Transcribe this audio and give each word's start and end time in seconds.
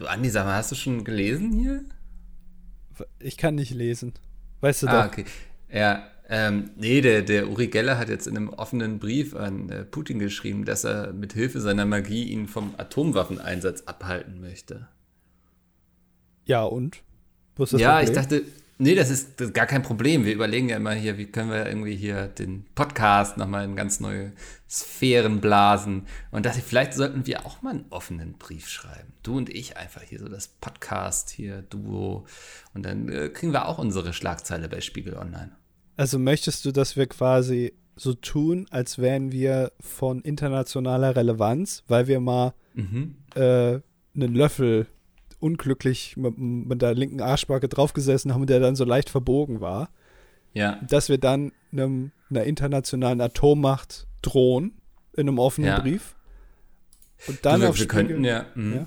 Du, 0.00 0.06
Andi, 0.06 0.30
sag 0.30 0.46
mal, 0.46 0.56
hast 0.56 0.72
du 0.72 0.76
schon 0.76 1.04
gelesen 1.04 1.52
hier? 1.52 1.84
Ich 3.18 3.36
kann 3.36 3.54
nicht 3.54 3.74
lesen. 3.74 4.14
Weißt 4.62 4.82
du 4.82 4.86
ah, 4.86 5.02
doch. 5.02 5.12
okay. 5.12 5.26
Ja, 5.70 6.06
ähm, 6.26 6.70
nee, 6.76 7.02
der, 7.02 7.20
der 7.20 7.50
Uri 7.50 7.66
Geller 7.66 7.98
hat 7.98 8.08
jetzt 8.08 8.26
in 8.26 8.34
einem 8.34 8.48
offenen 8.48 8.98
Brief 8.98 9.36
an 9.36 9.68
äh, 9.68 9.84
Putin 9.84 10.18
geschrieben, 10.18 10.64
dass 10.64 10.84
er 10.84 11.12
mit 11.12 11.34
Hilfe 11.34 11.60
seiner 11.60 11.84
Magie 11.84 12.24
ihn 12.24 12.48
vom 12.48 12.74
Atomwaffeneinsatz 12.78 13.82
abhalten 13.82 14.40
möchte. 14.40 14.88
Ja, 16.46 16.62
und? 16.62 17.02
Ja, 17.72 18.00
ich 18.00 18.12
dachte, 18.12 18.44
Nee, 18.82 18.94
das 18.94 19.10
ist, 19.10 19.38
das 19.38 19.48
ist, 19.48 19.54
gar 19.54 19.66
kein 19.66 19.82
Problem. 19.82 20.24
Wir 20.24 20.32
überlegen 20.32 20.70
ja 20.70 20.78
immer 20.78 20.94
hier, 20.94 21.18
wie 21.18 21.26
können 21.26 21.50
wir 21.50 21.66
irgendwie 21.66 21.94
hier 21.94 22.28
den 22.28 22.64
Podcast 22.74 23.36
nochmal 23.36 23.66
in 23.66 23.76
ganz 23.76 24.00
neue 24.00 24.32
Sphären 24.70 25.42
blasen. 25.42 26.06
Und 26.30 26.46
dachte, 26.46 26.62
vielleicht 26.62 26.94
sollten 26.94 27.26
wir 27.26 27.44
auch 27.44 27.60
mal 27.60 27.74
einen 27.74 27.84
offenen 27.90 28.38
Brief 28.38 28.68
schreiben. 28.68 29.12
Du 29.22 29.36
und 29.36 29.50
ich 29.50 29.76
einfach 29.76 30.00
hier, 30.00 30.18
so 30.18 30.30
das 30.30 30.48
Podcast 30.48 31.28
hier, 31.28 31.60
Duo. 31.60 32.24
Und 32.72 32.86
dann 32.86 33.10
äh, 33.10 33.28
kriegen 33.28 33.52
wir 33.52 33.68
auch 33.68 33.76
unsere 33.76 34.14
Schlagzeile 34.14 34.66
bei 34.70 34.80
Spiegel 34.80 35.14
Online. 35.14 35.52
Also 35.98 36.18
möchtest 36.18 36.64
du, 36.64 36.72
dass 36.72 36.96
wir 36.96 37.06
quasi 37.06 37.74
so 37.96 38.14
tun, 38.14 38.66
als 38.70 38.96
wären 38.96 39.30
wir 39.30 39.72
von 39.78 40.22
internationaler 40.22 41.16
Relevanz, 41.16 41.84
weil 41.86 42.06
wir 42.06 42.20
mal 42.20 42.54
mhm. 42.72 43.16
äh, 43.34 43.80
einen 44.14 44.34
Löffel 44.34 44.86
unglücklich 45.40 46.16
mit, 46.16 46.38
mit 46.38 46.82
der 46.82 46.94
linken 46.94 47.20
Arschbacke 47.20 47.68
draufgesessen 47.68 48.32
haben 48.34 48.46
der 48.46 48.60
dann 48.60 48.76
so 48.76 48.84
leicht 48.84 49.10
verbogen 49.10 49.60
war. 49.60 49.90
Ja. 50.52 50.80
Dass 50.88 51.08
wir 51.08 51.18
dann 51.18 51.52
einem, 51.72 52.12
einer 52.28 52.44
internationalen 52.44 53.20
Atommacht 53.20 54.06
drohen 54.22 54.72
in 55.14 55.28
einem 55.28 55.38
offenen 55.38 55.70
ja. 55.70 55.80
Brief. 55.80 56.14
Und 57.26 57.44
dann 57.44 57.60
du, 57.60 57.68
wir, 57.68 57.78
wir 57.78 57.88
könnten 57.88 58.24
ja, 58.24 58.46
mh. 58.54 58.86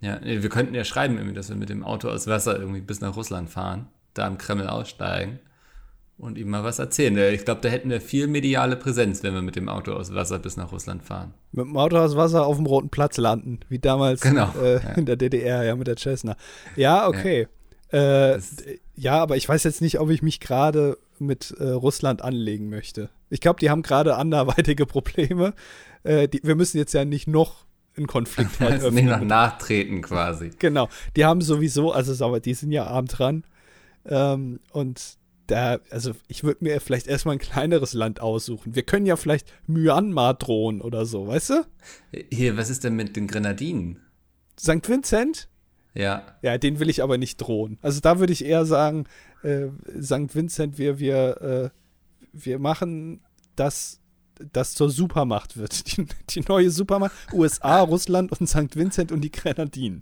ja, 0.00 0.20
ja, 0.22 0.42
wir 0.42 0.48
könnten 0.48 0.74
ja 0.74 0.84
schreiben, 0.84 1.34
dass 1.34 1.48
wir 1.48 1.56
mit 1.56 1.68
dem 1.68 1.84
Auto 1.84 2.08
aus 2.08 2.26
Wasser 2.26 2.58
irgendwie 2.58 2.80
bis 2.80 3.00
nach 3.00 3.16
Russland 3.16 3.50
fahren, 3.50 3.88
da 4.14 4.26
am 4.26 4.38
Kreml 4.38 4.68
aussteigen 4.68 5.40
und 6.18 6.38
ihm 6.38 6.48
mal 6.48 6.64
was 6.64 6.78
erzählen. 6.78 7.16
Ich 7.34 7.44
glaube, 7.44 7.60
da 7.60 7.68
hätten 7.68 7.90
wir 7.90 8.00
viel 8.00 8.26
mediale 8.26 8.76
Präsenz, 8.76 9.22
wenn 9.22 9.34
wir 9.34 9.42
mit 9.42 9.56
dem 9.56 9.68
Auto 9.68 9.92
aus 9.92 10.14
Wasser 10.14 10.38
bis 10.38 10.56
nach 10.56 10.72
Russland 10.72 11.02
fahren. 11.02 11.34
Mit 11.52 11.66
dem 11.66 11.76
Auto 11.76 11.98
aus 11.98 12.16
Wasser 12.16 12.46
auf 12.46 12.56
dem 12.56 12.66
Roten 12.66 12.88
Platz 12.88 13.18
landen, 13.18 13.60
wie 13.68 13.78
damals 13.78 14.22
genau, 14.22 14.50
äh, 14.62 14.82
ja. 14.82 14.92
in 14.92 15.04
der 15.04 15.16
DDR, 15.16 15.64
ja, 15.64 15.76
mit 15.76 15.86
der 15.86 15.96
Cessna. 15.96 16.36
Ja, 16.74 17.06
okay. 17.06 17.48
Ja, 17.92 18.32
äh, 18.32 18.40
ja 18.94 19.18
aber 19.20 19.36
ich 19.36 19.48
weiß 19.48 19.64
jetzt 19.64 19.82
nicht, 19.82 20.00
ob 20.00 20.10
ich 20.10 20.22
mich 20.22 20.40
gerade 20.40 20.96
mit 21.18 21.54
äh, 21.58 21.68
Russland 21.68 22.22
anlegen 22.22 22.68
möchte. 22.68 23.10
Ich 23.28 23.40
glaube, 23.40 23.60
die 23.60 23.70
haben 23.70 23.82
gerade 23.82 24.16
anderweitige 24.16 24.86
Probleme. 24.86 25.54
Äh, 26.02 26.28
die, 26.28 26.40
wir 26.42 26.54
müssen 26.54 26.78
jetzt 26.78 26.94
ja 26.94 27.04
nicht 27.04 27.28
noch 27.28 27.66
einen 27.96 28.06
Konflikt 28.06 28.60
halt 28.60 28.82
öffnen. 28.82 28.94
Nicht 28.94 29.06
noch 29.06 29.20
nachtreten 29.20 30.02
quasi. 30.02 30.50
Genau. 30.58 30.88
Die 31.16 31.24
haben 31.24 31.40
sowieso, 31.40 31.92
also 31.92 32.24
aber 32.24 32.40
die 32.40 32.54
sind 32.54 32.72
ja 32.72 32.86
arm 32.86 33.06
dran. 33.06 33.44
Ähm, 34.04 34.60
und 34.72 35.16
da, 35.46 35.78
also 35.90 36.12
ich 36.28 36.44
würde 36.44 36.64
mir 36.64 36.80
vielleicht 36.80 37.06
erstmal 37.06 37.36
ein 37.36 37.40
kleineres 37.40 37.92
Land 37.92 38.20
aussuchen. 38.20 38.74
Wir 38.74 38.82
können 38.82 39.06
ja 39.06 39.16
vielleicht 39.16 39.52
Myanmar 39.66 40.34
drohen 40.34 40.80
oder 40.80 41.06
so, 41.06 41.26
weißt 41.26 41.50
du? 41.50 41.66
Hier, 42.30 42.56
was 42.56 42.70
ist 42.70 42.84
denn 42.84 42.96
mit 42.96 43.16
den 43.16 43.26
Grenadinen? 43.26 44.00
St. 44.58 44.88
Vincent? 44.88 45.48
Ja. 45.94 46.38
Ja, 46.42 46.58
den 46.58 46.78
will 46.78 46.90
ich 46.90 47.02
aber 47.02 47.18
nicht 47.18 47.38
drohen. 47.38 47.78
Also 47.80 48.00
da 48.00 48.18
würde 48.18 48.32
ich 48.32 48.44
eher 48.44 48.66
sagen, 48.66 49.04
äh, 49.42 49.68
St. 50.00 50.34
Vincent, 50.34 50.78
wir, 50.78 50.98
wir, 50.98 51.40
äh, 51.40 51.70
wir 52.32 52.58
machen 52.58 53.20
das, 53.54 54.00
das 54.52 54.74
zur 54.74 54.90
Supermacht 54.90 55.56
wird. 55.56 55.86
Die, 55.96 56.06
die 56.30 56.40
neue 56.40 56.70
Supermacht, 56.70 57.12
USA, 57.32 57.80
Russland 57.82 58.32
und 58.38 58.46
St. 58.46 58.76
Vincent 58.76 59.12
und 59.12 59.22
die 59.22 59.32
Grenadinen. 59.32 60.00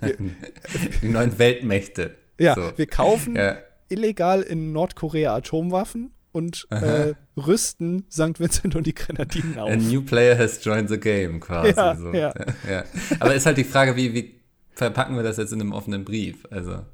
Wir, 0.00 0.16
die 1.02 1.08
neuen 1.08 1.38
Weltmächte. 1.38 2.16
Ja, 2.38 2.54
so. 2.54 2.72
wir 2.76 2.86
kaufen 2.86 3.36
ja 3.36 3.56
illegal 3.92 4.42
in 4.42 4.72
Nordkorea 4.72 5.34
Atomwaffen 5.34 6.12
und 6.32 6.66
äh, 6.70 7.14
rüsten 7.36 8.06
St. 8.10 8.40
Vincent 8.40 8.74
und 8.74 8.86
die 8.86 8.94
Grenadinen 8.94 9.58
auf. 9.58 9.70
A 9.70 9.76
new 9.76 10.02
player 10.02 10.36
has 10.36 10.64
joined 10.64 10.88
the 10.88 10.98
game, 10.98 11.40
quasi. 11.40 11.74
Ja, 11.76 11.94
so. 11.94 12.12
ja. 12.12 12.32
ja. 12.68 12.84
Aber 13.20 13.34
ist 13.34 13.46
halt 13.46 13.58
die 13.58 13.64
Frage, 13.64 13.96
wie, 13.96 14.14
wie 14.14 14.34
verpacken 14.74 15.14
wir 15.16 15.22
das 15.22 15.36
jetzt 15.36 15.52
in 15.52 15.60
einem 15.60 15.72
offenen 15.72 16.04
Brief? 16.04 16.46
Also. 16.50 16.84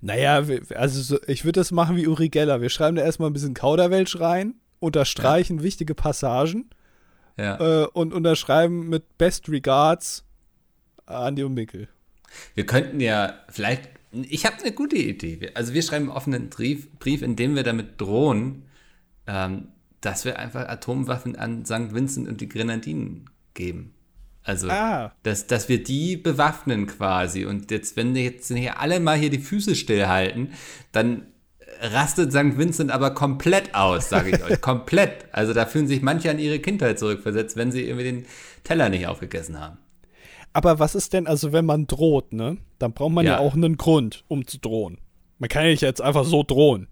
Naja, 0.00 0.42
also 0.76 1.02
so, 1.02 1.18
ich 1.26 1.44
würde 1.44 1.60
das 1.60 1.72
machen 1.72 1.96
wie 1.96 2.06
Uri 2.06 2.28
Geller. 2.28 2.62
Wir 2.62 2.70
schreiben 2.70 2.96
da 2.96 3.02
erstmal 3.02 3.28
ein 3.28 3.34
bisschen 3.34 3.54
Kauderwelsch 3.54 4.18
rein, 4.20 4.54
unterstreichen 4.78 5.58
ja. 5.58 5.62
wichtige 5.64 5.94
Passagen 5.94 6.70
ja. 7.36 7.82
äh, 7.82 7.86
und 7.86 8.14
unterschreiben 8.14 8.88
mit 8.88 9.18
Best 9.18 9.48
Regards 9.48 10.24
Andi 11.06 11.42
und 11.42 11.54
Mickel. 11.54 11.88
Wir 12.54 12.64
könnten 12.64 13.00
ja 13.00 13.34
vielleicht 13.48 13.88
ich 14.12 14.46
habe 14.46 14.56
eine 14.60 14.72
gute 14.72 14.96
Idee. 14.96 15.50
Also 15.54 15.72
wir 15.74 15.82
schreiben 15.82 16.06
einen 16.06 16.16
offenen 16.16 16.50
Brief, 16.50 16.90
Brief 16.98 17.22
in 17.22 17.36
dem 17.36 17.54
wir 17.54 17.62
damit 17.62 18.00
drohen, 18.00 18.64
ähm, 19.26 19.68
dass 20.00 20.24
wir 20.24 20.38
einfach 20.38 20.68
Atomwaffen 20.68 21.36
an 21.36 21.64
St. 21.64 21.94
Vincent 21.94 22.28
und 22.28 22.40
die 22.40 22.48
Grenadinen 22.48 23.30
geben. 23.54 23.94
Also, 24.42 24.68
ah. 24.70 25.12
dass, 25.22 25.46
dass 25.46 25.68
wir 25.68 25.82
die 25.82 26.16
bewaffnen 26.16 26.86
quasi. 26.86 27.44
Und 27.44 27.70
jetzt, 27.70 27.96
wenn 27.96 28.14
wir 28.14 28.22
jetzt 28.22 28.48
hier 28.48 28.80
alle 28.80 28.98
mal 28.98 29.18
hier 29.18 29.30
die 29.30 29.38
Füße 29.38 29.76
stillhalten, 29.76 30.52
dann 30.92 31.26
rastet 31.80 32.32
St. 32.32 32.56
Vincent 32.58 32.90
aber 32.90 33.14
komplett 33.14 33.74
aus, 33.74 34.08
sage 34.08 34.30
ich 34.30 34.42
euch. 34.42 34.60
komplett. 34.62 35.26
Also 35.32 35.52
da 35.52 35.66
fühlen 35.66 35.86
sich 35.86 36.02
manche 36.02 36.30
an 36.30 36.38
ihre 36.38 36.58
Kindheit 36.58 36.98
zurückversetzt, 36.98 37.56
wenn 37.56 37.70
sie 37.70 37.82
irgendwie 37.82 38.04
den 38.04 38.26
Teller 38.64 38.88
nicht 38.88 39.06
aufgegessen 39.06 39.60
haben. 39.60 39.78
Aber 40.52 40.78
was 40.78 40.94
ist 40.94 41.12
denn, 41.12 41.26
also 41.26 41.52
wenn 41.52 41.64
man 41.64 41.86
droht, 41.86 42.32
ne? 42.32 42.56
Dann 42.78 42.92
braucht 42.92 43.12
man 43.12 43.24
ja, 43.24 43.32
ja 43.32 43.38
auch 43.38 43.54
einen 43.54 43.76
Grund, 43.76 44.24
um 44.28 44.46
zu 44.46 44.58
drohen. 44.58 44.98
Man 45.38 45.48
kann 45.48 45.64
ja 45.64 45.70
nicht 45.70 45.82
jetzt 45.82 46.02
einfach 46.02 46.24
so 46.24 46.42
drohen. 46.42 46.88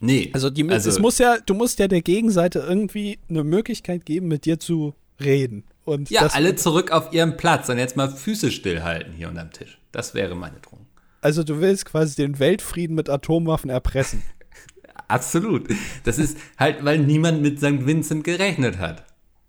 Nee. 0.00 0.30
Also, 0.32 0.50
die, 0.50 0.68
also 0.68 0.90
es 0.90 0.98
muss 0.98 1.18
ja, 1.18 1.38
du 1.44 1.54
musst 1.54 1.78
ja 1.78 1.88
der 1.88 2.02
Gegenseite 2.02 2.58
irgendwie 2.58 3.18
eine 3.28 3.44
Möglichkeit 3.44 4.04
geben, 4.04 4.28
mit 4.28 4.44
dir 4.44 4.58
zu 4.60 4.94
reden. 5.20 5.64
Und 5.84 6.10
ja, 6.10 6.26
alle 6.26 6.56
zurück 6.56 6.90
auf 6.90 7.12
ihren 7.12 7.36
Platz 7.36 7.68
und 7.68 7.78
jetzt 7.78 7.96
mal 7.96 8.10
Füße 8.10 8.50
stillhalten 8.50 9.12
hier 9.12 9.28
unterm 9.28 9.52
Tisch. 9.52 9.78
Das 9.92 10.14
wäre 10.14 10.34
meine 10.34 10.58
Drohung. 10.60 10.86
Also 11.20 11.44
du 11.44 11.60
willst 11.60 11.86
quasi 11.86 12.16
den 12.16 12.38
Weltfrieden 12.38 12.96
mit 12.96 13.08
Atomwaffen 13.08 13.70
erpressen. 13.70 14.22
Absolut. 15.08 15.68
Das 16.04 16.18
ist 16.18 16.36
halt, 16.58 16.84
weil 16.84 16.98
niemand 16.98 17.40
mit 17.40 17.58
St. 17.58 17.86
Vincent 17.86 18.24
gerechnet 18.24 18.78
hat. 18.78 19.04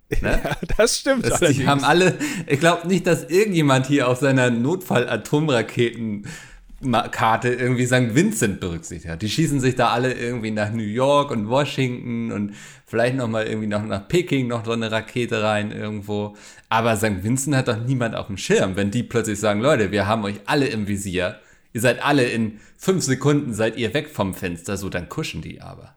Ne? 0.22 0.40
Ja, 0.44 0.56
das 0.78 1.00
stimmt. 1.00 1.26
Das, 1.26 1.40
die 1.42 1.68
haben 1.68 1.84
alle, 1.84 2.18
ich 2.46 2.62
glaube 2.62 2.88
nicht, 2.88 3.06
dass 3.06 3.26
irgendjemand 3.26 3.88
hier 3.88 4.08
auf 4.08 4.20
seiner 4.20 4.50
Notfall-Atomraketen-Karte 4.50 7.50
irgendwie 7.50 7.86
St. 7.86 8.16
Vincent 8.16 8.62
berücksichtigt 8.62 9.12
hat. 9.12 9.22
Die 9.22 9.30
schießen 9.30 9.60
sich 9.60 9.76
da 9.76 9.90
alle 9.90 10.14
irgendwie 10.14 10.52
nach 10.52 10.72
New 10.72 10.82
York 10.82 11.32
und 11.32 11.50
Washington 11.50 12.32
und 12.32 12.54
vielleicht 12.86 13.18
noch 13.18 13.28
mal 13.28 13.46
irgendwie 13.46 13.68
noch 13.68 13.84
nach 13.84 14.08
Peking 14.08 14.48
noch 14.48 14.64
so 14.64 14.72
eine 14.72 14.90
Rakete 14.92 15.44
rein 15.44 15.74
irgendwo. 15.74 16.38
Aber 16.70 16.96
St. 16.96 17.22
Vincent 17.24 17.58
hat 17.58 17.68
doch 17.68 17.86
niemand 17.86 18.16
auf 18.16 18.28
dem 18.28 18.38
Schirm, 18.38 18.78
wenn 18.78 18.92
die 18.92 19.04
plötzlich 19.04 19.42
sagen, 19.42 19.60
Leute, 19.60 19.92
wir 19.92 20.08
haben 20.08 20.24
euch 20.24 20.40
alle 20.46 20.68
im 20.68 20.88
Visier. 20.88 21.42
Ihr 21.74 21.82
seid 21.82 22.02
alle 22.02 22.24
in 22.24 22.62
fünf 22.78 23.04
Sekunden 23.04 23.54
seid 23.54 23.76
ihr 23.76 23.94
weg 23.94 24.08
vom 24.10 24.34
Fenster, 24.34 24.78
so 24.78 24.88
dann 24.90 25.10
kuschen 25.10 25.42
die 25.42 25.60
aber. 25.60 25.97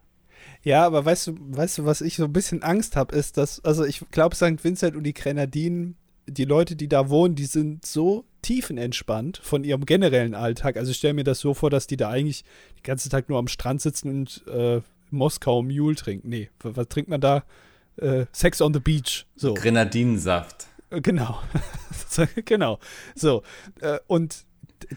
Ja, 0.62 0.84
aber 0.84 1.04
weißt 1.04 1.28
du, 1.28 1.34
weißt 1.38 1.78
du, 1.78 1.84
was 1.86 2.00
ich 2.00 2.16
so 2.16 2.24
ein 2.24 2.32
bisschen 2.32 2.62
Angst 2.62 2.96
habe, 2.96 3.16
ist, 3.16 3.36
dass, 3.36 3.64
also 3.64 3.84
ich 3.84 4.02
glaube, 4.10 4.36
St. 4.36 4.62
Vincent 4.62 4.94
und 4.94 5.04
die 5.04 5.14
Grenadinen, 5.14 5.96
die 6.26 6.44
Leute, 6.44 6.76
die 6.76 6.88
da 6.88 7.08
wohnen, 7.08 7.34
die 7.34 7.46
sind 7.46 7.84
so 7.86 8.24
tiefenentspannt 8.42 9.40
von 9.42 9.64
ihrem 9.64 9.86
generellen 9.86 10.34
Alltag. 10.34 10.76
Also 10.76 10.90
ich 10.90 10.98
stelle 10.98 11.14
mir 11.14 11.24
das 11.24 11.40
so 11.40 11.54
vor, 11.54 11.70
dass 11.70 11.86
die 11.86 11.96
da 11.96 12.10
eigentlich 12.10 12.44
den 12.76 12.82
ganzen 12.82 13.10
Tag 13.10 13.28
nur 13.28 13.38
am 13.38 13.48
Strand 13.48 13.80
sitzen 13.80 14.10
und 14.10 14.44
äh, 14.48 14.80
Moskau 15.10 15.62
Mule 15.62 15.96
trinken. 15.96 16.28
Nee, 16.28 16.50
was, 16.60 16.76
was 16.76 16.88
trinkt 16.88 17.10
man 17.10 17.20
da? 17.20 17.44
Äh, 17.96 18.26
Sex 18.32 18.60
on 18.60 18.72
the 18.72 18.80
Beach. 18.80 19.26
So. 19.36 19.54
Grenadinensaft. 19.54 20.66
Äh, 20.90 21.00
genau. 21.00 21.40
genau. 22.44 22.78
So. 23.14 23.42
Äh, 23.80 23.98
und 24.06 24.44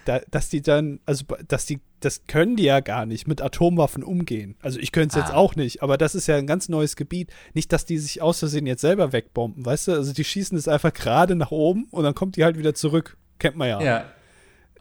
da, 0.06 0.19
dass 0.31 0.50
die 0.50 0.62
dann, 0.62 1.00
also 1.06 1.25
dass 1.48 1.66
die, 1.66 1.80
das 2.04 2.28
können 2.28 2.56
die 2.56 2.64
ja 2.64 2.80
gar 2.80 3.06
nicht 3.06 3.28
mit 3.28 3.42
Atomwaffen 3.42 4.04
umgehen. 4.04 4.56
Also 4.62 4.80
ich 4.80 4.92
könnte 4.92 5.18
es 5.18 5.24
ah. 5.24 5.26
jetzt 5.26 5.36
auch 5.36 5.56
nicht, 5.56 5.82
aber 5.82 5.98
das 5.98 6.16
ist 6.16 6.28
ja 6.28 6.36
ein 6.36 6.48
ganz 6.48 6.70
neues 6.70 6.96
Gebiet. 6.96 7.32
Nicht, 7.54 7.72
dass 7.72 7.86
die 7.86 7.98
sich 7.98 8.22
aus 8.22 8.40
Versehen 8.40 8.66
jetzt 8.66 8.82
selber 8.82 9.12
wegbomben, 9.14 9.66
weißt 9.66 9.88
du? 9.88 9.92
Also 9.94 10.14
die 10.14 10.24
schießen 10.24 10.58
es 10.58 10.68
einfach 10.68 10.94
gerade 10.94 11.36
nach 11.36 11.52
oben 11.52 11.88
und 11.92 12.04
dann 12.04 12.16
kommt 12.16 12.36
die 12.36 12.44
halt 12.44 12.58
wieder 12.58 12.74
zurück. 12.74 13.18
Kennt 13.40 13.56
man 13.56 13.70
ja. 13.70 13.82
Ja. 13.82 14.06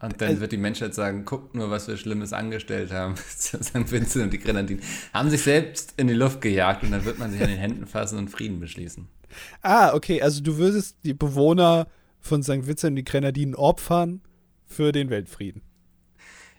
Und 0.01 0.19
dann 0.21 0.29
also, 0.29 0.41
wird 0.41 0.51
die 0.51 0.57
Menschheit 0.57 0.93
sagen, 0.93 1.23
guckt 1.23 1.55
nur, 1.55 1.69
was 1.69 1.87
wir 1.87 1.95
Schlimmes 1.95 2.33
angestellt 2.33 2.91
haben. 2.91 3.15
St. 3.29 3.89
Vincent 3.89 4.25
und 4.25 4.33
die 4.33 4.39
Grenadinen 4.39 4.83
haben 5.13 5.29
sich 5.29 5.41
selbst 5.41 5.93
in 5.95 6.07
die 6.07 6.13
Luft 6.13 6.41
gejagt 6.41 6.83
und 6.83 6.91
dann 6.91 7.05
wird 7.05 7.19
man 7.19 7.31
sich 7.31 7.41
an 7.41 7.47
den 7.47 7.57
Händen 7.57 7.87
fassen 7.87 8.17
und 8.17 8.29
Frieden 8.29 8.59
beschließen. 8.59 9.07
Ah, 9.61 9.93
okay, 9.93 10.21
also 10.21 10.41
du 10.41 10.57
würdest 10.57 10.97
die 11.03 11.13
Bewohner 11.13 11.87
von 12.19 12.43
St. 12.43 12.67
Vincent 12.67 12.91
und 12.91 12.95
die 12.97 13.03
Grenadinen 13.05 13.55
opfern, 13.55 14.21
für 14.73 14.91
den 14.91 15.09
Weltfrieden. 15.09 15.61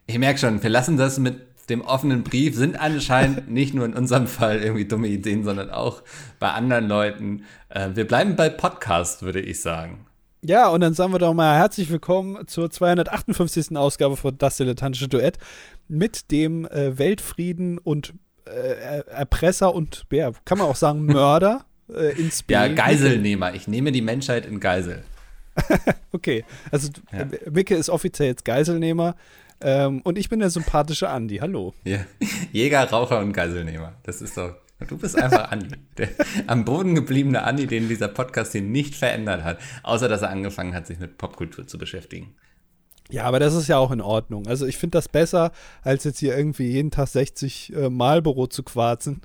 Ich 0.06 0.18
merke 0.18 0.38
schon, 0.38 0.62
wir 0.62 0.70
lassen 0.70 0.96
das 0.96 1.18
mit 1.18 1.40
dem 1.70 1.80
offenen 1.80 2.24
Brief, 2.24 2.54
sind 2.56 2.78
anscheinend 2.78 3.50
nicht 3.50 3.72
nur 3.72 3.86
in 3.86 3.94
unserem 3.94 4.26
Fall 4.26 4.62
irgendwie 4.62 4.84
dumme 4.84 5.08
Ideen, 5.08 5.44
sondern 5.44 5.70
auch 5.70 6.02
bei 6.38 6.50
anderen 6.50 6.88
Leuten. 6.88 7.44
Äh, 7.70 7.90
wir 7.94 8.06
bleiben 8.06 8.36
bei 8.36 8.50
Podcast, 8.50 9.22
würde 9.22 9.40
ich 9.40 9.62
sagen. 9.62 10.06
Ja, 10.42 10.68
und 10.68 10.82
dann 10.82 10.92
sagen 10.92 11.12
wir 11.12 11.18
doch 11.18 11.32
mal 11.32 11.56
herzlich 11.56 11.88
willkommen 11.88 12.46
zur 12.46 12.70
258. 12.70 13.74
Ausgabe 13.78 14.18
von 14.18 14.36
Das 14.36 14.58
Dilettantische 14.58 15.08
Duett 15.08 15.38
mit 15.88 16.30
dem 16.30 16.66
äh, 16.66 16.98
Weltfrieden 16.98 17.78
und 17.78 18.12
äh, 18.44 19.00
Erpresser 19.08 19.74
und, 19.74 20.04
ja, 20.12 20.32
kann 20.44 20.58
man 20.58 20.66
auch 20.66 20.76
sagen, 20.76 21.06
Mörder 21.06 21.64
äh, 21.88 22.12
ins. 22.20 22.44
Ja, 22.50 22.68
Geiselnehmer. 22.68 23.54
Ich 23.54 23.68
nehme 23.68 23.90
die 23.90 24.02
Menschheit 24.02 24.44
in 24.44 24.60
Geisel. 24.60 25.02
okay, 26.12 26.44
also 26.70 26.90
ja. 27.10 27.26
Micke 27.50 27.74
ist 27.74 27.88
offiziell 27.88 28.28
jetzt 28.28 28.44
Geiselnehmer. 28.44 29.14
Ähm, 29.64 30.02
und 30.02 30.18
ich 30.18 30.28
bin 30.28 30.40
der 30.40 30.50
sympathische 30.50 31.08
Andi. 31.08 31.38
Hallo. 31.38 31.74
Ja. 31.84 32.04
Jäger, 32.52 32.84
Raucher 32.88 33.18
und 33.20 33.32
Geiselnehmer. 33.32 33.94
Das 34.04 34.20
ist 34.20 34.36
doch 34.36 34.54
Du 34.88 34.98
bist 34.98 35.18
einfach 35.18 35.50
Andi. 35.50 35.76
Der 35.96 36.08
am 36.46 36.64
Boden 36.64 36.94
gebliebene 36.94 37.42
Andi, 37.42 37.66
den 37.66 37.88
dieser 37.88 38.08
Podcast 38.08 38.52
hier 38.52 38.62
nicht 38.62 38.94
verändert 38.94 39.42
hat, 39.44 39.58
außer 39.82 40.08
dass 40.08 40.22
er 40.22 40.30
angefangen 40.30 40.74
hat, 40.74 40.86
sich 40.86 40.98
mit 40.98 41.16
Popkultur 41.16 41.66
zu 41.66 41.78
beschäftigen. 41.78 42.34
Ja, 43.10 43.24
aber 43.24 43.38
das 43.38 43.54
ist 43.54 43.68
ja 43.68 43.78
auch 43.78 43.90
in 43.90 44.00
Ordnung. 44.00 44.46
Also 44.46 44.66
ich 44.66 44.76
finde 44.76 44.98
das 44.98 45.08
besser, 45.08 45.52
als 45.82 46.04
jetzt 46.04 46.18
hier 46.18 46.36
irgendwie 46.36 46.66
jeden 46.66 46.90
Tag 46.90 47.08
60 47.08 47.72
äh, 47.74 47.90
Marlboro 47.90 48.46
zu 48.46 48.62
quarzen, 48.62 49.22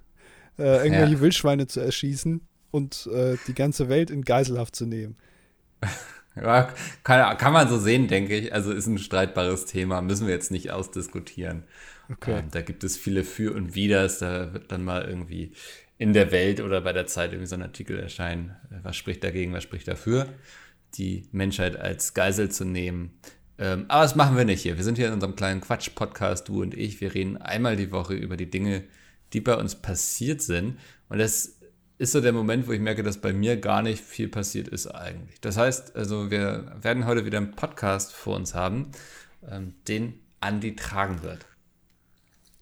äh, 0.57 0.83
irgendwelche 0.83 1.15
ja. 1.15 1.21
Wildschweine 1.21 1.67
zu 1.67 1.79
erschießen 1.79 2.41
und 2.71 3.09
äh, 3.13 3.37
die 3.47 3.53
ganze 3.53 3.89
Welt 3.89 4.11
in 4.11 4.23
Geiselhaft 4.23 4.75
zu 4.75 4.85
nehmen. 4.85 5.17
Ja, 6.35 6.73
kann, 7.03 7.37
kann 7.37 7.53
man 7.53 7.67
so 7.67 7.77
sehen, 7.77 8.07
denke 8.07 8.35
ich. 8.35 8.53
Also 8.53 8.71
ist 8.71 8.87
ein 8.87 8.97
streitbares 8.97 9.65
Thema, 9.65 10.01
müssen 10.01 10.27
wir 10.27 10.33
jetzt 10.33 10.51
nicht 10.51 10.71
ausdiskutieren. 10.71 11.63
Okay. 12.11 12.39
Ähm, 12.39 12.47
da 12.51 12.61
gibt 12.61 12.83
es 12.83 12.97
viele 12.97 13.23
Für 13.23 13.53
und 13.53 13.75
Widers. 13.75 14.19
Da 14.19 14.53
wird 14.53 14.71
dann 14.71 14.83
mal 14.83 15.03
irgendwie 15.03 15.53
in 15.97 16.13
der 16.13 16.31
Welt 16.31 16.61
oder 16.61 16.81
bei 16.81 16.93
der 16.93 17.07
Zeit 17.07 17.31
irgendwie 17.31 17.47
so 17.47 17.55
ein 17.55 17.61
Artikel 17.61 17.99
erscheinen. 17.99 18.55
Äh, 18.71 18.75
was 18.83 18.95
spricht 18.95 19.23
dagegen, 19.23 19.53
was 19.53 19.63
spricht 19.63 19.87
dafür? 19.87 20.27
Die 20.95 21.27
Menschheit 21.31 21.75
als 21.75 22.13
Geisel 22.13 22.49
zu 22.49 22.65
nehmen. 22.65 23.19
Ähm, 23.59 23.85
aber 23.89 24.03
das 24.03 24.15
machen 24.15 24.37
wir 24.37 24.45
nicht 24.45 24.61
hier. 24.61 24.77
Wir 24.77 24.83
sind 24.83 24.97
hier 24.97 25.07
in 25.07 25.13
unserem 25.13 25.35
kleinen 25.35 25.61
Quatsch-Podcast, 25.61 26.47
du 26.47 26.61
und 26.61 26.73
ich. 26.73 27.01
Wir 27.01 27.13
reden 27.13 27.37
einmal 27.37 27.75
die 27.75 27.91
Woche 27.91 28.13
über 28.13 28.37
die 28.37 28.49
Dinge, 28.49 28.85
die 29.33 29.41
bei 29.41 29.55
uns 29.55 29.75
passiert 29.75 30.41
sind. 30.41 30.79
Und 31.09 31.19
das 31.19 31.58
ist 31.99 32.13
so 32.13 32.21
der 32.21 32.31
Moment, 32.31 32.67
wo 32.67 32.71
ich 32.71 32.79
merke, 32.79 33.03
dass 33.03 33.19
bei 33.19 33.33
mir 33.33 33.57
gar 33.57 33.81
nicht 33.81 34.03
viel 34.03 34.29
passiert 34.29 34.69
ist 34.69 34.87
eigentlich. 34.87 35.39
Das 35.41 35.57
heißt, 35.57 35.95
also 35.95 36.31
wir 36.31 36.71
werden 36.81 37.05
heute 37.05 37.25
wieder 37.25 37.37
einen 37.37 37.51
Podcast 37.51 38.13
vor 38.13 38.37
uns 38.37 38.55
haben, 38.55 38.91
ähm, 39.47 39.75
den 39.87 40.13
Andi 40.39 40.75
tragen 40.77 41.21
wird. 41.21 41.45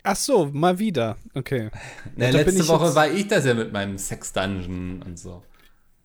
Ach 0.01 0.15
so, 0.15 0.47
mal 0.47 0.79
wieder. 0.79 1.17
Okay. 1.35 1.69
Na, 2.15 2.29
letzte 2.29 2.67
Woche 2.67 2.95
war 2.95 3.11
ich 3.11 3.27
das 3.27 3.45
ja 3.45 3.53
mit 3.53 3.71
meinem 3.71 3.97
Sex-Dungeon 3.97 5.03
und 5.03 5.19
so. 5.19 5.43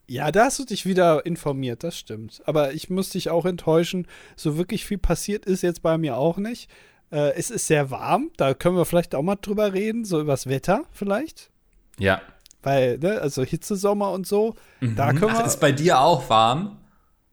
Ja, 0.05 0.31
da 0.31 0.45
hast 0.45 0.59
du 0.59 0.65
dich 0.65 0.85
wieder 0.85 1.25
informiert, 1.25 1.83
das 1.83 1.97
stimmt. 1.97 2.43
Aber 2.45 2.73
ich 2.73 2.89
muss 2.91 3.09
dich 3.09 3.29
auch 3.29 3.45
enttäuschen, 3.45 4.05
so 4.35 4.57
wirklich 4.57 4.85
viel 4.85 4.99
passiert 4.99 5.45
ist 5.45 5.63
jetzt 5.63 5.81
bei 5.81 5.97
mir 5.97 6.17
auch 6.17 6.37
nicht. 6.37 6.69
Äh, 7.11 7.33
es 7.35 7.49
ist 7.49 7.65
sehr 7.65 7.89
warm, 7.89 8.29
da 8.37 8.53
können 8.53 8.75
wir 8.75 8.85
vielleicht 8.85 9.15
auch 9.15 9.23
mal 9.23 9.37
drüber 9.37 9.73
reden, 9.73 10.05
so 10.05 10.21
übers 10.21 10.45
Wetter 10.47 10.83
vielleicht. 10.91 11.49
Ja. 11.97 12.21
Weil, 12.63 12.97
ne, 12.97 13.21
also 13.21 13.43
Hitzesommer 13.43 14.11
und 14.11 14.25
so, 14.25 14.55
mhm. 14.79 14.95
da 14.95 15.13
können 15.13 15.33
wir. 15.33 15.41
Ach, 15.41 15.45
ist 15.45 15.59
bei 15.59 15.71
dir 15.71 15.99
auch 15.99 16.29
warm? 16.29 16.79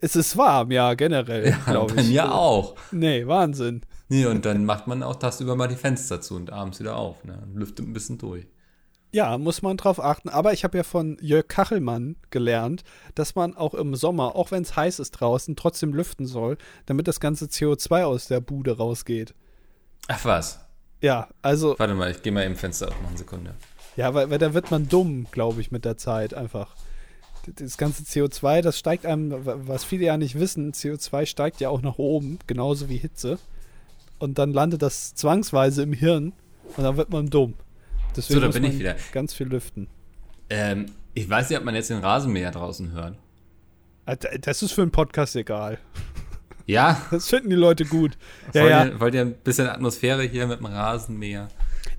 Es 0.01 0.17
ist 0.17 0.37
warm, 0.37 0.71
ja, 0.71 0.95
generell, 0.95 1.49
ja, 1.49 1.59
glaube 1.67 1.93
ich. 1.93 1.97
Bei 1.97 2.03
mir 2.05 2.35
auch. 2.35 2.75
Nee, 2.91 3.27
Wahnsinn. 3.27 3.83
Nee, 4.09 4.27
und 4.27 4.45
dann 4.45 4.65
macht 4.65 4.87
man 4.87 5.03
auch 5.03 5.17
tagsüber 5.17 5.57
mal 5.57 5.69
die 5.69 5.77
Fenster 5.77 6.21
zu 6.21 6.35
und 6.37 6.51
abends 6.51 6.81
wieder 6.81 6.97
auf, 6.97 7.23
ne? 7.25 7.47
Lüftet 7.55 7.87
ein 7.87 7.93
bisschen 7.93 8.19
durch. 8.19 8.47
Ja, 9.13 9.39
muss 9.39 9.63
man 9.63 9.77
drauf 9.77 10.03
achten. 10.03 10.29
Aber 10.29 10.53
ich 10.53 10.65
habe 10.65 10.79
ja 10.79 10.85
von 10.85 11.17
Jörg 11.21 11.49
Kachelmann 11.49 12.17
gelernt, 12.31 12.85
dass 13.15 13.35
man 13.35 13.57
auch 13.57 13.75
im 13.75 13.95
Sommer, 13.95 14.37
auch 14.37 14.53
wenn 14.53 14.63
es 14.63 14.77
heiß 14.77 15.01
ist 15.01 15.13
draußen, 15.13 15.57
trotzdem 15.57 15.93
lüften 15.93 16.27
soll, 16.27 16.59
damit 16.87 17.09
das 17.09 17.21
ganze 17.21 17.47
CO2 17.47 18.05
aus 18.05 18.29
der 18.29 18.41
Bude 18.41 18.77
rausgeht. 18.77 19.35
Ach 20.09 20.25
was? 20.25 20.61
Ja, 21.01 21.29
also. 21.43 21.77
Warte 21.79 21.95
mal, 21.95 22.11
ich 22.11 22.23
gehe 22.23 22.33
mal 22.33 22.45
eben 22.45 22.57
Fenster 22.57 22.89
auf, 22.89 23.01
noch 23.03 23.09
eine 23.09 23.19
Sekunde. 23.19 23.55
Ja, 24.01 24.15
weil, 24.15 24.31
weil 24.31 24.39
da 24.39 24.55
wird 24.55 24.71
man 24.71 24.89
dumm, 24.89 25.27
glaube 25.31 25.61
ich, 25.61 25.71
mit 25.71 25.85
der 25.85 25.99
Zeit 25.99 26.33
einfach. 26.33 26.75
Das 27.57 27.77
ganze 27.77 28.03
CO2, 28.03 28.63
das 28.63 28.79
steigt 28.79 29.05
einem, 29.05 29.35
was 29.45 29.85
viele 29.85 30.07
ja 30.07 30.17
nicht 30.17 30.39
wissen, 30.39 30.73
CO2 30.73 31.27
steigt 31.27 31.61
ja 31.61 31.69
auch 31.69 31.83
nach 31.83 31.99
oben, 31.99 32.39
genauso 32.47 32.89
wie 32.89 32.97
Hitze 32.97 33.39
und 34.19 34.39
dann 34.39 34.53
landet 34.53 34.83
das 34.83 35.15
zwangsweise 35.15 35.83
im 35.83 35.93
Hirn 35.93 36.33
und 36.77 36.85
dann 36.85 36.97
wird 36.97 37.11
man 37.11 37.29
dumm. 37.29 37.55
Deswegen 38.17 38.41
so, 38.41 38.47
da 38.47 38.53
bin 38.53 38.65
ich 38.65 38.79
wieder. 38.79 38.97
Ganz 39.13 39.35
viel 39.35 39.49
lüften. 39.49 39.89
Ähm, 40.49 40.87
ich 41.15 41.29
weiß 41.29 41.51
nicht, 41.51 41.59
ob 41.59 41.65
man 41.65 41.75
jetzt 41.75 41.91
den 41.91 41.99
Rasenmäher 41.99 42.51
draußen 42.51 42.93
hört. 42.93 43.17
Ah, 44.07 44.17
das 44.17 44.63
ist 44.63 44.73
für 44.73 44.83
einen 44.83 44.93
Podcast 44.93 45.37
egal. 45.37 45.79
Ja. 46.67 47.03
Das 47.11 47.29
finden 47.29 47.51
die 47.51 47.57
Leute 47.57 47.85
gut. 47.85 48.17
Ja, 48.53 48.63
wollt, 48.63 48.71
ja. 48.71 48.85
Ihr, 48.85 49.01
wollt 49.01 49.15
ihr 49.15 49.23
ein 49.23 49.33
bisschen 49.33 49.67
Atmosphäre 49.67 50.23
hier 50.23 50.47
mit 50.47 50.61
dem 50.61 50.67
Rasenmäher? 50.67 51.49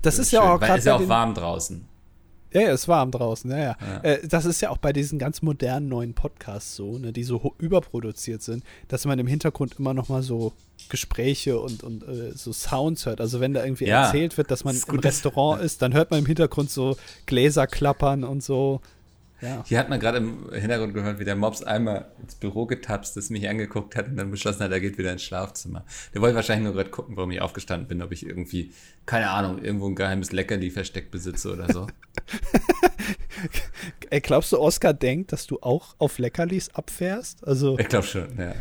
das 0.00 0.14
ist, 0.14 0.20
ist 0.20 0.32
ja 0.32 0.40
auch 0.40 0.58
gerade. 0.58 0.78
ist 0.78 0.86
ja 0.86 0.94
auch 0.94 1.08
warm 1.08 1.34
draußen. 1.34 1.86
Ja, 2.52 2.60
ja, 2.62 2.70
es 2.70 2.88
warm 2.88 3.10
draußen, 3.10 3.50
ja, 3.50 3.58
ja. 3.58 3.76
ja. 3.80 4.00
Äh, 4.02 4.26
das 4.26 4.44
ist 4.44 4.60
ja 4.60 4.70
auch 4.70 4.78
bei 4.78 4.92
diesen 4.92 5.18
ganz 5.18 5.42
modernen 5.42 5.88
neuen 5.88 6.14
Podcasts 6.14 6.76
so, 6.76 6.98
ne, 6.98 7.12
die 7.12 7.24
so 7.24 7.54
überproduziert 7.58 8.42
sind, 8.42 8.64
dass 8.88 9.04
man 9.04 9.18
im 9.18 9.26
Hintergrund 9.26 9.76
immer 9.78 9.94
noch 9.94 10.08
mal 10.08 10.22
so 10.22 10.52
Gespräche 10.88 11.58
und, 11.58 11.82
und 11.82 12.02
äh, 12.02 12.32
so 12.34 12.52
Sounds 12.52 13.06
hört. 13.06 13.20
Also 13.20 13.40
wenn 13.40 13.54
da 13.54 13.64
irgendwie 13.64 13.86
ja, 13.86 14.04
erzählt 14.06 14.36
wird, 14.36 14.50
dass 14.50 14.64
man 14.64 14.76
im 14.76 14.98
Restaurant 14.98 15.62
ist, 15.62 15.82
dann 15.82 15.94
hört 15.94 16.10
man 16.10 16.20
im 16.20 16.26
Hintergrund 16.26 16.70
so 16.70 16.96
Gläser 17.26 17.66
klappern 17.66 18.24
und 18.24 18.42
so. 18.42 18.80
Ja. 19.42 19.64
Hier 19.66 19.78
hat 19.78 19.88
man 19.88 19.98
gerade 19.98 20.18
im 20.18 20.52
Hintergrund 20.52 20.94
gehört, 20.94 21.18
wie 21.18 21.24
der 21.24 21.34
Mops 21.34 21.64
einmal 21.64 22.12
ins 22.22 22.36
Büro 22.36 22.66
getapst 22.66 23.16
ist, 23.16 23.30
mich 23.30 23.48
angeguckt 23.48 23.96
hat 23.96 24.06
und 24.06 24.16
dann 24.16 24.30
beschlossen 24.30 24.62
hat, 24.62 24.70
er 24.70 24.80
geht 24.80 24.98
wieder 24.98 25.12
ins 25.12 25.24
Schlafzimmer. 25.24 25.84
Der 26.14 26.22
wollte 26.22 26.36
wahrscheinlich 26.36 26.64
nur 26.64 26.74
gerade 26.74 26.90
gucken, 26.90 27.16
warum 27.16 27.32
ich 27.32 27.40
aufgestanden 27.40 27.88
bin, 27.88 28.02
ob 28.02 28.12
ich 28.12 28.24
irgendwie, 28.24 28.72
keine 29.04 29.30
Ahnung, 29.30 29.62
irgendwo 29.62 29.88
ein 29.88 29.96
geheimes 29.96 30.30
Leckerli 30.30 30.70
versteckt 30.70 31.10
besitze 31.10 31.52
oder 31.52 31.72
so. 31.72 31.88
Ey, 34.10 34.20
glaubst 34.20 34.52
du, 34.52 34.60
Oscar 34.60 34.94
denkt, 34.94 35.32
dass 35.32 35.48
du 35.48 35.58
auch 35.60 35.96
auf 35.98 36.18
Leckerlis 36.18 36.70
abfährst? 36.74 37.44
Also 37.44 37.76
ich 37.78 37.88
glaube 37.88 38.06
schon, 38.06 38.28
ja. 38.38 38.54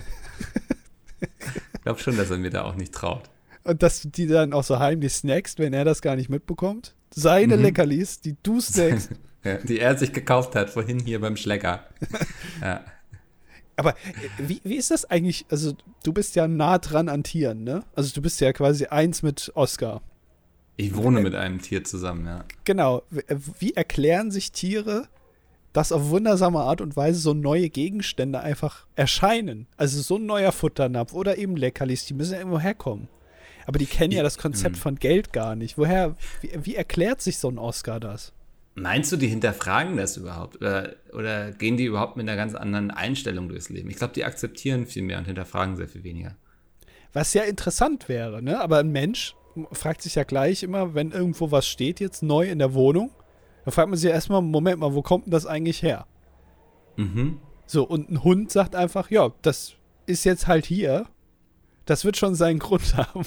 ich 1.22 1.82
glaube 1.84 2.00
schon, 2.00 2.18
dass 2.18 2.32
er 2.32 2.38
mir 2.38 2.50
da 2.50 2.64
auch 2.64 2.76
nicht 2.76 2.92
traut. 2.92 3.30
Und 3.64 3.84
dass 3.84 4.02
du 4.02 4.10
die 4.10 4.26
dann 4.26 4.54
auch 4.54 4.64
so 4.64 4.80
heimlich 4.80 5.14
snackst, 5.14 5.60
wenn 5.60 5.74
er 5.74 5.86
das 5.86 6.02
gar 6.02 6.16
nicht 6.16 6.30
mitbekommt? 6.30 6.96
Seine 7.14 7.58
mhm. 7.58 7.64
Leckerlis, 7.64 8.22
die 8.22 8.36
du 8.42 8.60
snackst. 8.60 9.12
Die 9.44 9.80
er 9.80 9.98
sich 9.98 10.14
gekauft 10.14 10.56
hat, 10.56 10.70
vorhin 10.70 11.00
hier 11.00 11.20
beim 11.20 11.36
Schlecker. 11.36 11.84
ja. 12.62 12.82
Aber 13.76 13.92
äh, 13.92 13.96
wie, 14.38 14.62
wie 14.64 14.76
ist 14.76 14.92
das 14.92 15.06
eigentlich? 15.06 15.46
Also, 15.50 15.74
du 16.04 16.14
bist 16.14 16.36
ja 16.36 16.48
nah 16.48 16.78
dran 16.78 17.10
an 17.10 17.24
Tieren, 17.24 17.64
ne? 17.64 17.84
Also, 17.96 18.14
du 18.14 18.22
bist 18.22 18.40
ja 18.40 18.54
quasi 18.54 18.86
eins 18.86 19.24
mit 19.24 19.52
Oscar. 19.56 20.02
Ich 20.78 20.96
wohne 20.96 21.22
mit 21.22 21.36
einem 21.36 21.62
Tier 21.62 21.84
zusammen, 21.84 22.26
ja. 22.26 22.46
Genau. 22.64 23.04
Äh, 23.28 23.36
wie 23.60 23.74
erklären 23.74 24.30
sich 24.30 24.52
Tiere, 24.52 25.08
dass 25.74 25.92
auf 25.92 26.10
wundersame 26.10 26.60
Art 26.60 26.82
und 26.82 26.96
Weise 26.96 27.20
so 27.20 27.34
neue 27.34 27.70
Gegenstände 27.70 28.42
einfach 28.42 28.86
erscheinen? 28.96 29.66
Also, 29.78 30.02
so 30.02 30.18
ein 30.18 30.28
neuer 30.28 30.52
Futternapf 30.52 31.14
oder 31.14 31.40
eben 31.40 31.58
Leckerlis, 31.58 32.06
die 32.06 32.14
müssen 32.14 32.34
ja 32.34 32.40
irgendwo 32.40 32.60
herkommen. 32.60 33.08
Aber 33.66 33.80
die 33.80 33.86
kennen 33.86 34.12
ja 34.12 34.24
das 34.24 34.38
Konzept 34.38 34.76
hm. 34.76 34.82
von 34.82 34.96
Geld 34.98 35.34
gar 35.34 35.56
nicht. 35.56 35.78
Woher, 35.78 36.16
wie, 36.42 36.52
wie 36.64 36.76
erklärt 36.76 37.22
sich 37.22 37.38
so 37.38 37.50
ein 37.50 37.58
Oscar 37.58 38.00
das? 38.00 38.34
Meinst 38.74 39.12
du, 39.12 39.18
die 39.18 39.28
hinterfragen 39.28 39.98
das 39.98 40.16
überhaupt? 40.16 40.58
Oder, 40.58 40.96
oder 41.14 41.52
gehen 41.52 41.76
die 41.76 41.86
überhaupt 41.86 42.16
mit 42.16 42.28
einer 42.28 42.38
ganz 42.38 42.56
anderen 42.56 42.90
Einstellung 42.90 43.50
durchs 43.50 43.70
Leben? 43.70 43.90
Ich 43.90 43.98
glaube, 43.98 44.14
die 44.14 44.24
akzeptieren 44.24 44.86
viel 44.86 45.04
mehr 45.04 45.18
und 45.18 45.26
hinterfragen 45.26 45.76
sehr 45.76 45.90
viel 45.90 46.04
weniger. 46.04 46.36
Was 47.14 47.34
ja 47.34 47.44
interessant 47.44 48.08
wäre, 48.08 48.42
ne? 48.42 48.62
Aber 48.62 48.80
ein 48.80 48.92
Mensch 48.92 49.36
fragt 49.74 50.02
sich 50.02 50.16
ja 50.16 50.24
gleich 50.24 50.64
immer, 50.64 50.96
wenn 50.96 51.12
irgendwo 51.12 51.52
was 51.52 51.68
steht 51.68 52.00
jetzt 52.00 52.24
neu 52.24 52.50
in 52.50 52.60
der 52.60 52.74
Wohnung, 52.74 53.12
dann 53.66 53.74
fragt 53.74 53.90
man 53.90 53.98
sich 53.98 54.08
ja 54.08 54.16
erstmal, 54.16 54.42
Moment 54.42 54.80
mal, 54.80 54.94
wo 54.94 55.02
kommt 55.02 55.26
denn 55.26 55.32
das 55.32 55.46
eigentlich 55.46 55.84
her? 55.84 56.08
Mhm. 56.96 57.40
So, 57.66 57.84
und 57.84 58.10
ein 58.10 58.24
Hund 58.24 58.52
sagt 58.52 58.76
einfach, 58.76 59.12
ja, 59.12 59.32
das 59.42 59.74
ist 60.06 60.24
jetzt 60.24 60.48
halt 60.48 60.66
hier. 60.66 61.08
Das 61.86 62.06
wird 62.06 62.18
schon 62.18 62.36
seinen 62.36 62.60
Grund 62.60 62.96
haben. 62.98 63.26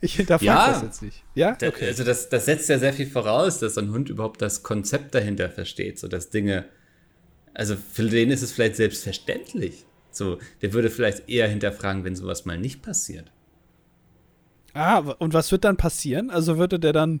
Ich 0.00 0.16
hinterfrage 0.16 0.46
ja, 0.46 0.72
das 0.72 0.82
jetzt 0.82 1.02
nicht. 1.02 1.24
Ja? 1.34 1.52
Okay. 1.52 1.86
Also 1.86 2.04
das, 2.04 2.28
das 2.28 2.44
setzt 2.44 2.68
ja 2.68 2.78
sehr 2.78 2.92
viel 2.92 3.06
voraus, 3.06 3.58
dass 3.58 3.78
ein 3.78 3.90
Hund 3.90 4.08
überhaupt 4.08 4.42
das 4.42 4.62
Konzept 4.62 5.14
dahinter 5.14 5.48
versteht, 5.50 5.98
so 5.98 6.08
dass 6.08 6.30
Dinge, 6.30 6.66
also 7.54 7.76
für 7.76 8.04
den 8.04 8.30
ist 8.30 8.42
es 8.42 8.52
vielleicht 8.52 8.76
selbstverständlich. 8.76 9.84
So, 10.10 10.38
der 10.62 10.72
würde 10.72 10.90
vielleicht 10.90 11.28
eher 11.28 11.48
hinterfragen, 11.48 12.04
wenn 12.04 12.14
sowas 12.14 12.44
mal 12.44 12.58
nicht 12.58 12.82
passiert. 12.82 13.32
Ah, 14.74 14.98
und 14.98 15.34
was 15.34 15.50
wird 15.52 15.64
dann 15.64 15.76
passieren? 15.76 16.30
Also 16.30 16.58
würde 16.58 16.78
der 16.78 16.92
dann 16.92 17.20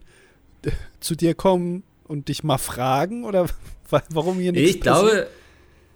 zu 1.00 1.14
dir 1.14 1.34
kommen 1.34 1.84
und 2.04 2.28
dich 2.28 2.44
mal 2.44 2.58
fragen 2.58 3.24
oder 3.24 3.46
warum 4.10 4.38
hier 4.38 4.52
nichts 4.52 4.76
ich 4.76 4.80
passiert? 4.80 5.12
Glaube, 5.12 5.22
äh, 5.22 5.26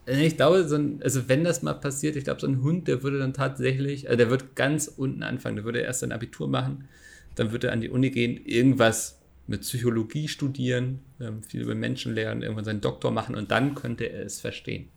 ich 0.09 0.37
glaube, 0.37 0.67
so 0.67 0.77
ein, 0.77 1.00
also 1.03 1.29
wenn 1.29 1.45
das 1.45 1.62
mal 1.62 1.75
passiert, 1.75 2.17
ich 2.17 2.25
glaube, 2.25 2.41
so 2.41 2.47
ein 2.47 2.62
Hund, 2.62 2.88
der 2.88 3.03
würde 3.03 3.19
dann 3.19 3.35
tatsächlich, 3.35 4.09
also 4.09 4.17
der 4.17 4.31
wird 4.31 4.57
ganz 4.57 4.88
unten 4.88 5.23
anfangen, 5.23 5.57
der 5.57 5.65
würde 5.65 5.81
erst 5.81 6.03
ein 6.05 6.12
Abitur 6.12 6.49
machen, 6.49 6.88
dann 7.35 7.53
würde 7.53 7.69
er 7.69 7.73
an 7.73 7.81
die 7.81 7.91
Uni 7.91 8.11
gehen, 8.11 8.45
irgendwas 8.45 9.21
mit 9.47 9.62
Psychologie 9.62 10.29
studieren, 10.29 11.00
ähm, 11.21 11.43
viel 11.43 11.62
über 11.62 11.75
Menschen 11.75 12.15
lernen, 12.15 12.43
irgendwann 12.43 12.65
seinen 12.65 12.81
Doktor 12.81 13.11
machen 13.11 13.35
und 13.35 13.50
dann 13.50 13.75
könnte 13.75 14.05
er 14.05 14.25
es 14.25 14.41
verstehen. 14.41 14.88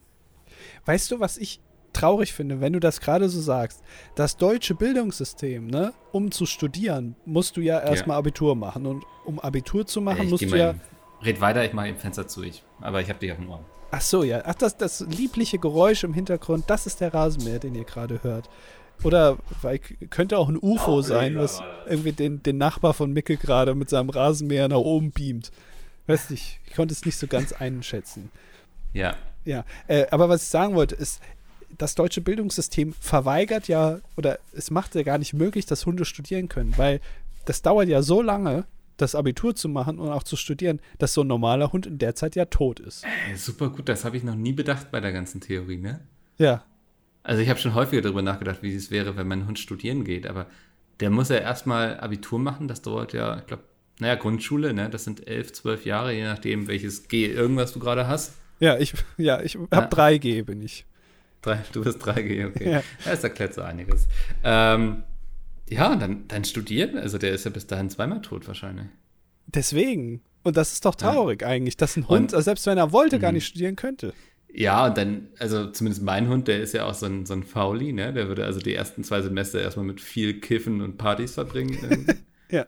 Weißt 0.85 1.11
du, 1.11 1.19
was 1.19 1.37
ich 1.37 1.61
traurig 1.93 2.33
finde, 2.33 2.61
wenn 2.61 2.73
du 2.73 2.79
das 2.79 3.01
gerade 3.01 3.29
so 3.29 3.41
sagst. 3.41 3.81
Das 4.15 4.37
deutsche 4.37 4.75
Bildungssystem, 4.75 5.67
ne, 5.67 5.93
um 6.11 6.31
zu 6.31 6.45
studieren, 6.45 7.15
musst 7.25 7.57
du 7.57 7.61
ja 7.61 7.79
erstmal 7.79 8.15
ja. 8.15 8.19
Abitur 8.19 8.55
machen. 8.55 8.85
Und 8.85 9.03
um 9.25 9.39
Abitur 9.39 9.85
zu 9.85 10.01
machen, 10.01 10.23
ich 10.23 10.29
musst 10.29 10.43
du 10.43 10.55
ja. 10.55 10.75
red 11.23 11.41
weiter, 11.41 11.65
ich 11.65 11.73
mache 11.73 11.89
im 11.89 11.97
Fenster 11.97 12.27
zu, 12.27 12.43
ich, 12.43 12.63
aber 12.79 13.01
ich 13.01 13.09
habe 13.09 13.19
dich 13.19 13.31
auf 13.31 13.37
dem 13.37 13.49
Ohr. 13.49 13.65
Ach 13.91 14.01
so, 14.01 14.23
ja. 14.23 14.41
Ach, 14.45 14.55
das, 14.55 14.77
das 14.77 15.01
liebliche 15.01 15.59
Geräusch 15.59 16.03
im 16.03 16.13
Hintergrund, 16.13 16.65
das 16.67 16.87
ist 16.87 17.01
der 17.01 17.13
Rasenmäher, 17.13 17.59
den 17.59 17.75
ihr 17.75 17.83
gerade 17.83 18.23
hört. 18.23 18.49
Oder 19.03 19.37
weil, 19.61 19.79
könnte 20.09 20.37
auch 20.37 20.47
ein 20.47 20.57
UFO 20.61 20.97
oh, 20.97 21.01
sein, 21.01 21.35
was 21.37 21.61
irgendwie 21.87 22.11
den, 22.11 22.41
den 22.43 22.57
Nachbar 22.57 22.93
von 22.93 23.11
Mickel 23.11 23.37
gerade 23.37 23.75
mit 23.75 23.89
seinem 23.89 24.09
Rasenmäher 24.09 24.67
nach 24.67 24.77
oben 24.77 25.11
beamt. 25.11 25.51
Weiß 26.07 26.29
nicht, 26.29 26.59
ich 26.65 26.75
konnte 26.75 26.93
es 26.93 27.05
nicht 27.05 27.17
so 27.17 27.27
ganz 27.27 27.51
einschätzen. 27.51 28.31
Ja. 28.93 29.15
Ja, 29.43 29.65
äh, 29.87 30.05
aber 30.11 30.29
was 30.29 30.43
ich 30.43 30.49
sagen 30.49 30.75
wollte, 30.75 30.95
ist, 30.95 31.19
das 31.77 31.95
deutsche 31.95 32.21
Bildungssystem 32.21 32.93
verweigert 32.93 33.67
ja, 33.67 33.99
oder 34.17 34.39
es 34.53 34.69
macht 34.69 34.93
ja 34.93 35.03
gar 35.03 35.17
nicht 35.17 35.33
möglich, 35.33 35.65
dass 35.65 35.85
Hunde 35.85 36.05
studieren 36.05 36.47
können, 36.47 36.77
weil 36.77 36.99
das 37.45 37.61
dauert 37.61 37.87
ja 37.87 38.03
so 38.03 38.21
lange, 38.21 38.65
das 39.01 39.15
Abitur 39.15 39.55
zu 39.55 39.69
machen 39.69 39.99
und 39.99 40.09
auch 40.09 40.23
zu 40.23 40.35
studieren, 40.35 40.79
dass 40.97 41.13
so 41.13 41.21
ein 41.21 41.27
normaler 41.27 41.71
Hund 41.71 41.85
in 41.85 41.97
der 41.97 42.15
Zeit 42.15 42.35
ja 42.35 42.45
tot 42.45 42.79
ist. 42.79 43.03
Ey, 43.29 43.35
super 43.35 43.69
gut, 43.69 43.89
das 43.89 44.05
habe 44.05 44.17
ich 44.17 44.23
noch 44.23 44.35
nie 44.35 44.53
bedacht 44.53 44.91
bei 44.91 44.99
der 44.99 45.11
ganzen 45.11 45.41
Theorie, 45.41 45.77
ne? 45.77 46.01
Ja. 46.37 46.63
Also 47.23 47.41
ich 47.41 47.49
habe 47.49 47.59
schon 47.59 47.75
häufiger 47.75 48.01
darüber 48.01 48.21
nachgedacht, 48.21 48.59
wie 48.61 48.75
es 48.75 48.89
wäre, 48.91 49.15
wenn 49.15 49.27
mein 49.27 49.47
Hund 49.47 49.59
studieren 49.59 50.03
geht, 50.03 50.25
aber 50.25 50.47
der 50.99 51.09
muss 51.09 51.29
ja 51.29 51.37
erstmal 51.37 51.99
Abitur 51.99 52.39
machen, 52.39 52.67
das 52.67 52.81
dauert 52.81 53.13
ja, 53.13 53.39
ich 53.39 53.47
glaube, 53.47 53.63
naja, 53.99 54.15
Grundschule, 54.15 54.73
ne? 54.73 54.89
Das 54.89 55.03
sind 55.03 55.27
elf, 55.27 55.53
zwölf 55.53 55.85
Jahre, 55.85 56.13
je 56.13 56.23
nachdem, 56.23 56.67
welches 56.67 57.07
G 57.07 57.27
irgendwas 57.27 57.73
du 57.73 57.79
gerade 57.79 58.07
hast. 58.07 58.33
Ja, 58.59 58.77
ich, 58.77 58.93
ja, 59.17 59.41
ich 59.41 59.55
habe 59.55 59.67
ja. 59.71 59.87
3G, 59.87 60.43
bin 60.43 60.61
ich. 60.61 60.85
Drei, 61.41 61.59
du 61.71 61.83
bist 61.83 61.99
3G, 62.03 62.47
okay. 62.47 62.71
Ja. 62.71 62.83
Das 63.05 63.23
erklärt 63.23 63.53
so 63.53 63.61
einiges. 63.61 64.07
Ähm, 64.43 65.03
ja, 65.71 65.95
dann, 65.95 66.27
dann 66.27 66.43
studieren, 66.43 66.97
also 66.97 67.17
der 67.17 67.31
ist 67.31 67.45
ja 67.45 67.51
bis 67.51 67.65
dahin 67.65 67.89
zweimal 67.89 68.21
tot 68.21 68.47
wahrscheinlich. 68.47 68.87
Deswegen. 69.47 70.21
Und 70.43 70.57
das 70.57 70.73
ist 70.73 70.85
doch 70.85 70.95
traurig 70.95 71.41
ja. 71.41 71.47
eigentlich, 71.47 71.77
dass 71.77 71.95
ein 71.95 72.07
Hund, 72.07 72.31
und, 72.31 72.33
also 72.33 72.43
selbst 72.43 72.65
wenn 72.65 72.77
er 72.77 72.91
wollte, 72.91 73.19
gar 73.19 73.31
mhm. 73.31 73.35
nicht 73.35 73.47
studieren 73.47 73.75
könnte. 73.75 74.13
Ja, 74.53 74.87
und 74.87 74.97
dann, 74.97 75.27
also 75.39 75.71
zumindest 75.71 76.03
mein 76.03 76.27
Hund, 76.27 76.47
der 76.49 76.61
ist 76.61 76.73
ja 76.73 76.85
auch 76.85 76.93
so 76.93 77.05
ein, 77.05 77.25
so 77.25 77.33
ein 77.33 77.43
Fauli, 77.43 77.93
ne? 77.93 78.11
Der 78.11 78.27
würde 78.27 78.43
also 78.43 78.59
die 78.59 78.75
ersten 78.75 79.03
zwei 79.03 79.21
Semester 79.21 79.61
erstmal 79.61 79.85
mit 79.85 80.01
viel 80.01 80.41
Kiffen 80.41 80.81
und 80.81 80.97
Partys 80.97 81.35
verbringen. 81.35 82.05
ja. 82.51 82.65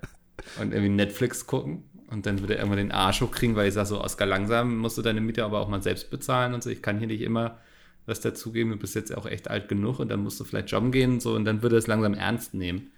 Und 0.61 0.71
irgendwie 0.71 0.93
Netflix 0.93 1.45
gucken. 1.45 1.83
Und 2.09 2.25
dann 2.25 2.39
würde 2.39 2.53
er 2.53 2.59
irgendwann 2.59 2.77
den 2.77 2.91
Arsch 2.91 3.21
hochkriegen, 3.21 3.55
weil 3.55 3.67
ich 3.67 3.73
sage 3.73 3.87
so, 3.87 4.01
Oskar, 4.01 4.27
langsam 4.27 4.77
musst 4.77 4.97
du 4.97 5.01
deine 5.01 5.19
Miete 5.19 5.43
aber 5.43 5.59
auch 5.59 5.67
mal 5.67 5.81
selbst 5.81 6.09
bezahlen 6.09 6.53
und 6.53 6.63
so. 6.63 6.69
Ich 6.69 6.81
kann 6.81 6.99
hier 6.99 7.07
nicht 7.07 7.21
immer 7.21 7.57
was 8.05 8.21
dazugeben, 8.21 8.71
du 8.71 8.77
bist 8.77 8.95
jetzt 8.95 9.15
auch 9.15 9.25
echt 9.25 9.49
alt 9.49 9.67
genug 9.67 9.99
und 9.99 10.09
dann 10.09 10.21
musst 10.21 10.39
du 10.39 10.43
vielleicht 10.43 10.71
jobben 10.71 10.91
gehen 10.91 11.13
und 11.13 11.21
so 11.21 11.35
und 11.35 11.45
dann 11.45 11.61
würde 11.61 11.77
es 11.77 11.87
langsam 11.87 12.13
ernst 12.13 12.53
nehmen. 12.53 12.91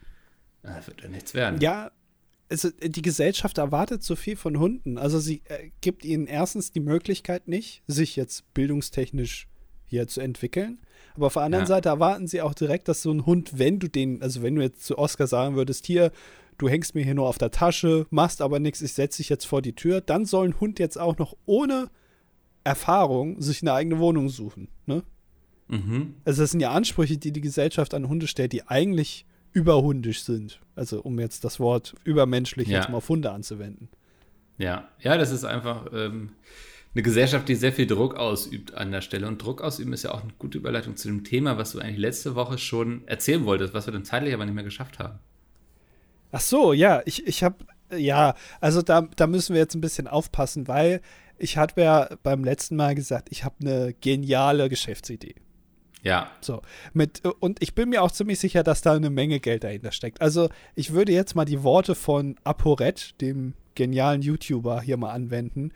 Das 0.63 0.87
wird 0.87 1.01
ja 1.01 1.09
nichts 1.09 1.33
werden. 1.33 1.61
Ja, 1.61 1.91
also 2.49 2.69
die 2.81 3.01
Gesellschaft 3.01 3.57
erwartet 3.57 4.03
so 4.03 4.15
viel 4.15 4.35
von 4.35 4.59
Hunden. 4.59 4.97
Also 4.97 5.19
sie 5.19 5.41
äh, 5.45 5.69
gibt 5.81 6.05
ihnen 6.05 6.27
erstens 6.27 6.71
die 6.71 6.79
Möglichkeit 6.79 7.47
nicht, 7.47 7.83
sich 7.87 8.15
jetzt 8.15 8.53
bildungstechnisch 8.53 9.47
hier 9.85 10.07
zu 10.07 10.21
entwickeln. 10.21 10.79
Aber 11.15 11.27
auf 11.27 11.33
der 11.33 11.43
anderen 11.43 11.63
ja. 11.63 11.67
Seite 11.67 11.89
erwarten 11.89 12.27
sie 12.27 12.41
auch 12.41 12.53
direkt, 12.53 12.87
dass 12.87 13.01
so 13.01 13.11
ein 13.11 13.25
Hund, 13.25 13.57
wenn 13.57 13.79
du 13.79 13.87
den, 13.87 14.21
also 14.21 14.41
wenn 14.41 14.55
du 14.55 14.61
jetzt 14.61 14.85
zu 14.85 14.97
Oscar 14.97 15.27
sagen 15.27 15.55
würdest, 15.55 15.85
hier, 15.85 16.11
du 16.57 16.67
hängst 16.67 16.95
mir 16.95 17.03
hier 17.03 17.15
nur 17.15 17.27
auf 17.27 17.37
der 17.37 17.51
Tasche, 17.51 18.05
machst 18.09 18.41
aber 18.41 18.59
nichts, 18.59 18.81
ich 18.81 18.93
setze 18.93 19.17
dich 19.17 19.29
jetzt 19.29 19.45
vor 19.45 19.61
die 19.61 19.73
Tür, 19.73 20.01
dann 20.01 20.25
soll 20.25 20.47
ein 20.47 20.59
Hund 20.59 20.79
jetzt 20.79 20.99
auch 20.99 21.17
noch 21.17 21.35
ohne 21.45 21.89
Erfahrung 22.65 23.41
sich 23.41 23.61
eine 23.61 23.73
eigene 23.73 23.99
Wohnung 23.99 24.27
suchen. 24.27 24.67
Ne? 24.85 25.03
Mhm. 25.67 26.15
Also 26.25 26.43
das 26.43 26.51
sind 26.51 26.59
ja 26.59 26.71
Ansprüche, 26.71 27.17
die 27.17 27.31
die 27.31 27.41
Gesellschaft 27.41 27.93
an 27.93 28.09
Hunde 28.09 28.27
stellt, 28.27 28.51
die 28.51 28.67
eigentlich 28.67 29.25
überhundisch 29.53 30.23
sind. 30.23 30.59
Also 30.75 31.01
um 31.01 31.19
jetzt 31.19 31.45
das 31.45 31.59
Wort 31.59 31.95
übermenschlich 32.03 32.67
ja. 32.67 32.79
jetzt 32.79 32.89
mal 32.89 32.97
auf 32.97 33.07
Hunde 33.07 33.31
anzuwenden. 33.31 33.87
Ja, 34.57 34.89
ja, 34.99 35.17
das 35.17 35.31
ist 35.31 35.45
einfach 35.45 35.87
ähm, 35.93 36.31
eine 36.93 37.03
Gesellschaft, 37.03 37.47
die 37.47 37.55
sehr 37.55 37.73
viel 37.73 37.87
Druck 37.87 38.15
ausübt 38.15 38.73
an 38.73 38.91
der 38.91 39.01
Stelle. 39.01 39.27
Und 39.27 39.37
Druck 39.43 39.61
ausüben 39.61 39.93
ist 39.93 40.03
ja 40.03 40.11
auch 40.11 40.23
eine 40.23 40.33
gute 40.39 40.57
Überleitung 40.57 40.95
zu 40.95 41.07
dem 41.07 41.23
Thema, 41.23 41.57
was 41.57 41.71
du 41.71 41.79
eigentlich 41.79 41.97
letzte 41.97 42.35
Woche 42.35 42.57
schon 42.57 43.07
erzählen 43.07 43.45
wolltest, 43.45 43.73
was 43.73 43.85
wir 43.85 43.93
dann 43.93 44.05
zeitlich 44.05 44.33
aber 44.33 44.45
nicht 44.45 44.55
mehr 44.55 44.63
geschafft 44.63 44.99
haben. 44.99 45.19
Ach 46.31 46.41
so, 46.41 46.73
ja, 46.73 47.01
ich, 47.05 47.27
ich 47.27 47.43
habe, 47.43 47.57
ja, 47.95 48.35
also 48.59 48.81
da, 48.81 49.07
da 49.15 49.27
müssen 49.27 49.53
wir 49.53 49.61
jetzt 49.61 49.75
ein 49.75 49.81
bisschen 49.81 50.07
aufpassen, 50.07 50.67
weil 50.67 51.01
ich 51.37 51.57
hatte 51.57 51.81
ja 51.81 52.09
beim 52.23 52.43
letzten 52.43 52.75
Mal 52.75 52.95
gesagt, 52.95 53.29
ich 53.31 53.43
habe 53.43 53.55
eine 53.61 53.93
geniale 53.93 54.69
Geschäftsidee. 54.69 55.35
Ja. 56.03 56.29
So, 56.39 56.61
mit, 56.93 57.23
und 57.39 57.61
ich 57.63 57.73
bin 57.73 57.89
mir 57.89 58.03
auch 58.03 58.11
ziemlich 58.11 58.39
sicher, 58.39 58.61
dass 58.63 58.81
da 58.81 58.93
eine 58.93 59.09
Menge 59.09 59.39
Geld 59.39 59.63
dahinter 59.63 59.91
steckt. 59.91 60.21
Also, 60.21 60.49
ich 60.75 60.93
würde 60.93 61.11
jetzt 61.11 61.35
mal 61.35 61.45
die 61.45 61.63
Worte 61.63 61.95
von 61.95 62.35
ApoRed, 62.43 63.19
dem 63.21 63.55
genialen 63.73 64.21
YouTuber, 64.21 64.81
hier 64.81 64.97
mal 64.97 65.11
anwenden. 65.11 65.71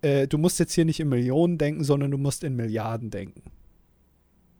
Äh, 0.00 0.28
du 0.28 0.38
musst 0.38 0.58
jetzt 0.58 0.72
hier 0.72 0.86
nicht 0.86 0.98
in 0.98 1.10
Millionen 1.10 1.58
denken, 1.58 1.84
sondern 1.84 2.10
du 2.10 2.18
musst 2.18 2.42
in 2.42 2.56
Milliarden 2.56 3.10
denken. 3.10 3.42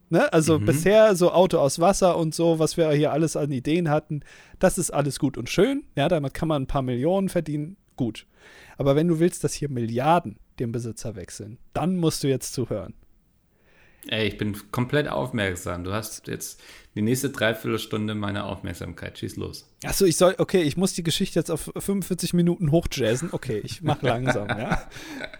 Ne? 0.08 0.32
Also 0.32 0.58
mhm. 0.58 0.66
bisher 0.66 1.16
so 1.16 1.32
Auto 1.32 1.58
aus 1.58 1.80
Wasser 1.80 2.16
und 2.16 2.34
so, 2.34 2.58
was 2.58 2.76
wir 2.76 2.90
hier 2.92 3.12
alles 3.12 3.36
an 3.36 3.50
Ideen 3.50 3.90
hatten, 3.90 4.20
das 4.58 4.78
ist 4.78 4.90
alles 4.90 5.18
gut 5.18 5.36
und 5.36 5.48
schön. 5.48 5.84
Ja, 5.96 6.08
damit 6.08 6.34
kann 6.34 6.48
man 6.48 6.62
ein 6.62 6.68
paar 6.68 6.82
Millionen 6.82 7.28
verdienen. 7.28 7.76
Gut. 7.96 8.26
Aber 8.76 8.96
wenn 8.96 9.08
du 9.08 9.18
willst, 9.18 9.44
dass 9.44 9.54
hier 9.54 9.68
Milliarden 9.68 10.38
den 10.58 10.72
Besitzer 10.72 11.16
wechseln, 11.16 11.58
dann 11.72 11.96
musst 11.96 12.22
du 12.24 12.28
jetzt 12.28 12.52
zuhören. 12.52 12.94
Ey, 14.08 14.28
ich 14.28 14.38
bin 14.38 14.56
komplett 14.70 15.08
aufmerksam. 15.08 15.82
Du 15.82 15.92
hast 15.92 16.28
jetzt 16.28 16.62
die 16.94 17.02
nächste 17.02 17.30
Dreiviertelstunde 17.30 18.14
meine 18.14 18.44
Aufmerksamkeit. 18.44 19.18
Schieß 19.18 19.36
los. 19.36 19.68
Achso, 19.84 20.04
ich 20.04 20.16
soll, 20.16 20.36
okay, 20.38 20.62
ich 20.62 20.76
muss 20.76 20.92
die 20.92 21.02
Geschichte 21.02 21.40
jetzt 21.40 21.50
auf 21.50 21.72
45 21.76 22.32
Minuten 22.32 22.70
hochjazzen. 22.70 23.30
Okay, 23.32 23.60
ich 23.64 23.82
mach 23.82 24.00
langsam, 24.02 24.48
ja. 24.48 24.88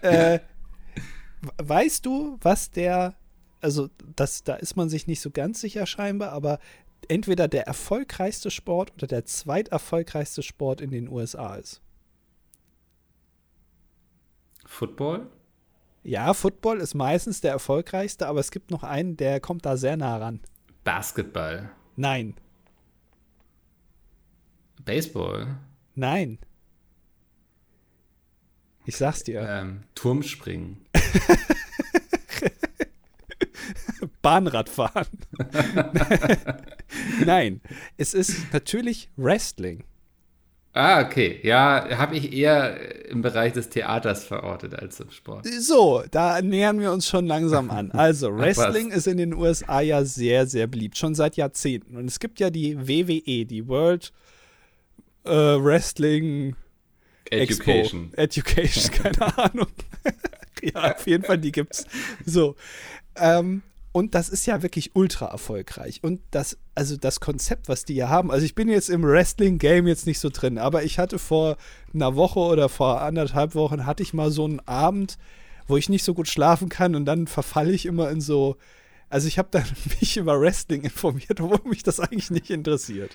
Äh, 0.01 0.39
weißt 1.57 2.05
du, 2.05 2.37
was 2.41 2.71
der, 2.71 3.15
also 3.61 3.89
das, 4.15 4.43
da 4.43 4.55
ist 4.55 4.75
man 4.75 4.89
sich 4.89 5.07
nicht 5.07 5.21
so 5.21 5.31
ganz 5.31 5.61
sicher 5.61 5.85
scheinbar, 5.85 6.31
aber 6.31 6.59
entweder 7.07 7.47
der 7.47 7.67
erfolgreichste 7.67 8.51
Sport 8.51 8.91
oder 8.95 9.07
der 9.07 9.25
zweiterfolgreichste 9.25 10.43
Sport 10.43 10.81
in 10.81 10.91
den 10.91 11.07
USA 11.07 11.55
ist? 11.55 11.81
Football? 14.67 15.27
Ja, 16.03 16.33
Football 16.33 16.79
ist 16.79 16.93
meistens 16.93 17.41
der 17.41 17.51
erfolgreichste, 17.51 18.27
aber 18.27 18.39
es 18.39 18.51
gibt 18.51 18.69
noch 18.69 18.83
einen, 18.83 19.17
der 19.17 19.39
kommt 19.39 19.65
da 19.65 19.77
sehr 19.77 19.97
nah 19.97 20.17
ran. 20.17 20.41
Basketball? 20.83 21.71
Nein. 21.95 22.35
Baseball? 24.85 25.57
Nein. 25.95 26.37
Ich 28.85 28.95
sag's 28.95 29.23
dir. 29.23 29.41
Ähm, 29.41 29.81
Turmspringen. 29.95 30.85
Bahnradfahren. 34.21 35.07
Nein, 37.25 37.61
es 37.97 38.13
ist 38.13 38.53
natürlich 38.53 39.09
Wrestling. 39.17 39.83
Ah, 40.77 41.01
okay. 41.01 41.39
Ja, 41.41 41.87
habe 41.97 42.15
ich 42.15 42.31
eher 42.33 43.09
im 43.09 43.23
Bereich 43.23 43.53
des 43.53 43.69
Theaters 43.69 44.25
verortet 44.25 44.75
als 44.75 44.99
im 44.99 45.09
Sport. 45.09 45.47
So, 45.47 46.03
da 46.11 46.39
nähern 46.41 46.79
wir 46.79 46.91
uns 46.91 47.07
schon 47.07 47.25
langsam 47.25 47.71
an. 47.71 47.91
Also, 47.91 48.27
Wrestling 48.37 48.91
ist 48.91 49.07
in 49.07 49.17
den 49.17 49.33
USA 49.33 49.81
ja 49.81 50.05
sehr, 50.05 50.45
sehr 50.45 50.67
beliebt, 50.67 50.95
schon 50.95 51.15
seit 51.15 51.35
Jahrzehnten. 51.35 51.97
Und 51.97 52.05
es 52.05 52.19
gibt 52.19 52.39
ja 52.39 52.51
die 52.51 52.77
WWE, 52.77 53.45
die 53.45 53.67
World 53.67 54.13
äh, 55.25 55.31
Wrestling 55.31 56.55
Education. 57.31 58.13
Expo. 58.13 58.21
Education, 58.21 58.91
keine 59.03 59.37
Ahnung. 59.37 59.67
ja, 60.61 60.93
auf 60.93 61.07
jeden 61.07 61.23
Fall, 61.23 61.39
die 61.39 61.51
gibt's. 61.51 61.85
So. 62.23 62.55
Ähm, 63.15 63.63
und 63.97 64.13
das 64.13 64.29
ist 64.29 64.45
ja 64.45 64.61
wirklich 64.61 64.95
ultra 64.95 65.25
erfolgreich. 65.25 66.03
Und 66.03 66.21
das, 66.29 66.59
also 66.75 66.97
das 66.97 67.19
Konzept, 67.19 67.67
was 67.67 67.83
die 67.83 67.95
hier 67.95 68.09
haben, 68.09 68.29
also 68.29 68.45
ich 68.45 68.53
bin 68.53 68.69
jetzt 68.69 68.91
im 68.91 69.03
Wrestling-Game 69.03 69.87
jetzt 69.87 70.05
nicht 70.05 70.19
so 70.19 70.29
drin, 70.29 70.59
aber 70.59 70.83
ich 70.83 70.99
hatte 70.99 71.17
vor 71.17 71.57
einer 71.95 72.15
Woche 72.15 72.39
oder 72.39 72.69
vor 72.69 73.01
anderthalb 73.01 73.55
Wochen 73.55 73.87
hatte 73.87 74.03
ich 74.03 74.13
mal 74.13 74.29
so 74.29 74.45
einen 74.45 74.59
Abend, 74.67 75.17
wo 75.67 75.77
ich 75.77 75.89
nicht 75.89 76.03
so 76.03 76.13
gut 76.13 76.27
schlafen 76.27 76.69
kann 76.69 76.93
und 76.93 77.05
dann 77.05 77.25
verfalle 77.25 77.71
ich 77.71 77.87
immer 77.87 78.11
in 78.11 78.21
so, 78.21 78.57
also 79.09 79.27
ich 79.27 79.39
habe 79.39 79.49
dann 79.49 79.65
mich 79.99 80.17
über 80.17 80.39
Wrestling 80.39 80.83
informiert, 80.83 81.41
obwohl 81.41 81.67
mich 81.67 81.81
das 81.81 81.99
eigentlich 81.99 82.29
nicht 82.29 82.51
interessiert. 82.51 83.09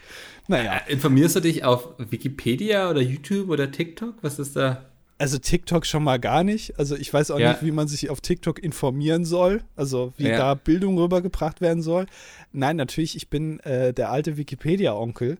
Naja. 0.48 0.80
Äh, 0.88 0.94
informierst 0.94 1.36
du 1.36 1.40
dich 1.40 1.62
auf 1.62 1.90
Wikipedia 1.98 2.90
oder 2.90 3.00
YouTube 3.00 3.50
oder 3.50 3.70
TikTok? 3.70 4.16
Was 4.22 4.40
ist 4.40 4.56
da? 4.56 4.91
Also 5.18 5.38
TikTok 5.38 5.86
schon 5.86 6.02
mal 6.02 6.18
gar 6.18 6.42
nicht. 6.42 6.78
Also 6.78 6.96
ich 6.96 7.12
weiß 7.12 7.30
auch 7.30 7.38
ja. 7.38 7.52
nicht, 7.52 7.64
wie 7.64 7.70
man 7.70 7.88
sich 7.88 8.10
auf 8.10 8.20
TikTok 8.20 8.62
informieren 8.62 9.24
soll. 9.24 9.62
Also 9.76 10.12
wie 10.16 10.28
ja. 10.28 10.36
da 10.36 10.54
Bildung 10.54 10.98
rübergebracht 10.98 11.60
werden 11.60 11.82
soll. 11.82 12.06
Nein, 12.52 12.76
natürlich, 12.76 13.16
ich 13.16 13.28
bin 13.28 13.60
äh, 13.60 13.92
der 13.94 14.10
alte 14.10 14.36
Wikipedia-Onkel. 14.36 15.38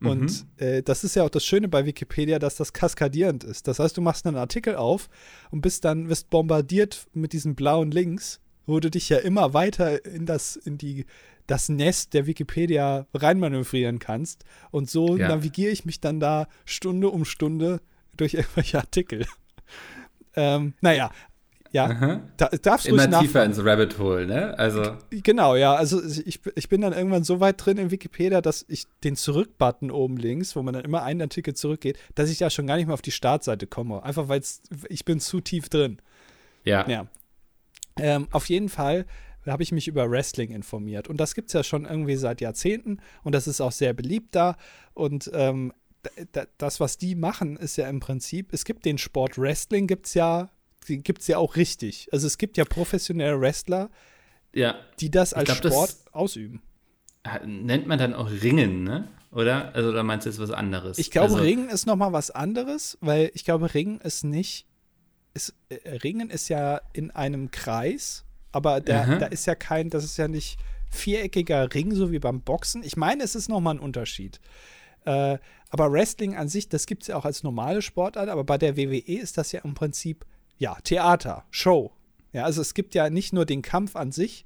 Und 0.00 0.20
mhm. 0.20 0.64
äh, 0.64 0.82
das 0.82 1.02
ist 1.02 1.16
ja 1.16 1.24
auch 1.24 1.30
das 1.30 1.44
Schöne 1.44 1.68
bei 1.68 1.84
Wikipedia, 1.84 2.38
dass 2.38 2.54
das 2.54 2.72
kaskadierend 2.72 3.42
ist. 3.42 3.66
Das 3.66 3.80
heißt, 3.80 3.96
du 3.96 4.00
machst 4.00 4.26
einen 4.26 4.36
Artikel 4.36 4.76
auf 4.76 5.08
und 5.50 5.60
bist 5.60 5.84
dann 5.84 6.08
wirst 6.08 6.30
bombardiert 6.30 7.06
mit 7.14 7.32
diesen 7.32 7.56
blauen 7.56 7.90
Links 7.90 8.40
wo 8.68 8.78
du 8.80 8.90
dich 8.90 9.08
ja 9.08 9.16
immer 9.16 9.54
weiter 9.54 10.04
in 10.04 10.26
das, 10.26 10.54
in 10.54 10.76
die, 10.76 11.06
das 11.46 11.70
Nest 11.70 12.12
der 12.12 12.26
Wikipedia 12.26 13.06
reinmanövrieren 13.14 13.98
kannst. 13.98 14.44
Und 14.70 14.90
so 14.90 15.16
Ja. 15.16 15.28
navigiere 15.28 15.72
ich 15.72 15.86
mich 15.86 16.00
dann 16.00 16.20
da 16.20 16.46
Stunde 16.66 17.08
um 17.08 17.24
Stunde 17.24 17.80
durch 18.20 18.34
irgendwelche 18.34 18.78
Artikel. 18.78 19.26
ähm, 20.36 20.74
naja, 20.80 21.10
ja, 21.70 22.20
da, 22.36 22.48
darfst 22.48 22.90
ruhig 22.90 23.04
Immer 23.04 23.20
tiefer 23.20 23.44
ins 23.44 23.62
Rabbit 23.62 23.98
Hole, 23.98 24.26
ne? 24.26 24.58
Also, 24.58 24.96
Genau, 25.10 25.54
ja. 25.54 25.74
Also 25.74 26.02
ich, 26.02 26.40
ich 26.54 26.68
bin 26.68 26.80
dann 26.80 26.92
irgendwann 26.94 27.24
so 27.24 27.40
weit 27.40 27.64
drin 27.64 27.76
in 27.76 27.90
Wikipedia, 27.90 28.40
dass 28.40 28.64
ich 28.68 28.86
den 29.04 29.16
Zurück-Button 29.16 29.90
oben 29.90 30.16
links, 30.16 30.56
wo 30.56 30.62
man 30.62 30.74
dann 30.74 30.84
immer 30.84 31.02
einen 31.02 31.20
Artikel 31.20 31.54
zurückgeht, 31.54 31.98
dass 32.14 32.30
ich 32.30 32.38
da 32.38 32.48
schon 32.48 32.66
gar 32.66 32.76
nicht 32.76 32.86
mehr 32.86 32.94
auf 32.94 33.02
die 33.02 33.10
Startseite 33.10 33.66
komme. 33.66 34.02
Einfach 34.02 34.28
weil 34.28 34.42
ich 34.88 35.04
bin 35.04 35.20
zu 35.20 35.40
tief 35.40 35.68
drin. 35.68 35.98
ja. 36.64 36.88
Ja. 36.88 37.06
Ähm, 37.98 38.28
auf 38.30 38.48
jeden 38.48 38.68
Fall 38.68 39.06
habe 39.46 39.62
ich 39.62 39.72
mich 39.72 39.88
über 39.88 40.10
Wrestling 40.10 40.50
informiert. 40.50 41.08
Und 41.08 41.18
das 41.18 41.34
gibt 41.34 41.48
es 41.48 41.52
ja 41.52 41.64
schon 41.64 41.84
irgendwie 41.84 42.16
seit 42.16 42.40
Jahrzehnten 42.40 42.98
und 43.24 43.34
das 43.34 43.46
ist 43.46 43.60
auch 43.60 43.72
sehr 43.72 43.92
beliebt 43.92 44.34
da. 44.34 44.56
Und 44.94 45.30
ähm, 45.34 45.72
das, 46.58 46.80
was 46.80 46.98
die 46.98 47.14
machen, 47.14 47.56
ist 47.56 47.76
ja 47.76 47.88
im 47.88 48.00
Prinzip, 48.00 48.52
es 48.52 48.64
gibt 48.64 48.84
den 48.84 48.98
Sport 48.98 49.38
Wrestling, 49.38 49.86
gibt 49.86 50.06
es 50.06 50.14
ja, 50.14 50.50
den 50.88 51.02
gibt 51.02 51.22
es 51.22 51.28
ja 51.28 51.38
auch 51.38 51.56
richtig. 51.56 52.08
Also 52.12 52.26
es 52.26 52.38
gibt 52.38 52.56
ja 52.56 52.64
professionelle 52.64 53.40
Wrestler, 53.40 53.90
ja. 54.54 54.76
die 55.00 55.10
das 55.10 55.34
als 55.34 55.46
glaub, 55.46 55.60
das- 55.62 55.72
Sport 55.72 55.94
ausüben. 56.12 56.62
Nennt 57.44 57.86
man 57.86 57.98
dann 57.98 58.14
auch 58.14 58.30
Ringen, 58.30 58.84
ne? 58.84 59.08
Oder? 59.30 59.74
Also, 59.74 59.90
oder 59.90 60.02
meinst 60.02 60.24
du 60.24 60.30
jetzt 60.30 60.38
was 60.38 60.50
anderes? 60.50 60.98
Ich 60.98 61.10
glaube, 61.10 61.34
also, 61.34 61.44
Ringen 61.44 61.68
ist 61.68 61.86
noch 61.86 61.96
mal 61.96 62.12
was 62.12 62.30
anderes, 62.30 62.96
weil 63.02 63.30
ich 63.34 63.44
glaube, 63.44 63.74
Ringen 63.74 64.00
ist 64.00 64.24
nicht, 64.24 64.66
ist, 65.34 65.54
äh, 65.68 65.96
Ringen 65.96 66.30
ist 66.30 66.48
ja 66.48 66.80
in 66.94 67.10
einem 67.10 67.50
Kreis, 67.50 68.24
aber 68.52 68.80
der, 68.80 69.02
Aha. 69.02 69.16
da 69.16 69.26
ist 69.26 69.46
ja 69.46 69.54
kein, 69.54 69.90
das 69.90 70.04
ist 70.04 70.16
ja 70.16 70.28
nicht 70.28 70.58
viereckiger 70.90 71.74
Ring, 71.74 71.94
so 71.94 72.10
wie 72.10 72.18
beim 72.18 72.40
Boxen. 72.40 72.82
Ich 72.82 72.96
meine, 72.96 73.22
es 73.22 73.34
ist 73.34 73.48
noch 73.50 73.60
mal 73.60 73.72
ein 73.72 73.80
Unterschied. 73.80 74.40
Äh, 75.04 75.38
aber 75.70 75.92
Wrestling 75.92 76.36
an 76.36 76.48
sich, 76.48 76.68
das 76.68 76.86
gibt 76.86 77.02
es 77.02 77.08
ja 77.08 77.16
auch 77.16 77.24
als 77.24 77.42
normale 77.42 77.82
Sportart, 77.82 78.28
aber 78.28 78.44
bei 78.44 78.58
der 78.58 78.76
WWE 78.76 78.98
ist 78.98 79.38
das 79.38 79.52
ja 79.52 79.60
im 79.64 79.74
Prinzip, 79.74 80.24
ja, 80.56 80.76
Theater, 80.82 81.44
Show. 81.50 81.92
Ja, 82.32 82.44
also 82.44 82.60
es 82.60 82.74
gibt 82.74 82.94
ja 82.94 83.10
nicht 83.10 83.32
nur 83.32 83.46
den 83.46 83.62
Kampf 83.62 83.96
an 83.96 84.12
sich, 84.12 84.44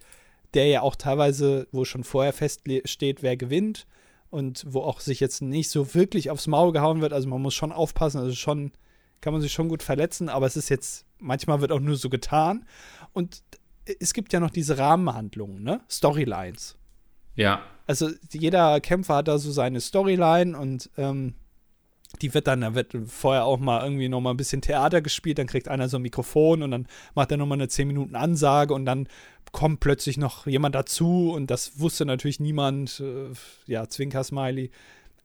der 0.54 0.66
ja 0.66 0.82
auch 0.82 0.96
teilweise, 0.96 1.66
wo 1.72 1.84
schon 1.84 2.04
vorher 2.04 2.32
feststeht, 2.32 3.22
wer 3.22 3.36
gewinnt 3.36 3.86
und 4.30 4.64
wo 4.68 4.80
auch 4.80 5.00
sich 5.00 5.20
jetzt 5.20 5.42
nicht 5.42 5.70
so 5.70 5.94
wirklich 5.94 6.30
aufs 6.30 6.46
Maul 6.46 6.72
gehauen 6.72 7.00
wird. 7.00 7.12
Also 7.12 7.28
man 7.28 7.42
muss 7.42 7.54
schon 7.54 7.72
aufpassen, 7.72 8.18
also 8.18 8.34
schon 8.34 8.72
kann 9.20 9.32
man 9.32 9.42
sich 9.42 9.52
schon 9.52 9.68
gut 9.68 9.82
verletzen, 9.82 10.28
aber 10.28 10.46
es 10.46 10.56
ist 10.56 10.68
jetzt, 10.68 11.06
manchmal 11.18 11.60
wird 11.60 11.72
auch 11.72 11.80
nur 11.80 11.96
so 11.96 12.10
getan. 12.10 12.66
Und 13.12 13.42
es 14.00 14.12
gibt 14.12 14.32
ja 14.32 14.40
noch 14.40 14.50
diese 14.50 14.78
Rahmenhandlungen, 14.78 15.62
ne? 15.62 15.80
Storylines. 15.88 16.76
Ja. 17.34 17.62
Also 17.92 18.08
jeder 18.32 18.80
Kämpfer 18.80 19.16
hat 19.16 19.28
da 19.28 19.36
so 19.36 19.52
seine 19.52 19.78
Storyline 19.78 20.58
und 20.58 20.88
ähm, 20.96 21.34
die 22.22 22.32
wird 22.32 22.46
dann, 22.46 22.62
da 22.62 22.74
wird 22.74 22.96
vorher 23.06 23.44
auch 23.44 23.58
mal 23.58 23.84
irgendwie 23.84 24.08
noch 24.08 24.22
mal 24.22 24.30
ein 24.30 24.38
bisschen 24.38 24.62
Theater 24.62 25.02
gespielt, 25.02 25.36
dann 25.36 25.46
kriegt 25.46 25.68
einer 25.68 25.90
so 25.90 25.98
ein 25.98 26.02
Mikrofon 26.02 26.62
und 26.62 26.70
dann 26.70 26.86
macht 27.14 27.30
er 27.30 27.36
noch 27.36 27.44
mal 27.44 27.56
eine 27.56 27.68
10 27.68 27.86
Minuten 27.86 28.16
Ansage 28.16 28.72
und 28.72 28.86
dann 28.86 29.08
kommt 29.52 29.80
plötzlich 29.80 30.16
noch 30.16 30.46
jemand 30.46 30.74
dazu 30.74 31.34
und 31.34 31.50
das 31.50 31.80
wusste 31.80 32.06
natürlich 32.06 32.40
niemand, 32.40 32.98
äh, 33.00 33.34
ja, 33.66 33.86
Zwinker-Smiley. 33.86 34.70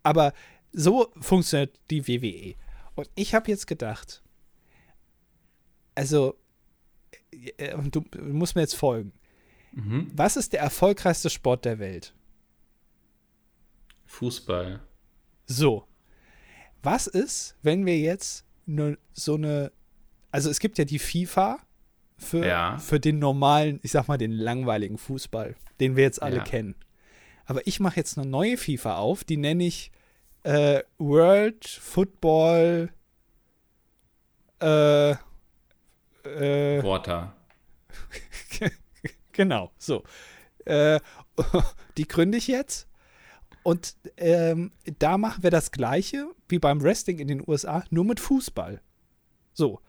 Aber 0.03 0.33
so 0.73 1.07
funktioniert 1.21 1.79
die 1.89 2.05
WWE. 2.05 2.55
Und 2.95 3.09
ich 3.15 3.33
habe 3.33 3.49
jetzt 3.49 3.67
gedacht, 3.67 4.21
also, 5.95 6.35
äh, 7.31 7.67
äh, 7.67 7.77
du 7.89 8.03
musst 8.19 8.55
mir 8.55 8.61
jetzt 8.63 8.75
folgen. 8.75 9.13
Mhm. 9.71 10.11
Was 10.13 10.35
ist 10.35 10.51
der 10.51 10.59
erfolgreichste 10.59 11.29
Sport 11.29 11.63
der 11.63 11.79
Welt? 11.79 12.13
Fußball. 14.07 14.79
So. 15.45 15.87
Was 16.83 17.07
ist, 17.07 17.55
wenn 17.61 17.85
wir 17.85 17.97
jetzt 17.97 18.45
ne, 18.65 18.97
so 19.13 19.35
eine. 19.35 19.71
Also 20.31 20.49
es 20.49 20.59
gibt 20.59 20.77
ja 20.77 20.85
die 20.85 20.99
FIFA 20.99 21.59
für, 22.17 22.45
Ja. 22.45 22.77
für 22.77 22.99
den 22.99 23.19
normalen, 23.19 23.79
ich 23.83 23.91
sag 23.91 24.07
mal, 24.07 24.17
den 24.17 24.31
langweiligen 24.31 24.97
Fußball, 24.97 25.55
den 25.79 25.95
wir 25.95 26.03
jetzt 26.03 26.21
alle 26.21 26.37
Ja. 26.37 26.43
kennen. 26.43 26.75
Aber 27.45 27.65
ich 27.65 27.79
mache 27.79 27.95
jetzt 27.97 28.17
eine 28.17 28.27
neue 28.27 28.57
FIFA 28.57 28.97
auf, 28.97 29.23
die 29.23 29.37
nenne 29.37 29.65
ich 29.65 29.91
äh, 30.43 30.81
World 30.97 31.65
Football 31.65 32.89
äh, 34.61 35.11
äh, 35.11 36.83
Water. 36.83 37.35
Genau, 39.31 39.71
so. 39.77 40.03
Äh, 40.65 40.99
die 41.97 42.07
gründe 42.07 42.39
ich 42.39 42.47
jetzt. 42.47 42.86
Und 43.67 43.97
ähm, 44.15 44.71
da 44.97 45.17
machen 45.17 45.43
wir 45.43 45.51
das 45.51 45.71
Gleiche 45.71 46.29
wie 46.47 46.57
beim 46.57 46.81
Wrestling 46.81 47.19
in 47.19 47.27
den 47.27 47.43
USA, 47.45 47.83
nur 47.89 48.05
mit 48.05 48.21
Fußball. 48.21 48.79
So. 49.51 49.81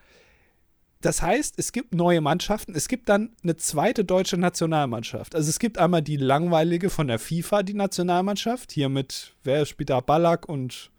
Das 1.01 1.23
heißt, 1.23 1.55
es 1.59 1.71
gibt 1.71 1.95
neue 1.95 2.21
Mannschaften. 2.21 2.75
Es 2.75 2.89
gibt 2.89 3.09
dann 3.09 3.37
eine 3.45 3.57
zweite 3.57 4.05
deutsche 4.05 4.37
Nationalmannschaft. 4.37 5.37
Also 5.37 5.49
es 5.49 5.61
gibt 5.61 5.79
einmal 5.79 6.03
die 6.03 6.17
langweilige 6.17 6.91
von 6.91 7.07
der 7.07 7.21
FIFA, 7.21 7.63
die 7.63 7.75
Nationalmannschaft. 7.75 8.73
Hier 8.73 8.89
mit, 8.89 9.37
wer 9.45 9.65
spielt 9.65 9.91
da? 9.91 10.01
Ballack 10.01 10.49
und 10.49 10.91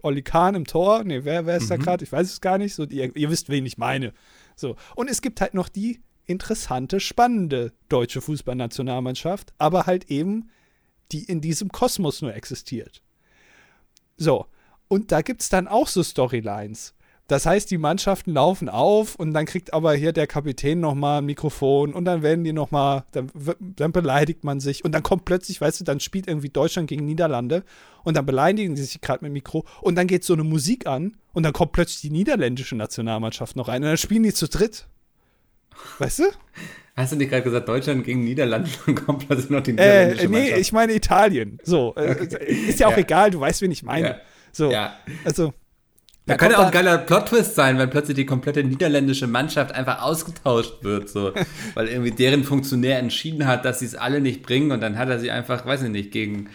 Olli 0.00 0.22
Kahn 0.22 0.54
im 0.54 0.66
Tor. 0.66 1.04
Nee, 1.04 1.24
wer, 1.24 1.44
wer 1.44 1.58
ist 1.58 1.70
da 1.70 1.76
gerade? 1.76 2.04
Ich 2.04 2.12
weiß 2.12 2.26
es 2.26 2.40
gar 2.40 2.56
nicht. 2.56 2.74
So, 2.74 2.84
ihr, 2.84 3.14
ihr 3.14 3.28
wisst, 3.28 3.50
wen 3.50 3.66
ich 3.66 3.76
meine. 3.76 4.14
So. 4.56 4.76
Und 4.96 5.10
es 5.10 5.20
gibt 5.20 5.42
halt 5.42 5.52
noch 5.52 5.68
die 5.68 6.00
interessante, 6.24 7.00
spannende 7.00 7.74
deutsche 7.90 8.22
Fußballnationalmannschaft, 8.22 9.52
aber 9.58 9.84
halt 9.84 10.10
eben, 10.10 10.48
die 11.12 11.24
in 11.24 11.40
diesem 11.40 11.70
Kosmos 11.70 12.22
nur 12.22 12.34
existiert. 12.34 13.02
So. 14.16 14.46
Und 14.88 15.12
da 15.12 15.22
gibt 15.22 15.42
es 15.42 15.48
dann 15.48 15.66
auch 15.66 15.88
so 15.88 16.02
Storylines. 16.02 16.94
Das 17.26 17.46
heißt, 17.46 17.70
die 17.70 17.78
Mannschaften 17.78 18.34
laufen 18.34 18.68
auf 18.68 19.14
und 19.14 19.32
dann 19.32 19.46
kriegt 19.46 19.72
aber 19.72 19.94
hier 19.94 20.12
der 20.12 20.26
Kapitän 20.26 20.80
nochmal 20.80 21.18
ein 21.18 21.24
Mikrofon 21.24 21.94
und 21.94 22.04
dann 22.04 22.22
werden 22.22 22.44
die 22.44 22.52
nochmal, 22.52 23.04
dann, 23.12 23.30
dann 23.60 23.92
beleidigt 23.92 24.44
man 24.44 24.60
sich 24.60 24.84
und 24.84 24.92
dann 24.92 25.02
kommt 25.02 25.24
plötzlich, 25.24 25.58
weißt 25.58 25.80
du, 25.80 25.84
dann 25.84 26.00
spielt 26.00 26.28
irgendwie 26.28 26.50
Deutschland 26.50 26.86
gegen 26.86 27.06
Niederlande 27.06 27.64
und 28.02 28.14
dann 28.18 28.26
beleidigen 28.26 28.74
die 28.74 28.82
sich 28.82 29.00
gerade 29.00 29.24
mit 29.24 29.30
dem 29.30 29.32
Mikro 29.34 29.64
und 29.80 29.94
dann 29.94 30.06
geht 30.06 30.22
so 30.22 30.34
eine 30.34 30.44
Musik 30.44 30.86
an 30.86 31.16
und 31.32 31.44
dann 31.44 31.54
kommt 31.54 31.72
plötzlich 31.72 32.02
die 32.02 32.10
niederländische 32.10 32.76
Nationalmannschaft 32.76 33.56
noch 33.56 33.68
rein 33.68 33.82
und 33.82 33.88
dann 33.88 33.96
spielen 33.96 34.22
die 34.22 34.34
zu 34.34 34.46
dritt. 34.46 34.86
Weißt 35.98 36.20
du? 36.20 36.24
Hast 36.96 37.12
du 37.12 37.16
nicht 37.16 37.30
gerade 37.30 37.42
gesagt, 37.42 37.68
Deutschland 37.68 38.04
gegen 38.04 38.22
Niederlande 38.24 38.70
und 38.86 38.94
kommt 39.04 39.26
plötzlich 39.26 39.50
noch 39.50 39.62
die 39.62 39.70
Äh, 39.72 39.74
niederländische 39.74 40.28
nee, 40.28 40.38
Mannschaft? 40.38 40.60
ich 40.60 40.72
meine 40.72 40.92
Italien. 40.94 41.58
So, 41.64 41.94
äh, 41.96 42.24
ist 42.68 42.78
ja 42.80 42.86
auch 42.86 42.92
Ja. 42.92 42.98
egal, 42.98 43.30
du 43.32 43.40
weißt, 43.40 43.62
wen 43.62 43.70
ich 43.72 43.82
meine. 43.82 44.08
Ja. 44.08 44.16
So, 44.52 44.70
Ja. 44.70 44.94
also. 45.24 45.52
Da 46.26 46.34
da 46.34 46.36
könnte 46.38 46.58
auch 46.58 46.66
ein 46.66 46.70
geiler 46.70 46.96
Plot-Twist 46.96 47.54
sein, 47.54 47.76
wenn 47.76 47.90
plötzlich 47.90 48.14
die 48.16 48.24
komplette 48.24 48.64
niederländische 48.64 49.26
Mannschaft 49.26 49.74
einfach 49.74 50.00
ausgetauscht 50.00 50.82
wird, 50.82 51.10
so. 51.10 51.34
weil 51.74 51.88
irgendwie 51.88 52.12
deren 52.12 52.44
Funktionär 52.44 52.98
entschieden 52.98 53.46
hat, 53.46 53.66
dass 53.66 53.80
sie 53.80 53.86
es 53.86 53.94
alle 53.94 54.20
nicht 54.22 54.42
bringen 54.42 54.72
und 54.72 54.80
dann 54.80 54.96
hat 54.96 55.10
er 55.10 55.18
sie 55.18 55.30
einfach, 55.30 55.66
weiß 55.66 55.82
ich 55.82 55.90
nicht, 55.90 56.12
gegen 56.12 56.48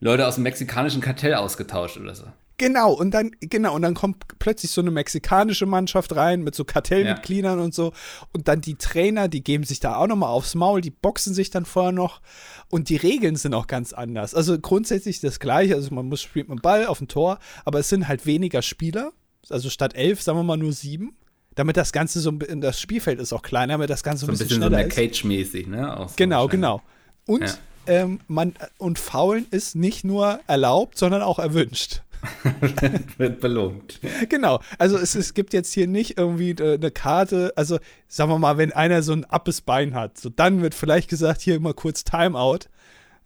Leute 0.00 0.26
aus 0.26 0.36
dem 0.36 0.42
mexikanischen 0.44 1.00
Kartell 1.02 1.34
ausgetauscht 1.34 1.98
oder 1.98 2.14
so. 2.16 2.24
Genau, 2.60 2.92
und 2.92 3.12
dann, 3.12 3.30
genau, 3.40 3.74
und 3.74 3.80
dann 3.80 3.94
kommt 3.94 4.38
plötzlich 4.38 4.70
so 4.70 4.82
eine 4.82 4.90
mexikanische 4.90 5.64
Mannschaft 5.64 6.14
rein 6.14 6.42
mit 6.42 6.54
so 6.54 6.66
Kartellmitgliedern 6.66 7.58
und 7.58 7.72
so. 7.72 7.94
Und 8.34 8.48
dann 8.48 8.60
die 8.60 8.74
Trainer, 8.74 9.28
die 9.28 9.42
geben 9.42 9.64
sich 9.64 9.80
da 9.80 9.96
auch 9.96 10.06
nochmal 10.06 10.28
aufs 10.28 10.54
Maul, 10.54 10.82
die 10.82 10.90
boxen 10.90 11.32
sich 11.32 11.48
dann 11.48 11.64
vorher 11.64 11.92
noch. 11.92 12.20
Und 12.68 12.90
die 12.90 12.96
Regeln 12.96 13.36
sind 13.36 13.54
auch 13.54 13.66
ganz 13.66 13.94
anders. 13.94 14.34
Also 14.34 14.58
grundsätzlich 14.58 15.20
das 15.20 15.40
gleiche. 15.40 15.74
Also 15.74 15.94
man 15.94 16.06
muss 16.10 16.20
spielt 16.20 16.50
mit 16.50 16.58
dem 16.58 16.60
Ball 16.60 16.84
auf 16.86 16.98
dem 16.98 17.08
Tor, 17.08 17.38
aber 17.64 17.78
es 17.78 17.88
sind 17.88 18.08
halt 18.08 18.26
weniger 18.26 18.60
Spieler. 18.60 19.12
Also 19.48 19.70
statt 19.70 19.94
elf, 19.94 20.20
sagen 20.20 20.38
wir 20.38 20.42
mal 20.42 20.58
nur 20.58 20.74
sieben. 20.74 21.16
Damit 21.54 21.78
das 21.78 21.92
Ganze 21.92 22.20
so 22.20 22.30
ein 22.30 22.38
bisschen, 22.38 22.60
das 22.60 22.78
Spielfeld 22.78 23.18
ist 23.20 23.32
auch 23.32 23.40
kleiner, 23.42 23.72
damit 23.72 23.88
das 23.88 24.02
Ganze 24.02 24.26
So 24.26 24.32
ein 24.32 24.32
bisschen, 24.32 24.48
bisschen 24.48 24.62
so 24.64 24.68
schneller 24.68 24.86
ist. 24.86 24.94
Cage-mäßig, 24.94 25.66
ne? 25.66 25.96
Auch 25.98 26.10
so 26.10 26.14
Genau, 26.16 26.46
genau. 26.46 26.82
Und 27.26 27.40
Ja. 27.44 27.54
ähm, 27.86 28.20
man 28.28 28.52
und 28.76 28.98
Faulen 28.98 29.46
ist 29.50 29.76
nicht 29.76 30.04
nur 30.04 30.40
erlaubt, 30.46 30.98
sondern 30.98 31.22
auch 31.22 31.38
erwünscht. 31.38 32.02
Wird 33.18 33.40
belohnt. 33.40 34.00
Genau. 34.28 34.60
Also 34.78 34.98
es, 34.98 35.14
es 35.14 35.34
gibt 35.34 35.52
jetzt 35.52 35.72
hier 35.72 35.86
nicht 35.86 36.18
irgendwie 36.18 36.50
äh, 36.50 36.74
eine 36.74 36.90
Karte. 36.90 37.52
Also 37.56 37.78
sagen 38.08 38.30
wir 38.30 38.38
mal, 38.38 38.58
wenn 38.58 38.72
einer 38.72 39.02
so 39.02 39.12
ein 39.12 39.24
abes 39.24 39.60
Bein 39.62 39.94
hat, 39.94 40.18
so 40.18 40.28
dann 40.28 40.62
wird 40.62 40.74
vielleicht 40.74 41.08
gesagt, 41.08 41.40
hier 41.40 41.56
immer 41.56 41.74
kurz 41.74 42.04
Timeout. 42.04 42.60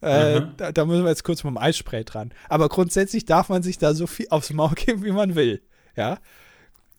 Äh, 0.02 0.40
Mhm. 0.40 0.52
da, 0.58 0.70
da 0.72 0.84
müssen 0.84 1.02
wir 1.04 1.08
jetzt 1.10 1.24
kurz 1.24 1.42
mit 1.44 1.50
dem 1.52 1.58
Eisspray 1.58 2.04
dran. 2.04 2.32
Aber 2.48 2.68
grundsätzlich 2.68 3.24
darf 3.24 3.48
man 3.48 3.62
sich 3.62 3.78
da 3.78 3.94
so 3.94 4.06
viel 4.06 4.26
aufs 4.30 4.52
Maul 4.52 4.70
geben, 4.76 5.02
wie 5.04 5.12
man 5.12 5.34
will. 5.34 5.62
Ja. 5.96 6.18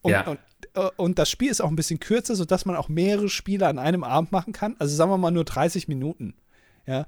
Und, 0.02 0.12
Ja. 0.12 0.22
und, 0.28 0.40
äh, 0.74 0.90
und 0.98 1.20
das 1.20 1.30
Spiel 1.30 1.52
ist 1.52 1.62
auch 1.62 1.70
ein 1.70 1.76
bisschen 1.76 2.00
kürzer, 2.00 2.36
sodass 2.36 2.66
man 2.66 2.76
auch 2.76 2.90
mehrere 2.90 3.30
Spiele 3.30 3.68
an 3.68 3.78
einem 3.80 4.04
Abend 4.04 4.32
machen 4.32 4.54
kann. 4.54 4.76
Also 4.80 4.96
sagen 4.96 5.12
wir 5.12 5.18
mal 5.18 5.32
nur 5.32 5.46
30 5.46 5.88
Minuten. 5.88 6.34
Ja. 6.88 7.06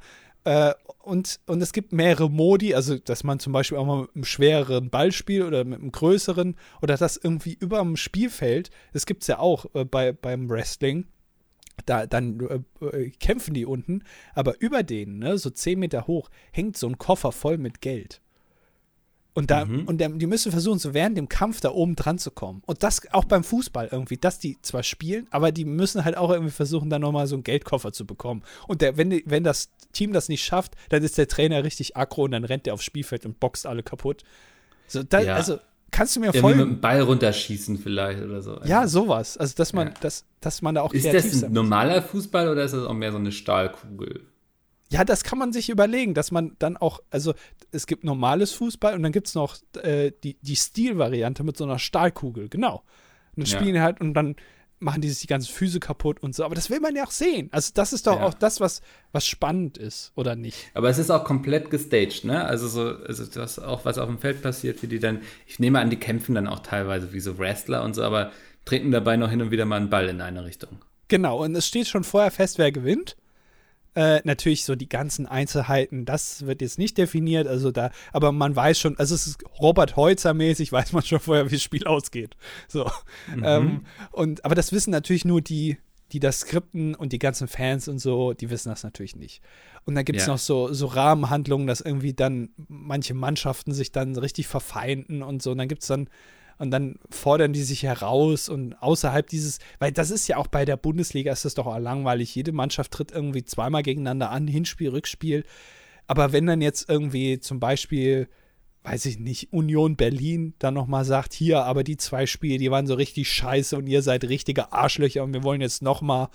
Äh, 0.48 0.74
und, 1.00 1.42
und 1.46 1.62
es 1.62 1.74
gibt 1.74 1.92
mehrere 1.92 2.30
Modi, 2.30 2.74
also 2.74 2.98
dass 2.98 3.26
man 3.26 3.38
zum 3.38 3.52
Beispiel 3.52 3.78
auch 3.78 3.86
mal 3.86 4.02
mit 4.04 4.16
einem 4.16 4.24
schwereren 4.24 4.90
Ball 4.90 5.12
spielt 5.12 5.44
oder 5.44 5.66
mit 5.66 5.80
einem 5.80 5.92
größeren 5.92 6.56
oder 6.82 6.96
das 6.96 7.18
irgendwie 7.18 7.58
über 7.60 7.80
dem 7.80 7.98
Spielfeld, 7.98 8.70
das 8.94 9.06
gibt 9.06 9.24
es 9.24 9.28
ja 9.28 9.40
auch 9.40 9.66
äh, 9.76 9.84
bei, 9.84 10.14
beim 10.14 10.50
Wrestling, 10.50 11.06
da, 11.86 12.08
dann 12.08 12.40
äh, 12.80 12.86
äh, 12.86 13.10
kämpfen 13.10 13.56
die 13.56 13.66
unten, 13.66 14.04
aber 14.36 14.62
über 14.62 14.84
denen, 14.84 15.20
ne, 15.20 15.38
so 15.38 15.50
10 15.50 15.80
Meter 15.80 16.08
hoch, 16.08 16.30
hängt 16.54 16.78
so 16.78 16.88
ein 16.88 16.98
Koffer 16.98 17.34
voll 17.34 17.58
mit 17.58 17.82
Geld. 17.82 18.22
Und, 19.38 19.52
da, 19.52 19.66
Mhm. 19.66 19.84
und 19.88 20.00
die 20.02 20.26
müssen 20.26 20.52
versuchen, 20.52 20.80
so 20.80 20.96
während 20.96 21.16
dem 21.16 21.30
Kampf 21.30 21.62
da 21.62 21.70
oben 21.70 21.96
dran 21.96 22.18
zu 22.18 22.32
kommen. 22.32 22.64
Und 22.66 22.82
das 22.82 23.02
auch 23.12 23.24
beim 23.26 23.44
Fußball 23.44 23.90
irgendwie, 23.92 24.18
dass 24.18 24.40
die 24.40 24.58
zwar 24.64 24.82
spielen, 24.82 25.28
aber 25.30 25.52
die 25.52 25.64
müssen 25.64 26.04
halt 26.06 26.18
auch 26.18 26.32
irgendwie 26.32 26.52
versuchen, 26.52 26.90
dann 26.90 27.02
nochmal 27.02 27.28
so 27.28 27.36
einen 27.36 27.44
Geldkoffer 27.44 27.92
zu 27.94 28.08
bekommen. 28.08 28.42
Und 28.68 28.82
der, 28.82 28.98
wenn, 28.98 29.12
die, 29.12 29.24
wenn 29.28 29.44
das 29.44 29.70
Team 29.94 30.12
das 30.12 30.28
nicht 30.28 30.44
schafft, 30.44 30.74
dann 30.90 31.04
ist 31.04 31.20
der 31.20 31.28
Trainer 31.28 31.64
richtig 31.64 31.96
aggro 31.96 32.24
und 32.24 32.32
dann 32.32 32.46
rennt 32.46 32.66
der 32.66 32.74
aufs 32.74 32.84
Spielfeld 32.84 33.28
und 33.28 33.40
boxt 33.40 33.68
alle 33.68 33.84
kaputt. 33.84 34.24
So, 34.88 35.04
da, 35.04 35.20
Ja. 35.22 35.36
Also, 35.36 35.60
kannst 35.92 36.16
du 36.16 36.20
mir 36.20 36.32
mit 36.32 36.38
folgen? 36.38 36.58
dem 36.60 36.82
Ball 36.82 37.02
runterschießen 37.02 37.78
vielleicht 37.78 38.24
oder 38.24 38.42
so. 38.42 38.60
Ja, 38.66 38.88
sowas. 38.88 39.38
Also, 39.38 39.54
dass 39.56 39.72
man, 39.72 39.90
Ja. 39.90 39.94
dass, 40.02 40.26
dass 40.42 40.64
man 40.64 40.74
da 40.74 40.82
auch 40.82 40.94
Ist 40.94 41.06
das 41.14 41.44
ein 41.44 41.54
normaler 41.54 42.02
Fußball 42.02 42.50
oder 42.50 42.64
ist 42.64 42.74
das 42.74 42.86
auch 42.88 42.94
mehr 42.94 43.12
so 43.12 43.20
eine 43.20 43.32
Stahlkugel? 43.32 44.22
Ja, 44.90 45.04
das 45.04 45.24
kann 45.24 45.38
man 45.38 45.52
sich 45.52 45.70
überlegen, 45.70 46.14
dass 46.14 46.32
man 46.32 46.56
dann 46.60 46.78
auch, 46.78 47.02
also 47.10 47.34
es 47.72 47.88
gibt 47.88 48.04
normales 48.04 48.54
Fußball 48.54 48.94
und 48.94 49.04
dann 49.04 49.12
gibt 49.12 49.28
es 49.28 49.36
noch 49.36 49.58
äh, 49.84 50.12
die, 50.24 50.38
die 50.42 50.56
Stil-Variante 50.56 51.44
mit 51.44 51.58
so 51.58 51.66
einer 51.66 51.78
Stahlkugel, 51.80 52.48
genau. 52.50 52.84
Und 53.36 53.44
dann 53.44 53.52
Ja. 53.52 53.60
spielen 53.60 53.82
halt 53.82 54.00
und 54.02 54.14
dann 54.14 54.36
machen 54.80 55.02
die 55.02 55.10
sich 55.10 55.22
die 55.22 55.28
ganzen 55.28 55.52
Füße 55.52 55.80
kaputt 55.80 56.22
und 56.22 56.36
so. 56.36 56.46
Aber 56.46 56.54
das 56.56 56.70
will 56.70 56.80
man 56.80 56.96
ja 56.96 57.04
auch 57.04 57.12
sehen. 57.12 57.50
Also 57.52 57.72
das 57.74 57.94
ist 57.94 58.06
doch 58.08 58.18
Ja. 58.20 58.26
auch 58.26 58.34
das, 58.36 58.60
was, 58.62 58.82
was 59.12 59.26
spannend 59.26 59.78
ist, 59.78 60.12
oder 60.16 60.36
nicht? 60.36 60.70
Aber 60.76 60.88
es 60.90 61.00
ist 61.00 61.10
auch 61.10 61.24
komplett 61.26 61.70
gestaged, 61.72 62.26
ne? 62.26 62.46
Also 62.46 62.68
so, 62.68 62.82
also 62.84 63.26
das 63.26 63.58
auch, 63.60 63.86
was 63.86 63.98
auf 63.98 64.08
dem 64.08 64.20
Feld 64.20 64.42
passiert, 64.42 64.82
wie 64.84 64.88
die 64.88 65.00
dann, 65.00 65.22
ich 65.48 65.60
nehme 65.60 65.80
an, 65.80 65.90
die 65.90 65.98
kämpfen 65.98 66.36
dann 66.36 66.48
auch 66.48 66.60
teilweise 66.60 67.12
wie 67.12 67.20
so 67.20 67.40
Wrestler 67.40 67.84
und 67.84 67.96
so, 67.96 68.04
aber 68.04 68.32
treten 68.66 68.92
dabei 68.92 69.18
noch 69.18 69.30
hin 69.32 69.42
und 69.42 69.50
wieder 69.52 69.66
mal 69.66 69.78
einen 69.78 69.90
Ball 69.90 70.08
in 70.10 70.22
eine 70.22 70.46
Richtung. 70.46 70.78
Genau, 71.08 71.44
und 71.44 71.56
es 71.56 71.68
steht 71.68 71.88
schon 71.88 72.04
vorher 72.04 72.32
fest, 72.32 72.58
wer 72.58 72.72
gewinnt. 72.72 73.18
Äh, 73.98 74.22
natürlich 74.26 74.64
so 74.64 74.76
die 74.76 74.88
ganzen 74.88 75.26
Einzelheiten, 75.26 76.06
das 76.06 76.46
wird 76.46 76.62
jetzt 76.62 76.78
nicht 76.78 77.00
definiert, 77.00 77.48
also 77.48 77.72
da, 77.72 77.90
aber 78.14 78.32
man 78.32 78.56
weiß 78.56 78.80
schon, 78.80 78.96
also 79.00 79.16
es 79.16 79.26
ist 79.26 79.44
Robert 79.60 79.96
Heutzer 79.96 80.36
mäßig, 80.36 80.72
weiß 80.72 80.94
man 80.94 81.02
schon 81.02 81.20
vorher, 81.20 81.48
wie 81.50 81.56
das 81.56 81.64
Spiel 81.64 81.88
ausgeht. 81.88 82.38
So. 82.68 82.92
Ähm, 83.44 83.86
und, 84.12 84.46
aber 84.46 84.54
das 84.54 84.72
wissen 84.72 84.92
natürlich 84.92 85.26
nur 85.26 85.42
die, 85.42 85.78
die 86.12 86.20
das 86.20 86.42
skripten 86.42 86.94
und 86.94 87.12
die 87.12 87.18
ganzen 87.18 87.48
Fans 87.48 87.88
und 87.88 87.98
so, 87.98 88.34
die 88.34 88.52
wissen 88.52 88.70
das 88.70 88.84
natürlich 88.84 89.16
nicht. 89.16 89.42
Und 89.86 89.96
dann 89.96 90.06
gibt 90.06 90.20
es 90.20 90.28
Ja. 90.28 90.34
noch 90.34 90.40
so, 90.40 90.72
so 90.74 90.86
Rahmenhandlungen, 90.86 91.66
dass 91.66 91.82
irgendwie 91.82 92.14
dann 92.14 92.50
manche 92.68 93.16
Mannschaften 93.16 93.74
sich 93.74 93.92
dann 93.92 94.16
richtig 94.16 94.46
verfeinden 94.48 95.24
und 95.24 95.42
so. 95.42 95.50
Und 95.52 95.58
dann 95.58 95.68
gibt 95.68 95.82
es 95.82 95.88
dann 95.88 96.08
und 96.58 96.72
dann 96.72 97.00
fordern 97.10 97.54
die 97.54 97.64
sich 97.64 97.84
heraus 97.84 98.50
und 98.50 98.74
außerhalb 98.82 99.28
dieses, 99.28 99.60
weil 99.80 99.92
das 99.92 100.12
ist 100.12 100.28
ja 100.28 100.38
auch 100.38 100.48
bei 100.48 100.66
der 100.66 100.78
Bundesliga 100.78 101.32
ist 101.32 101.46
das 101.46 101.54
doch 101.54 101.68
auch 101.68 101.78
langweilig. 101.80 102.34
Jede 102.34 102.52
Mannschaft 102.52 102.92
tritt 102.92 103.12
irgendwie 103.12 103.44
zweimal 103.44 103.84
gegeneinander 103.84 104.32
an, 104.32 104.48
Hinspiel, 104.48 104.90
Rückspiel. 104.90 105.44
Aber 106.08 106.32
wenn 106.32 106.46
dann 106.46 106.62
jetzt 106.62 106.90
irgendwie 106.90 107.40
zum 107.40 107.60
Beispiel, 107.60 108.28
weiß 108.84 109.06
ich 109.06 109.20
nicht, 109.20 109.52
Union 109.52 109.98
Berlin 109.98 110.54
dann 110.58 110.74
nochmal 110.74 111.06
sagt, 111.06 111.34
hier, 111.34 111.64
aber 111.64 111.84
die 111.84 111.98
zwei 111.98 112.26
Spiele, 112.26 112.58
die 112.58 112.72
waren 112.72 112.88
so 112.88 112.96
richtig 112.96 113.32
scheiße 113.32 113.78
und 113.78 113.88
ihr 113.88 114.02
seid 114.02 114.24
richtige 114.24 114.72
Arschlöcher 114.72 115.24
und 115.24 115.34
wir 115.34 115.44
wollen 115.44 115.62
jetzt 115.62 115.82
nochmal, 115.82 116.30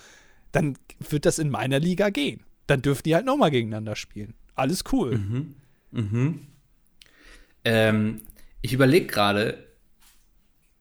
dann 0.52 0.78
wird 1.08 1.26
das 1.26 1.38
in 1.38 1.50
meiner 1.50 1.80
Liga 1.80 2.10
gehen. 2.10 2.44
Dann 2.66 2.82
dürfen 2.82 3.02
die 3.04 3.14
halt 3.14 3.26
nochmal 3.26 3.50
gegeneinander 3.50 3.96
spielen. 3.96 4.34
Alles 4.54 4.84
cool. 4.92 5.14
Ähm, 7.64 8.20
ich 8.60 8.72
überlege 8.72 9.06
gerade, 9.06 9.71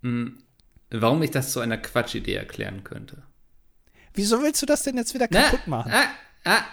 warum 0.01 1.23
ich 1.23 1.31
das 1.31 1.51
zu 1.51 1.59
einer 1.59 1.77
Quatschidee 1.77 2.35
erklären 2.35 2.83
könnte. 2.83 3.23
Wieso 4.13 4.41
willst 4.41 4.61
du 4.61 4.65
das 4.65 4.83
denn 4.83 4.97
jetzt 4.97 5.13
wieder 5.13 5.27
Na, 5.29 5.43
kaputt 5.43 5.67
machen? 5.67 5.91
Ah, 5.93 6.09
ah, 6.43 6.63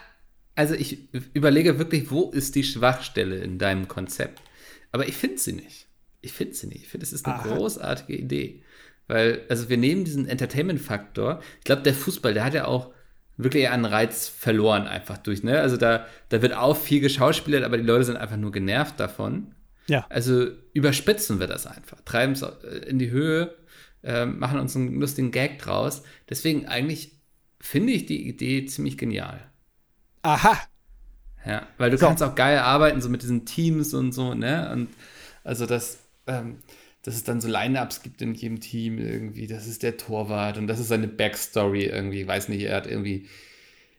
also 0.55 0.75
ich 0.75 1.09
überlege 1.35 1.79
wirklich, 1.79 2.11
wo 2.11 2.31
ist 2.31 2.57
die 2.57 2.65
Schwachstelle 2.65 3.37
in 3.37 3.59
deinem 3.59 3.87
Konzept? 3.87 4.43
Aber 4.91 5.07
ich 5.07 5.17
finde 5.17 5.39
sie 5.39 5.53
nicht. 5.53 5.87
Ich 6.21 6.33
finde 6.33 6.55
sie 6.55 6.67
nicht. 6.67 6.83
Ich 6.83 6.89
finde, 6.89 7.05
es 7.05 7.13
ist 7.13 7.27
eine 7.27 7.37
Aha. 7.37 7.55
großartige 7.55 8.17
Idee. 8.19 8.65
Weil, 9.07 9.43
also 9.49 9.69
wir 9.69 9.77
nehmen 9.77 10.05
diesen 10.05 10.29
Entertainment-Faktor. 10.29 11.41
Ich 11.59 11.65
glaube, 11.65 11.83
der 11.83 11.95
Fußball, 11.95 12.35
der 12.35 12.45
hat 12.45 12.55
ja 12.55 12.65
auch 12.67 12.93
wirklich 13.37 13.69
einen 13.69 13.85
Reiz 13.85 14.27
verloren 14.29 14.89
einfach 14.89 15.17
durch, 15.19 15.45
ne? 15.45 15.61
Also 15.61 15.77
da, 15.77 16.07
da 16.29 16.43
wird 16.43 16.55
auch 16.55 16.77
viel 16.77 17.01
geschauspielert, 17.01 17.63
aber 17.63 17.77
die 17.79 17.85
Leute 17.85 18.05
sind 18.05 18.17
einfach 18.17 18.37
nur 18.37 18.51
genervt 18.51 18.99
davon. 18.99 19.55
Ja. 19.89 20.09
Also 20.09 20.49
überspitzen 20.73 21.41
wir 21.41 21.47
das 21.47 21.67
einfach, 21.67 22.01
treiben 22.03 22.33
es 22.33 22.43
in 22.87 22.99
die 22.99 23.11
Höhe, 23.11 23.55
ähm, 24.03 24.39
machen 24.39 24.61
uns 24.61 24.77
einen 24.77 25.01
lustigen 25.01 25.31
Gag 25.33 25.59
draus. 25.59 26.03
Deswegen 26.29 26.67
eigentlich 26.67 27.13
finde 27.61 27.93
ich 27.93 28.07
die 28.07 28.29
Idee 28.29 28.67
ziemlich 28.67 28.97
genial. 28.99 29.51
Aha. 30.23 30.69
Ja, 31.47 31.67
weil 31.79 31.91
du 31.91 31.99
So. 31.99 32.07
kannst 32.07 32.23
auch 32.23 32.35
geil 32.35 32.59
arbeiten, 32.59 33.01
so 33.01 33.09
mit 33.09 33.23
diesen 33.23 33.47
Teams 33.47 33.95
und 33.95 34.13
so, 34.13 34.35
ne? 34.35 34.71
Und 34.73 34.89
also 35.45 35.67
das, 35.67 35.99
ähm, 36.27 36.59
dass 37.03 37.15
es 37.15 37.25
dann 37.25 37.41
so 37.41 37.49
Line-Ups 37.49 38.03
gibt 38.03 38.21
in 38.23 38.35
jedem 38.35 38.61
Team 38.61 38.99
irgendwie, 38.99 39.47
das 39.47 39.67
ist 39.67 39.83
der 39.83 39.97
Torwart 39.97 40.59
und 40.59 40.67
das 40.67 40.79
ist 40.81 40.89
seine 40.89 41.09
Backstory 41.09 41.85
irgendwie, 41.87 42.23
ich 42.23 42.27
weiß 42.27 42.49
nicht, 42.49 42.63
er 42.65 42.77
hat 42.77 42.87
irgendwie 42.87 43.29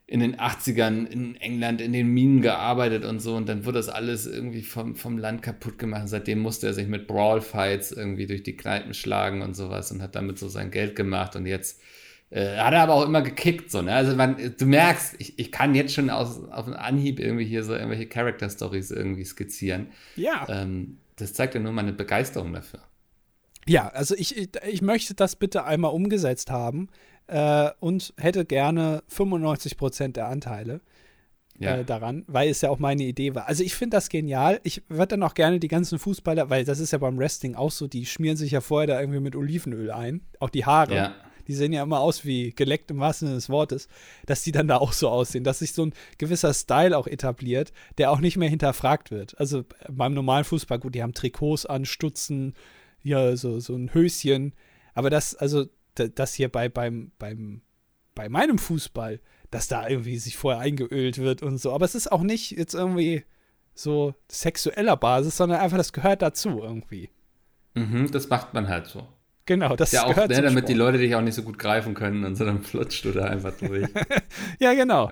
in 0.09 0.21
den 0.21 0.37
80ern 0.37 1.05
in 1.05 1.35
England 1.35 1.81
in 1.81 1.93
den 1.93 2.07
Minen 2.07 2.41
gearbeitet 2.41 3.05
und 3.05 3.19
so 3.19 3.35
und 3.35 3.47
dann 3.47 3.63
wurde 3.65 3.77
das 3.77 3.89
alles 3.89 4.25
irgendwie 4.25 4.63
vom, 4.63 4.95
vom 4.95 5.19
Land 5.19 5.43
kaputt 5.43 5.77
gemacht. 5.77 6.09
Seitdem 6.09 6.39
musste 6.39 6.65
er 6.65 6.73
sich 6.73 6.87
mit 6.87 7.05
Brawl-Fights 7.05 7.91
irgendwie 7.91 8.25
durch 8.25 8.41
die 8.41 8.57
Kneipen 8.57 8.95
schlagen 8.95 9.43
und 9.43 9.55
sowas 9.55 9.91
und 9.91 10.01
hat 10.01 10.15
damit 10.15 10.39
so 10.39 10.47
sein 10.47 10.71
Geld 10.71 10.95
gemacht 10.95 11.35
und 11.35 11.45
jetzt 11.45 11.79
äh, 12.31 12.57
hat 12.57 12.73
er 12.73 12.81
aber 12.81 12.95
auch 12.95 13.05
immer 13.05 13.21
gekickt, 13.21 13.69
so, 13.69 13.83
ne? 13.83 13.93
Also 13.93 14.15
man, 14.15 14.35
du 14.57 14.65
merkst, 14.65 15.15
ich, 15.19 15.37
ich 15.37 15.51
kann 15.51 15.75
jetzt 15.75 15.93
schon 15.93 16.09
aus, 16.09 16.41
auf 16.49 16.65
einen 16.65 16.75
Anhieb 16.75 17.19
irgendwie 17.19 17.45
hier 17.45 17.63
so 17.63 17.73
irgendwelche 17.73 18.07
Character-Stories 18.07 18.89
irgendwie 18.89 19.25
skizzieren. 19.25 19.89
Ja. 20.15 20.47
Ähm, 20.49 20.97
das 21.17 21.33
zeigt 21.33 21.53
ja 21.53 21.59
nur 21.59 21.71
meine 21.71 21.93
Begeisterung 21.93 22.51
dafür. 22.53 22.79
Ja, 23.67 23.89
also 23.89 24.15
ich, 24.15 24.35
ich, 24.35 24.49
ich 24.67 24.81
möchte 24.81 25.13
das 25.13 25.35
bitte 25.35 25.65
einmal 25.65 25.91
umgesetzt 25.91 26.49
haben 26.49 26.89
äh, 27.29 27.71
und 27.79 28.13
hätte 28.17 28.45
gerne 28.45 29.03
95 29.07 29.77
Prozent 29.77 30.17
der 30.17 30.27
Anteile 30.27 30.81
Ja. 31.59 31.77
äh, 31.77 31.85
daran, 31.85 32.23
weil 32.27 32.49
es 32.49 32.61
ja 32.61 32.69
auch 32.69 32.79
meine 32.79 33.03
Idee 33.03 33.35
war. 33.35 33.47
Also 33.47 33.63
ich 33.63 33.75
finde 33.75 33.97
das 33.97 34.09
genial. 34.09 34.59
Ich 34.63 34.81
würde 34.89 35.09
dann 35.09 35.23
auch 35.23 35.33
gerne 35.33 35.59
die 35.59 35.67
ganzen 35.67 35.99
Fußballer, 35.99 36.49
weil 36.49 36.63
das 36.65 36.79
ist 36.79 36.91
ja 36.91 36.97
beim 36.97 37.17
Wrestling 37.17 37.55
auch 37.55 37.71
so, 37.71 37.87
die 37.87 38.05
schmieren 38.05 38.37
sich 38.37 38.51
ja 38.51 38.61
vorher 38.61 38.87
da 38.87 38.99
irgendwie 38.99 39.19
mit 39.19 39.35
Olivenöl 39.35 39.91
ein, 39.91 40.21
auch 40.39 40.49
die 40.49 40.65
Haare. 40.65 40.95
Ja. 40.95 41.15
Die 41.47 41.55
sehen 41.55 41.73
ja 41.73 41.81
immer 41.81 41.99
aus 41.99 42.25
wie 42.25 42.51
geleckt 42.53 42.91
im 42.91 42.99
wahrsten 42.99 43.27
Sinne 43.27 43.37
des 43.37 43.49
Wortes, 43.49 43.87
dass 44.27 44.43
die 44.43 44.51
dann 44.51 44.67
da 44.67 44.77
auch 44.77 44.93
so 44.93 45.09
aussehen, 45.09 45.43
dass 45.43 45.59
sich 45.59 45.73
so 45.73 45.83
ein 45.87 45.93
gewisser 46.19 46.53
Style 46.53 46.95
auch 46.95 47.07
etabliert, 47.07 47.73
der 47.97 48.11
auch 48.11 48.19
nicht 48.19 48.37
mehr 48.37 48.49
hinterfragt 48.49 49.09
wird. 49.09 49.37
Also 49.39 49.63
beim 49.89 50.13
normalen 50.13 50.43
Fußball, 50.45 50.77
gut, 50.79 50.93
die 50.93 51.01
haben 51.01 51.13
Trikots 51.15 51.65
an, 51.65 51.85
Stutzen, 51.85 52.53
ja, 53.01 53.35
so, 53.35 53.59
so 53.59 53.75
ein 53.75 53.93
Höschen. 53.93 54.53
Aber 54.93 55.09
das, 55.09 55.33
also, 55.35 55.65
d- 55.99 56.09
das 56.13 56.33
hier 56.33 56.49
bei, 56.49 56.69
beim, 56.69 57.11
beim, 57.19 57.61
bei 58.15 58.29
meinem 58.29 58.57
Fußball, 58.57 59.19
dass 59.51 59.67
da 59.67 59.87
irgendwie 59.87 60.17
sich 60.17 60.37
vorher 60.37 60.61
eingeölt 60.61 61.17
wird 61.17 61.43
und 61.43 61.57
so. 61.59 61.73
Aber 61.73 61.85
es 61.85 61.95
ist 61.95 62.11
auch 62.11 62.21
nicht 62.23 62.51
jetzt 62.51 62.73
irgendwie 62.73 63.23
so 63.75 64.15
sexueller 64.31 64.97
Basis, 64.97 65.37
sondern 65.37 65.59
einfach, 65.59 65.77
das 65.77 65.93
gehört 65.93 66.21
dazu 66.21 66.59
irgendwie. 66.61 67.09
Mhm, 67.75 68.09
das 68.11 68.29
macht 68.29 68.53
man 68.53 68.67
halt 68.67 68.87
so. 68.87 69.07
Genau, 69.45 69.75
das 69.75 69.91
Ja, 69.91 70.03
auch, 70.03 70.09
gehört 70.13 70.29
ne, 70.29 70.35
zum 70.35 70.43
damit 70.45 70.67
die 70.69 70.73
Sport. 70.73 70.93
Leute 70.93 70.97
dich 70.99 71.15
auch 71.15 71.21
nicht 71.21 71.33
so 71.33 71.43
gut 71.43 71.57
greifen 71.57 71.93
können 71.95 72.23
und 72.23 72.35
so 72.35 72.45
dann 72.45 72.61
flutscht 72.61 73.05
du 73.05 73.11
da 73.11 73.25
einfach 73.25 73.53
durch. 73.57 73.87
Ja, 74.59 74.73
genau. 74.73 75.11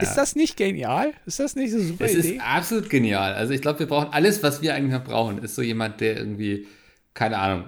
Ist 0.00 0.14
das 0.14 0.36
nicht 0.36 0.56
genial? 0.56 1.12
Ist 1.26 1.40
das 1.40 1.56
nicht 1.56 1.72
so 1.72 1.80
super 1.80 2.04
Es 2.04 2.14
Idee? 2.14 2.34
ist 2.36 2.40
absolut 2.40 2.88
genial. 2.88 3.34
Also 3.34 3.52
ich 3.52 3.60
glaube, 3.60 3.80
wir 3.80 3.86
brauchen 3.86 4.12
alles, 4.12 4.40
was 4.42 4.62
wir 4.62 4.72
eigentlich 4.74 4.92
noch 4.92 5.02
brauchen, 5.04 5.38
ist 5.42 5.56
so 5.56 5.62
jemand, 5.62 6.00
der 6.00 6.16
irgendwie, 6.16 6.68
keine 7.12 7.38
Ahnung, 7.38 7.64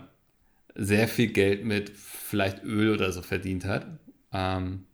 sehr 0.74 1.08
viel 1.08 1.28
Geld 1.28 1.64
mit 1.64 1.90
vielleicht 1.90 2.62
Öl 2.64 2.92
oder 2.92 3.12
so 3.12 3.22
verdient 3.22 3.64
hat. 3.64 3.87
Ähm, 4.32 4.87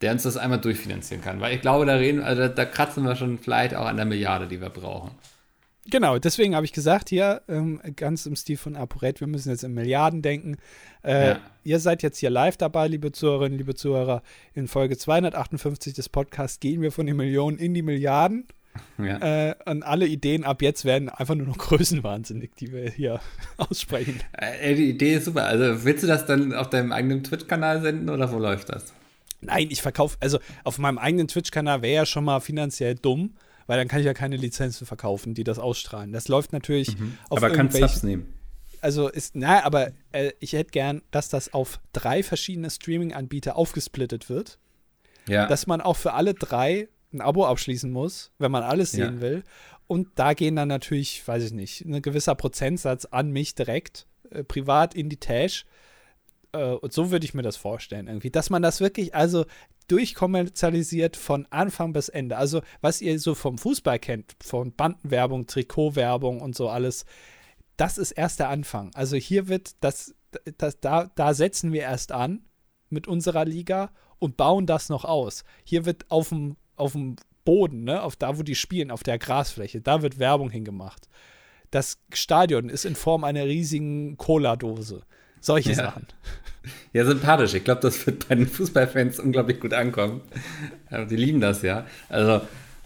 der 0.00 0.12
uns 0.12 0.24
das 0.24 0.36
einmal 0.36 0.60
durchfinanzieren 0.60 1.22
kann. 1.24 1.40
Weil 1.40 1.54
ich 1.54 1.60
glaube, 1.60 1.86
da 1.86 1.94
reden, 1.94 2.20
also 2.22 2.42
da, 2.42 2.48
da 2.48 2.64
kratzen 2.64 3.04
wir 3.04 3.16
schon 3.16 3.38
vielleicht 3.38 3.74
auch 3.74 3.86
an 3.86 3.96
der 3.96 4.04
Milliarde, 4.04 4.46
die 4.46 4.60
wir 4.60 4.68
brauchen. 4.70 5.12
Genau, 5.88 6.18
deswegen 6.18 6.56
habe 6.56 6.66
ich 6.66 6.72
gesagt, 6.72 7.10
hier 7.10 7.42
ähm, 7.48 7.80
ganz 7.94 8.26
im 8.26 8.34
Stil 8.34 8.56
von 8.56 8.74
ApoRed, 8.74 9.20
wir 9.20 9.28
müssen 9.28 9.50
jetzt 9.50 9.62
in 9.62 9.72
Milliarden 9.72 10.20
denken. 10.20 10.56
Äh, 11.04 11.28
Ja. 11.28 11.40
Ihr 11.62 11.78
seid 11.78 12.02
jetzt 12.02 12.18
hier 12.18 12.30
live 12.30 12.56
dabei, 12.56 12.88
liebe 12.88 13.12
Zuhörerinnen, 13.12 13.56
liebe 13.56 13.74
Zuhörer. 13.74 14.22
In 14.54 14.66
Folge 14.66 14.98
258 14.98 15.94
des 15.94 16.08
Podcasts 16.08 16.58
gehen 16.58 16.82
wir 16.82 16.90
von 16.90 17.06
den 17.06 17.16
Millionen 17.16 17.58
in 17.58 17.72
die 17.72 17.82
Milliarden. 17.82 18.46
Ja. 18.98 19.50
Äh, 19.50 19.54
und 19.66 19.82
alle 19.82 20.06
Ideen 20.06 20.44
ab 20.44 20.62
jetzt 20.62 20.84
werden 20.84 21.08
einfach 21.08 21.34
nur 21.34 21.46
noch 21.46 21.58
größenwahnsinnig, 21.68 22.50
die 22.58 22.72
wir 22.72 22.90
hier 22.90 23.20
aussprechen. 23.56 24.20
Äh, 24.32 24.74
die 24.74 24.90
Idee 24.90 25.14
ist 25.14 25.24
super. 25.26 25.44
Also 25.44 25.84
willst 25.84 26.02
du 26.02 26.06
das 26.06 26.26
dann 26.26 26.52
auf 26.54 26.70
deinem 26.70 26.92
eigenen 26.92 27.24
Twitch-Kanal 27.24 27.82
senden 27.82 28.08
oder 28.10 28.30
wo 28.32 28.38
läuft 28.38 28.68
das? 28.70 28.92
Nein, 29.40 29.68
ich 29.70 29.82
verkaufe, 29.82 30.16
also 30.20 30.38
auf 30.64 30.78
meinem 30.78 30.98
eigenen 30.98 31.28
Twitch-Kanal 31.28 31.82
wäre 31.82 31.94
ja 31.94 32.06
schon 32.06 32.24
mal 32.24 32.40
finanziell 32.40 32.94
dumm, 32.94 33.34
weil 33.66 33.78
dann 33.78 33.86
kann 33.88 34.00
ich 34.00 34.06
ja 34.06 34.14
keine 34.14 34.36
Lizenzen 34.36 34.86
verkaufen, 34.86 35.34
die 35.34 35.44
das 35.44 35.58
ausstrahlen. 35.58 36.12
Das 36.12 36.28
läuft 36.28 36.52
natürlich 36.52 36.90
auf 36.90 36.98
Mhm. 36.98 37.18
Aber 37.28 37.50
kannst 37.50 37.76
Subs 37.76 38.02
nehmen. 38.02 38.32
also 38.80 39.08
ist, 39.08 39.36
na, 39.36 39.64
aber 39.64 39.90
äh, 40.12 40.32
ich 40.40 40.52
hätte 40.54 40.70
gern, 40.70 41.02
dass 41.10 41.28
das 41.28 41.52
auf 41.52 41.80
drei 41.92 42.22
verschiedene 42.22 42.70
Streaming-Anbieter 42.70 43.56
aufgesplittet 43.56 44.28
wird. 44.30 44.58
ja. 45.28 45.46
dass 45.46 45.66
man 45.66 45.80
auch 45.80 45.96
für 45.96 46.12
alle 46.14 46.34
drei 46.34 46.88
ein 47.16 47.20
Abo 47.20 47.46
abschließen 47.46 47.90
muss, 47.90 48.30
wenn 48.38 48.52
man 48.52 48.62
alles 48.62 48.92
sehen 48.92 49.16
ja. 49.16 49.20
will. 49.20 49.44
Und 49.86 50.08
da 50.16 50.34
gehen 50.34 50.56
dann 50.56 50.68
natürlich, 50.68 51.26
weiß 51.26 51.44
ich 51.44 51.52
nicht, 51.52 51.84
ein 51.84 52.02
gewisser 52.02 52.34
Prozentsatz 52.34 53.04
an 53.06 53.30
mich 53.30 53.54
direkt, 53.54 54.06
äh, 54.30 54.42
privat 54.42 54.94
in 54.94 55.08
die 55.08 55.18
Tasche. 55.18 55.64
Äh, 56.52 56.72
und 56.72 56.92
so 56.92 57.10
würde 57.10 57.24
ich 57.24 57.34
mir 57.34 57.42
das 57.42 57.56
vorstellen, 57.56 58.08
irgendwie. 58.08 58.30
Dass 58.30 58.50
man 58.50 58.62
das 58.62 58.80
wirklich, 58.80 59.14
also 59.14 59.44
durchkommerzialisiert 59.88 61.16
von 61.16 61.46
Anfang 61.50 61.92
bis 61.92 62.08
Ende. 62.08 62.36
Also, 62.36 62.62
was 62.80 63.00
ihr 63.00 63.18
so 63.20 63.34
vom 63.34 63.58
Fußball 63.58 63.98
kennt, 63.98 64.34
von 64.42 64.74
Bandenwerbung, 64.74 65.46
Trikotwerbung 65.46 66.40
und 66.40 66.56
so 66.56 66.68
alles, 66.68 67.04
das 67.76 67.98
ist 67.98 68.12
erst 68.12 68.40
der 68.40 68.48
Anfang. 68.48 68.90
Also 68.94 69.16
hier 69.16 69.48
wird 69.48 69.76
das, 69.80 70.14
das 70.58 70.80
da, 70.80 71.10
da 71.14 71.34
setzen 71.34 71.72
wir 71.72 71.82
erst 71.82 72.12
an 72.12 72.44
mit 72.88 73.06
unserer 73.06 73.44
Liga 73.44 73.90
und 74.18 74.36
bauen 74.36 74.66
das 74.66 74.88
noch 74.88 75.04
aus. 75.04 75.44
Hier 75.64 75.84
wird 75.84 76.10
auf 76.10 76.30
dem, 76.30 76.56
auf 76.76 76.92
dem 76.92 77.16
Boden, 77.44 77.84
ne, 77.84 78.02
auf 78.02 78.16
da, 78.16 78.38
wo 78.38 78.42
die 78.42 78.54
spielen, 78.54 78.90
auf 78.90 79.02
der 79.02 79.18
Grasfläche, 79.18 79.80
da 79.80 80.02
wird 80.02 80.18
Werbung 80.18 80.50
hingemacht. 80.50 81.08
Das 81.70 81.98
Stadion 82.12 82.68
ist 82.68 82.84
in 82.84 82.94
Form 82.94 83.24
einer 83.24 83.44
riesigen 83.44 84.16
Cola-Dose. 84.16 85.02
Solche 85.40 85.70
ja. 85.70 85.76
Sachen. 85.76 86.06
Ja, 86.92 87.04
sympathisch. 87.04 87.54
Ich 87.54 87.62
glaube, 87.62 87.80
das 87.80 88.04
wird 88.06 88.28
bei 88.28 88.34
den 88.34 88.48
Fußballfans 88.48 89.20
unglaublich 89.20 89.60
gut 89.60 89.72
ankommen. 89.72 90.22
Die 90.90 91.16
lieben 91.16 91.40
das 91.40 91.62
ja. 91.62 91.86
Also 92.08 92.40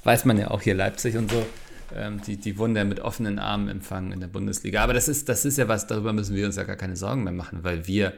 weiß 0.05 0.26
man 0.26 0.38
ja 0.38 0.50
auch 0.50 0.61
hier 0.61 0.74
Leipzig 0.74 1.16
und 1.16 1.31
so. 1.31 1.46
Ähm, 1.94 2.20
die, 2.26 2.37
die 2.37 2.59
wurden 2.59 2.76
ja 2.76 2.85
mit 2.85 3.00
offenen 3.00 3.38
Armen 3.38 3.68
empfangen 3.68 4.12
in 4.12 4.20
der 4.20 4.29
Bundesliga. 4.29 4.83
Aber 4.83 4.92
das 4.92 5.09
ist, 5.09 5.29
das 5.29 5.44
ist 5.44 5.59
ja 5.59 5.68
was, 5.68 5.87
darüber 5.87 6.12
müssen 6.12 6.37
wir 6.37 6.46
uns 6.46 6.57
ja 6.57 6.64
gar 6.64 6.76
keine 6.76 6.96
Sorgen 6.96 7.24
mehr 7.24 7.33
machen, 7.33 7.64
weil 7.64 7.87
wir, 7.87 8.12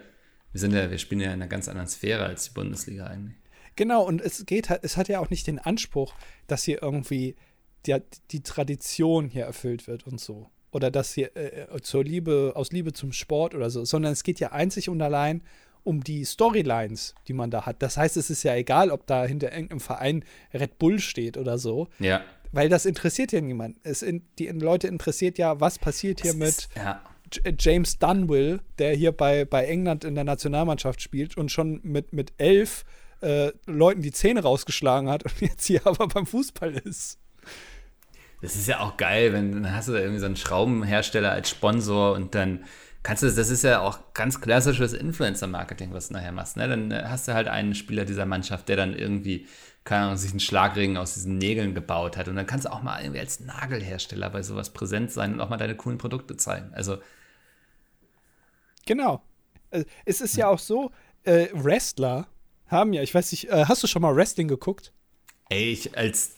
wir 0.52 0.60
sind 0.60 0.74
ja, 0.74 0.90
wir 0.90 0.98
spielen 0.98 1.20
ja 1.20 1.28
in 1.28 1.34
einer 1.34 1.46
ganz 1.46 1.68
anderen 1.68 1.88
Sphäre 1.88 2.24
als 2.26 2.44
die 2.44 2.54
Bundesliga 2.54 3.06
eigentlich. 3.06 3.36
Genau, 3.76 4.04
und 4.04 4.20
es 4.20 4.44
geht 4.46 4.70
es 4.82 4.96
hat 4.96 5.08
ja 5.08 5.20
auch 5.20 5.30
nicht 5.30 5.46
den 5.46 5.58
Anspruch, 5.58 6.14
dass 6.46 6.64
hier 6.64 6.82
irgendwie 6.82 7.36
die, 7.86 7.96
die 8.30 8.42
Tradition 8.42 9.28
hier 9.28 9.44
erfüllt 9.44 9.86
wird 9.86 10.06
und 10.06 10.20
so 10.20 10.50
oder 10.72 10.90
das 10.90 11.12
hier 11.12 11.36
äh, 11.36 11.62
äh, 11.62 11.80
zur 11.82 12.02
Liebe, 12.02 12.52
aus 12.56 12.72
Liebe 12.72 12.92
zum 12.92 13.12
Sport 13.12 13.54
oder 13.54 13.70
so, 13.70 13.84
sondern 13.84 14.12
es 14.12 14.24
geht 14.24 14.40
ja 14.40 14.52
einzig 14.52 14.88
und 14.88 15.00
allein 15.00 15.42
um 15.84 16.02
die 16.02 16.24
Storylines, 16.24 17.14
die 17.28 17.32
man 17.32 17.50
da 17.50 17.66
hat. 17.66 17.82
Das 17.82 17.96
heißt, 17.96 18.16
es 18.16 18.30
ist 18.30 18.42
ja 18.42 18.54
egal, 18.54 18.90
ob 18.90 19.06
da 19.06 19.24
hinter 19.24 19.52
irgendeinem 19.52 19.80
Verein 19.80 20.24
Red 20.54 20.78
Bull 20.78 21.00
steht 21.00 21.36
oder 21.36 21.58
so. 21.58 21.88
Ja. 21.98 22.22
Weil 22.52 22.68
das 22.68 22.86
interessiert 22.86 23.32
ja 23.32 23.40
niemand. 23.40 23.78
Es 23.82 24.02
in, 24.02 24.22
die 24.38 24.46
Leute 24.48 24.86
interessiert 24.86 25.38
ja, 25.38 25.60
was 25.60 25.78
passiert 25.78 26.22
hier 26.22 26.32
es 26.32 26.36
mit 26.36 26.48
ist, 26.48 26.68
ja. 26.76 27.02
Äh, 27.44 27.54
James 27.58 27.98
Dunwill, 27.98 28.60
der 28.78 28.94
hier 28.94 29.12
bei, 29.12 29.44
bei 29.44 29.66
England 29.66 30.04
in 30.04 30.14
der 30.14 30.24
Nationalmannschaft 30.24 31.02
spielt 31.02 31.36
und 31.36 31.50
schon 31.50 31.80
mit, 31.82 32.12
mit 32.12 32.32
elf 32.38 32.84
äh, 33.22 33.52
Leuten 33.66 34.02
die 34.02 34.12
Zähne 34.12 34.42
rausgeschlagen 34.42 35.08
hat 35.08 35.24
und 35.24 35.32
jetzt 35.40 35.64
hier 35.66 35.86
aber 35.86 36.08
beim 36.08 36.26
Fußball 36.26 36.74
ist. 36.74 37.18
Das 38.42 38.56
ist 38.56 38.66
ja 38.66 38.80
auch 38.80 38.96
geil, 38.96 39.32
wenn 39.32 39.52
dann 39.52 39.72
hast 39.72 39.88
du 39.88 39.92
da 39.92 40.00
irgendwie 40.00 40.18
so 40.18 40.26
einen 40.26 40.36
Schraubenhersteller 40.36 41.30
als 41.30 41.48
Sponsor 41.48 42.12
und 42.14 42.34
dann 42.34 42.64
kannst 43.02 43.22
du 43.22 43.26
das, 43.26 43.36
das 43.36 43.50
ist 43.50 43.62
ja 43.62 43.80
auch 43.80 44.14
ganz 44.14 44.40
klassisches 44.40 44.92
Influencer-Marketing, 44.92 45.92
was 45.92 46.08
du 46.08 46.14
nachher 46.14 46.32
machst. 46.32 46.56
Ne? 46.56 46.68
Dann 46.68 46.90
äh, 46.90 47.04
hast 47.06 47.28
du 47.28 47.34
halt 47.34 47.48
einen 47.48 47.74
Spieler 47.74 48.04
dieser 48.04 48.26
Mannschaft, 48.26 48.68
der 48.68 48.76
dann 48.76 48.94
irgendwie, 48.94 49.46
keine 49.84 50.06
Ahnung, 50.06 50.16
sich 50.16 50.30
einen 50.30 50.40
Schlagring 50.40 50.96
aus 50.96 51.14
diesen 51.14 51.38
Nägeln 51.38 51.74
gebaut 51.74 52.16
hat. 52.16 52.28
Und 52.28 52.36
dann 52.36 52.46
kannst 52.46 52.66
du 52.66 52.72
auch 52.72 52.82
mal 52.82 53.00
irgendwie 53.00 53.20
als 53.20 53.40
Nagelhersteller 53.40 54.30
bei 54.30 54.42
sowas 54.42 54.70
präsent 54.70 55.12
sein 55.12 55.34
und 55.34 55.40
auch 55.40 55.48
mal 55.48 55.56
deine 55.56 55.76
coolen 55.76 55.98
Produkte 55.98 56.36
zeigen. 56.36 56.72
Also. 56.74 56.98
Genau. 58.86 59.22
Äh, 59.70 59.84
es 60.04 60.20
ist 60.20 60.36
ja, 60.36 60.46
ja 60.46 60.48
auch 60.48 60.58
so, 60.58 60.90
äh, 61.24 61.48
Wrestler 61.52 62.26
haben 62.72 62.92
ja, 62.92 63.02
ich 63.02 63.14
weiß 63.14 63.30
nicht, 63.32 63.50
äh, 63.50 63.66
hast 63.66 63.82
du 63.82 63.86
schon 63.86 64.02
mal 64.02 64.14
Wrestling 64.14 64.48
geguckt? 64.48 64.92
Ey, 65.48 65.72
ich 65.72 65.96
als 65.96 66.32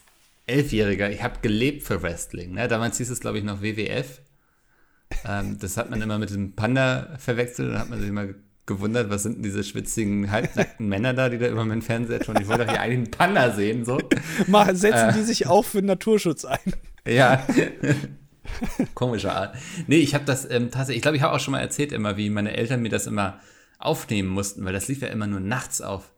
Elfjähriger, 0.46 1.10
ich 1.10 1.22
habe 1.22 1.38
gelebt 1.40 1.84
für 1.84 2.02
Wrestling. 2.02 2.52
Ne? 2.52 2.68
Damals 2.68 2.98
hieß 2.98 3.10
es, 3.10 3.20
glaube 3.20 3.38
ich, 3.38 3.44
noch 3.44 3.62
WWF. 3.62 4.20
Ähm, 5.26 5.58
das 5.58 5.76
hat 5.76 5.90
man 5.90 6.02
immer 6.02 6.18
mit 6.18 6.30
dem 6.30 6.54
Panda 6.54 7.16
verwechselt 7.18 7.70
und 7.70 7.78
hat 7.78 7.88
man 7.88 8.00
sich 8.00 8.08
immer 8.08 8.26
gewundert, 8.66 9.10
was 9.10 9.22
sind 9.22 9.36
denn 9.36 9.42
diese 9.42 9.62
schwitzigen, 9.62 10.30
halbnackten 10.30 10.88
Männer 10.88 11.12
da, 11.14 11.28
die 11.28 11.38
da 11.38 11.46
immer 11.46 11.64
mit 11.64 11.74
dem 11.74 11.82
Fernseher 11.82 12.24
schon. 12.24 12.40
Ich 12.40 12.48
wollte 12.48 12.64
doch 12.64 12.72
hier 12.72 12.80
eigentlich 12.80 12.98
einen 12.98 13.10
Panda 13.10 13.50
sehen. 13.52 13.84
So. 13.84 13.98
Mal 14.46 14.74
setzen 14.74 15.10
äh, 15.10 15.12
die 15.12 15.22
sich 15.22 15.46
auch 15.46 15.64
für 15.64 15.82
Naturschutz 15.82 16.44
ein. 16.44 16.72
Ja. 17.06 17.46
Komische 18.94 19.32
Art. 19.32 19.56
Nee, 19.86 19.98
ich 19.98 20.14
habe 20.14 20.24
das 20.24 20.48
ähm, 20.50 20.70
tatsächlich, 20.70 20.96
ich 20.96 21.02
glaube, 21.02 21.16
ich 21.16 21.22
habe 21.22 21.34
auch 21.34 21.40
schon 21.40 21.52
mal 21.52 21.60
erzählt 21.60 21.92
immer, 21.92 22.16
wie 22.16 22.30
meine 22.30 22.56
Eltern 22.56 22.82
mir 22.82 22.88
das 22.88 23.06
immer 23.06 23.40
aufnehmen 23.78 24.28
mussten, 24.28 24.64
weil 24.64 24.72
das 24.72 24.88
lief 24.88 25.02
ja 25.02 25.08
immer 25.08 25.26
nur 25.26 25.40
nachts 25.40 25.80
auf. 25.80 26.10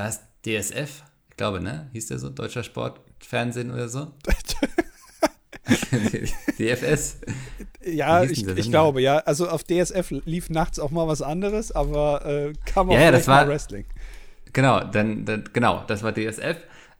War 0.00 0.08
es 0.08 0.20
DSF? 0.46 1.02
Ich 1.28 1.36
glaube, 1.36 1.60
ne? 1.60 1.90
Hieß 1.92 2.06
der 2.06 2.18
so? 2.18 2.30
Deutscher 2.30 2.62
Sport? 2.62 3.02
Fernsehen 3.18 3.70
oder 3.70 3.86
so? 3.90 4.12
DFS? 6.58 7.18
Ja, 7.84 8.24
ich, 8.24 8.46
ich 8.46 8.70
glaube, 8.70 9.02
ja. 9.02 9.18
Also 9.18 9.46
auf 9.46 9.62
DSF 9.62 10.10
lief 10.24 10.48
nachts 10.48 10.78
auch 10.78 10.90
mal 10.90 11.06
was 11.06 11.20
anderes, 11.20 11.70
aber 11.72 12.24
äh, 12.24 12.54
kam 12.64 12.88
auch 12.88 12.94
ja, 12.94 13.00
ja, 13.02 13.10
das 13.10 13.28
war, 13.28 13.46
Wrestling. 13.46 13.84
Genau, 14.54 14.82
dann, 14.82 15.26
dann, 15.26 15.44
genau, 15.52 15.84
das 15.86 16.02
war 16.02 16.14
DSF. 16.14 16.56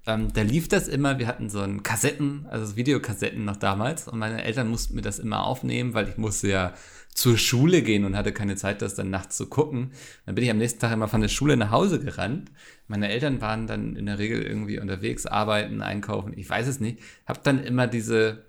Ähm, 0.07 0.31
da 0.35 0.43
lief 0.43 0.69
das 0.69 0.87
immer, 0.87 1.19
wir 1.19 1.27
hatten 1.27 1.49
so 1.49 1.61
ein 1.61 1.83
Kassetten, 1.83 2.45
also 2.51 2.77
Videokassetten 2.77 3.47
noch 3.47 3.57
damals 3.57 4.09
und 4.09 4.19
meine 4.19 4.45
Eltern 4.45 4.69
mussten 4.69 4.95
mir 4.95 5.03
das 5.03 5.19
immer 5.19 5.47
aufnehmen, 5.47 5.95
weil 5.95 6.07
ich 6.07 6.19
musste 6.19 6.49
ja 6.49 6.75
zur 7.21 7.37
Schule 7.37 7.83
gehen 7.83 8.07
und 8.07 8.17
hatte 8.17 8.33
keine 8.33 8.57
Zeit, 8.57 8.81
das 8.81 8.95
dann 8.95 9.11
nachts 9.11 9.37
zu 9.37 9.47
gucken. 9.47 9.93
Dann 10.25 10.35
bin 10.35 10.43
ich 10.43 10.51
am 10.51 10.57
nächsten 10.57 10.81
Tag 10.81 10.91
immer 10.93 11.07
von 11.07 11.21
der 11.21 11.29
Schule 11.29 11.55
nach 11.59 11.71
Hause 11.71 12.01
gerannt. 12.01 12.51
Meine 12.89 13.11
Eltern 13.11 13.43
waren 13.43 13.67
dann 13.67 13.95
in 13.95 14.07
der 14.07 14.19
Regel 14.19 14.41
irgendwie 14.41 14.81
unterwegs, 14.81 15.27
arbeiten, 15.27 15.83
einkaufen, 15.83 16.33
ich 16.35 16.49
weiß 16.49 16.67
es 16.67 16.81
nicht. 16.81 17.01
Hab 17.27 17.45
dann 17.45 17.63
immer 17.63 17.87
diese 17.87 18.47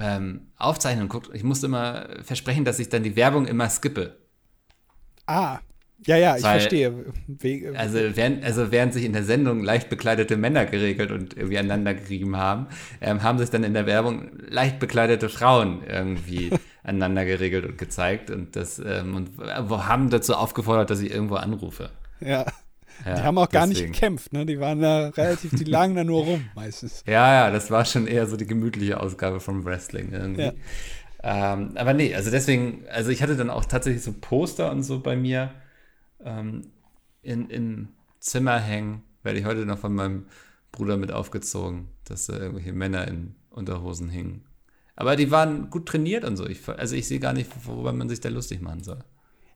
ähm, 0.00 0.48
Aufzeichnung 0.56 1.08
geguckt. 1.08 1.30
Ich 1.34 1.44
musste 1.44 1.66
immer 1.66 2.08
versprechen, 2.24 2.64
dass 2.64 2.80
ich 2.80 2.88
dann 2.88 3.04
die 3.04 3.14
Werbung 3.14 3.46
immer 3.46 3.70
skippe. 3.70 4.16
Ah, 5.26 5.60
ja, 6.06 6.16
ja, 6.16 6.36
ich 6.36 6.42
Weil, 6.42 6.60
verstehe. 6.60 7.04
We 7.26 7.72
also 7.76 7.98
während, 8.14 8.44
also 8.44 8.72
während 8.72 8.94
sich 8.94 9.04
in 9.04 9.12
der 9.12 9.24
Sendung 9.24 9.62
leicht 9.62 9.90
bekleidete 9.90 10.36
Männer 10.36 10.64
geregelt 10.64 11.10
und 11.10 11.36
irgendwie 11.36 11.58
aneinander 11.58 11.94
gerieben 11.94 12.36
haben, 12.36 12.66
ähm, 13.00 13.22
haben 13.22 13.38
sich 13.38 13.50
dann 13.50 13.64
in 13.64 13.74
der 13.74 13.86
Werbung 13.86 14.30
leicht 14.48 14.78
bekleidete 14.78 15.28
Frauen 15.28 15.82
irgendwie 15.86 16.50
aneinander 16.82 17.24
geregelt 17.24 17.66
und 17.66 17.78
gezeigt 17.78 18.30
und 18.30 18.56
das 18.56 18.78
ähm, 18.78 19.14
und 19.14 19.30
haben 19.38 20.08
dazu 20.10 20.34
aufgefordert, 20.34 20.90
dass 20.90 21.00
ich 21.00 21.10
irgendwo 21.10 21.36
anrufe. 21.36 21.90
Ja. 22.20 22.46
Ja, 23.06 23.14
die 23.14 23.22
haben 23.22 23.38
auch 23.38 23.48
gar 23.48 23.66
deswegen. 23.66 23.88
nicht 23.88 24.00
gekämpft, 24.00 24.32
ne? 24.34 24.44
Die 24.44 24.60
waren 24.60 24.80
da 24.80 25.08
relativ, 25.08 25.52
die 25.52 25.64
lagen 25.70 25.94
da 25.94 26.04
nur 26.04 26.22
rum 26.22 26.44
meistens. 26.54 27.02
Ja, 27.06 27.32
ja, 27.32 27.50
das 27.50 27.70
war 27.70 27.86
schon 27.86 28.06
eher 28.06 28.26
so 28.26 28.36
die 28.36 28.46
gemütliche 28.46 29.00
Ausgabe 29.00 29.40
vom 29.40 29.64
Wrestling 29.64 30.12
irgendwie. 30.12 30.52
Ja. 31.22 31.54
Ähm, 31.54 31.72
aber 31.76 31.94
nee, 31.94 32.14
also 32.14 32.30
deswegen, 32.30 32.84
also 32.90 33.10
ich 33.10 33.22
hatte 33.22 33.36
dann 33.36 33.48
auch 33.48 33.64
tatsächlich 33.64 34.02
so 34.02 34.12
Poster 34.12 34.70
und 34.70 34.82
so 34.82 35.00
bei 35.00 35.16
mir 35.16 35.50
ähm, 36.24 36.62
in, 37.22 37.50
im 37.50 37.88
Zimmer 38.20 38.58
hängen. 38.58 39.02
Werde 39.22 39.38
ich 39.38 39.44
heute 39.44 39.66
noch 39.66 39.78
von 39.78 39.94
meinem 39.94 40.26
Bruder 40.72 40.96
mit 40.96 41.12
aufgezogen, 41.12 41.88
dass 42.04 42.26
da 42.26 42.38
irgendwelche 42.38 42.72
Männer 42.72 43.06
in 43.08 43.34
Unterhosen 43.50 44.08
hingen. 44.08 44.44
Aber 44.96 45.16
die 45.16 45.30
waren 45.30 45.70
gut 45.70 45.86
trainiert 45.86 46.24
und 46.24 46.36
so. 46.36 46.46
Ich, 46.46 46.68
also 46.68 46.94
ich 46.94 47.06
sehe 47.08 47.20
gar 47.20 47.32
nicht, 47.32 47.50
worüber 47.66 47.92
man 47.92 48.08
sich 48.08 48.20
da 48.20 48.28
lustig 48.28 48.60
machen 48.60 48.82
soll. 48.82 48.98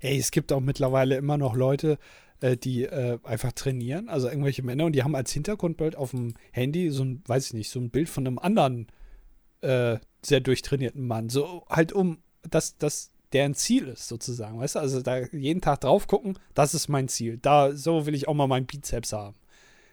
Ey, 0.01 0.19
es 0.19 0.31
gibt 0.31 0.53
auch 0.53 0.61
mittlerweile 0.61 1.17
immer 1.17 1.39
noch 1.39 1.55
Leute, 1.55 1.99
äh, 2.41 2.57
die 2.57 2.85
äh, 2.85 3.19
einfach 3.23 3.53
trainieren, 3.53 4.09
also 4.09 4.29
irgendwelche 4.29 4.63
Männer, 4.63 4.87
und 4.87 4.93
die 4.93 5.03
haben 5.03 5.15
als 5.15 5.33
Hintergrundbild 5.33 5.97
auf 5.97 6.11
dem 6.11 6.35
Handy 6.53 6.91
so 6.91 7.05
ein, 7.05 7.23
weiß 7.27 7.47
ich 7.47 7.55
nicht, 7.55 7.71
so 7.71 7.81
ein 7.81 7.91
Bild 7.91 8.09
von 8.09 8.27
einem 8.27 8.39
anderen 8.39 8.89
äh, 9.63 9.99
sehr 10.23 10.41
durchtrainierten 10.41 11.07
Mann. 11.07 11.31
So 11.31 11.65
halt 11.71 11.93
um, 11.93 12.19
dass, 12.43 12.77
dass 12.77 13.14
deren 13.35 13.55
Ziel 13.55 13.89
ist, 13.89 14.09
sozusagen. 14.09 14.59
Weißt 14.59 14.77
du, 14.77 14.79
also 14.79 15.03
da 15.03 15.19
jeden 15.33 15.61
Tag 15.61 15.81
drauf 15.81 16.07
gucken, 16.07 16.39
das 16.55 16.73
ist 16.73 16.89
mein 16.89 17.09
Ziel. 17.09 17.39
Da, 17.39 17.73
so 17.73 18.07
will 18.07 18.15
ich 18.15 18.29
auch 18.29 18.35
mal 18.35 18.47
meinen 18.47 18.67
Bizeps 18.67 19.13
haben. 19.13 19.37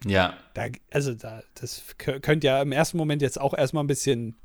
Ja. 0.06 0.36
Da, 0.54 0.68
also 0.92 1.14
da, 1.14 1.44
das 1.56 1.84
könnte 1.98 2.48
ja 2.48 2.62
im 2.62 2.72
ersten 2.72 2.98
Moment 2.98 3.22
jetzt 3.22 3.40
auch 3.40 3.54
erstmal 3.54 3.84
ein 3.84 3.88
bisschen 3.88 4.36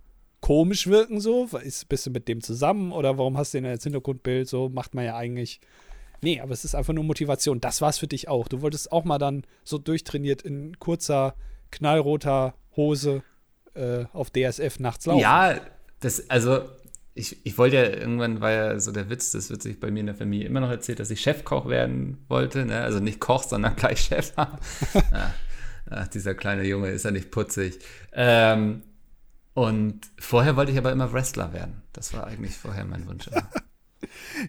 komisch 0.40 0.86
wirken, 0.86 1.20
so. 1.20 1.46
Ist, 1.62 1.88
bist 1.88 2.06
du 2.06 2.10
mit 2.10 2.28
dem 2.28 2.42
zusammen 2.42 2.92
oder 2.92 3.18
warum 3.18 3.36
hast 3.36 3.54
du 3.54 3.58
den 3.58 3.66
als 3.66 3.84
Hintergrundbild? 3.84 4.48
So 4.48 4.68
macht 4.68 4.94
man 4.94 5.04
ja 5.04 5.16
eigentlich. 5.16 5.60
Nee, 6.22 6.40
aber 6.40 6.52
es 6.52 6.64
ist 6.64 6.74
einfach 6.74 6.94
nur 6.94 7.04
Motivation. 7.04 7.60
Das 7.60 7.80
war's 7.80 7.98
für 7.98 8.06
dich 8.06 8.28
auch. 8.28 8.48
Du 8.48 8.62
wolltest 8.62 8.90
auch 8.90 9.04
mal 9.04 9.18
dann 9.18 9.44
so 9.64 9.78
durchtrainiert 9.78 10.42
in 10.42 10.78
kurzer, 10.78 11.34
knallroter 11.70 12.54
Hose 12.76 13.22
äh, 13.74 14.04
auf 14.12 14.30
DSF 14.30 14.78
nachts 14.78 15.06
laufen. 15.06 15.20
Ja, 15.20 15.60
das, 16.00 16.28
also 16.30 16.62
ich, 17.16 17.44
ich 17.44 17.56
wollte 17.58 17.76
ja 17.76 17.82
irgendwann, 17.84 18.40
war 18.40 18.52
ja 18.52 18.78
so 18.78 18.92
der 18.92 19.08
Witz, 19.10 19.30
das 19.32 19.48
wird 19.50 19.62
sich 19.62 19.80
bei 19.80 19.90
mir 19.90 20.00
in 20.00 20.06
der 20.06 20.14
Familie 20.14 20.46
immer 20.46 20.60
noch 20.60 20.70
erzählt, 20.70 21.00
dass 21.00 21.10
ich 21.10 21.20
Chefkoch 21.20 21.66
werden 21.68 22.18
wollte. 22.28 22.66
Ne? 22.66 22.80
Also 22.82 23.00
nicht 23.00 23.20
Koch, 23.20 23.42
sondern 23.42 23.74
gleich 23.76 24.00
Chef. 24.00 24.32
ach, 24.36 24.58
ach, 25.90 26.08
dieser 26.08 26.34
kleine 26.34 26.64
Junge 26.64 26.90
ist 26.90 27.04
ja 27.04 27.10
nicht 27.10 27.30
putzig. 27.30 27.78
Ähm, 28.12 28.82
und 29.54 30.00
vorher 30.18 30.56
wollte 30.56 30.72
ich 30.72 30.78
aber 30.78 30.92
immer 30.92 31.12
Wrestler 31.12 31.52
werden. 31.54 31.82
Das 31.94 32.12
war 32.12 32.26
eigentlich 32.26 32.54
vorher 32.56 32.84
mein 32.84 33.06
Wunsch. 33.06 33.28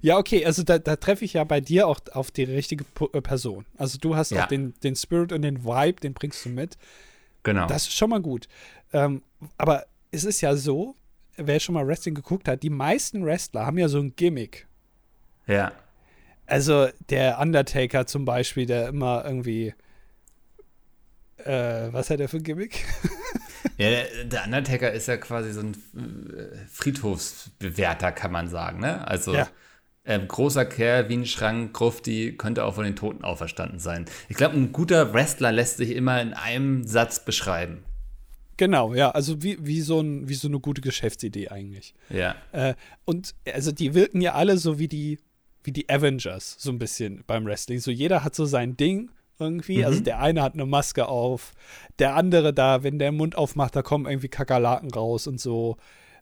Ja, 0.01 0.17
okay, 0.17 0.45
also 0.45 0.61
da, 0.63 0.77
da 0.77 0.97
treffe 0.97 1.23
ich 1.23 1.33
ja 1.33 1.43
bei 1.45 1.61
dir 1.61 1.87
auch 1.87 1.99
auf 2.11 2.29
die 2.31 2.43
richtige 2.43 2.83
äh, 3.13 3.21
Person. 3.21 3.65
Also 3.77 3.97
du 3.97 4.15
hast 4.15 4.31
Ja. 4.31 4.43
auch 4.43 4.47
den, 4.47 4.73
den 4.83 4.95
Spirit 4.95 5.31
und 5.31 5.41
den 5.41 5.63
Vibe, 5.63 6.01
den 6.01 6.13
bringst 6.13 6.45
du 6.45 6.49
mit. 6.49 6.77
Genau. 7.43 7.65
Das 7.65 7.83
ist 7.83 7.93
schon 7.93 8.09
mal 8.09 8.21
gut. 8.21 8.47
Ähm, 8.91 9.23
aber 9.57 9.85
es 10.11 10.25
ist 10.25 10.41
ja 10.41 10.55
so, 10.55 10.95
wer 11.37 11.59
schon 11.59 11.73
mal 11.73 11.87
Wrestling 11.87 12.15
geguckt 12.15 12.47
hat, 12.47 12.63
die 12.63 12.69
meisten 12.69 13.25
Wrestler 13.25 13.65
haben 13.65 13.77
ja 13.77 13.87
so 13.87 13.99
ein 13.99 14.15
Gimmick. 14.15 14.67
ja. 15.47 15.71
Also 16.49 16.87
der 17.09 17.39
Undertaker 17.39 18.05
zum 18.05 18.23
Beispiel, 18.23 18.65
der 18.65 18.87
immer 18.87 19.25
irgendwie 19.25 19.73
äh, 21.43 21.91
was 21.91 22.09
hat 22.09 22.19
er 22.19 22.29
für 22.29 22.37
ein 22.37 22.43
Gimmick? 22.43 22.85
Ja, 23.79 23.89
der, 23.91 24.23
der 24.23 24.45
Undertaker 24.45 24.91
ist 24.91 25.07
ja 25.07 25.17
quasi 25.17 25.51
so 25.51 25.59
ein 25.59 25.73
äh, 25.95 26.57
Friedhofsbewerter, 26.71 28.11
kann 28.11 28.31
man 28.31 28.47
sagen. 28.49 28.79
Ne? 28.79 29.07
Also 29.07 29.35
Ja. 29.35 29.47
ähm, 30.05 30.27
großer 30.27 30.65
Kerl 30.65 31.09
wie 31.09 31.17
ein 31.17 31.25
Schrank, 31.27 31.73
Grufti, 31.73 32.35
könnte 32.37 32.63
auch 32.63 32.73
von 32.75 32.85
den 32.85 32.95
Toten 32.95 33.23
auferstanden 33.23 33.77
sein. 33.79 34.05
Ich 34.29 34.37
glaube, 34.37 34.55
ein 34.55 34.71
guter 34.71 35.13
Wrestler 35.13 35.51
lässt 35.51 35.77
sich 35.77 35.91
immer 35.91 36.19
in 36.21 36.33
einem 36.33 36.85
Satz 36.85 37.23
beschreiben. 37.23 37.83
Genau, 38.57 38.95
ja, 38.95 39.11
also 39.11 39.41
wie, 39.43 39.57
wie, 39.61 39.81
so 39.81 39.99
ein, 39.99 40.27
wie 40.27 40.33
so 40.33 40.47
eine 40.47 40.59
gute 40.59 40.81
Geschäftsidee 40.81 41.49
eigentlich. 41.49 41.93
Ja. 42.09 42.35
Äh, 42.51 42.73
und 43.05 43.35
also 43.53 43.71
die 43.71 43.93
wirken 43.93 44.19
ja 44.19 44.33
alle 44.33 44.57
so 44.57 44.79
wie 44.79 44.87
die, 44.87 45.19
wie 45.63 45.71
die 45.71 45.87
Avengers, 45.89 46.55
so 46.57 46.71
ein 46.71 46.79
bisschen 46.79 47.23
beim 47.27 47.45
Wrestling. 47.45 47.79
So 47.79 47.91
jeder 47.91 48.23
hat 48.23 48.33
so 48.35 48.45
sein 48.45 48.75
Ding 48.75 49.11
irgendwie. 49.39 49.85
Also 49.85 49.99
der 49.99 50.19
eine 50.19 50.41
hat 50.41 50.55
eine 50.55 50.65
Maske 50.65 51.07
auf, 51.07 51.53
der 51.99 52.15
andere 52.15 52.53
da, 52.53 52.83
wenn 52.83 52.97
der 52.97 53.11
Mund 53.11 53.37
aufmacht, 53.37 53.75
da 53.75 53.83
kommen 53.83 54.07
irgendwie 54.07 54.29
Kakerlaken 54.29 54.91
raus 54.91 55.27
und 55.27 55.39
so. 55.39 55.77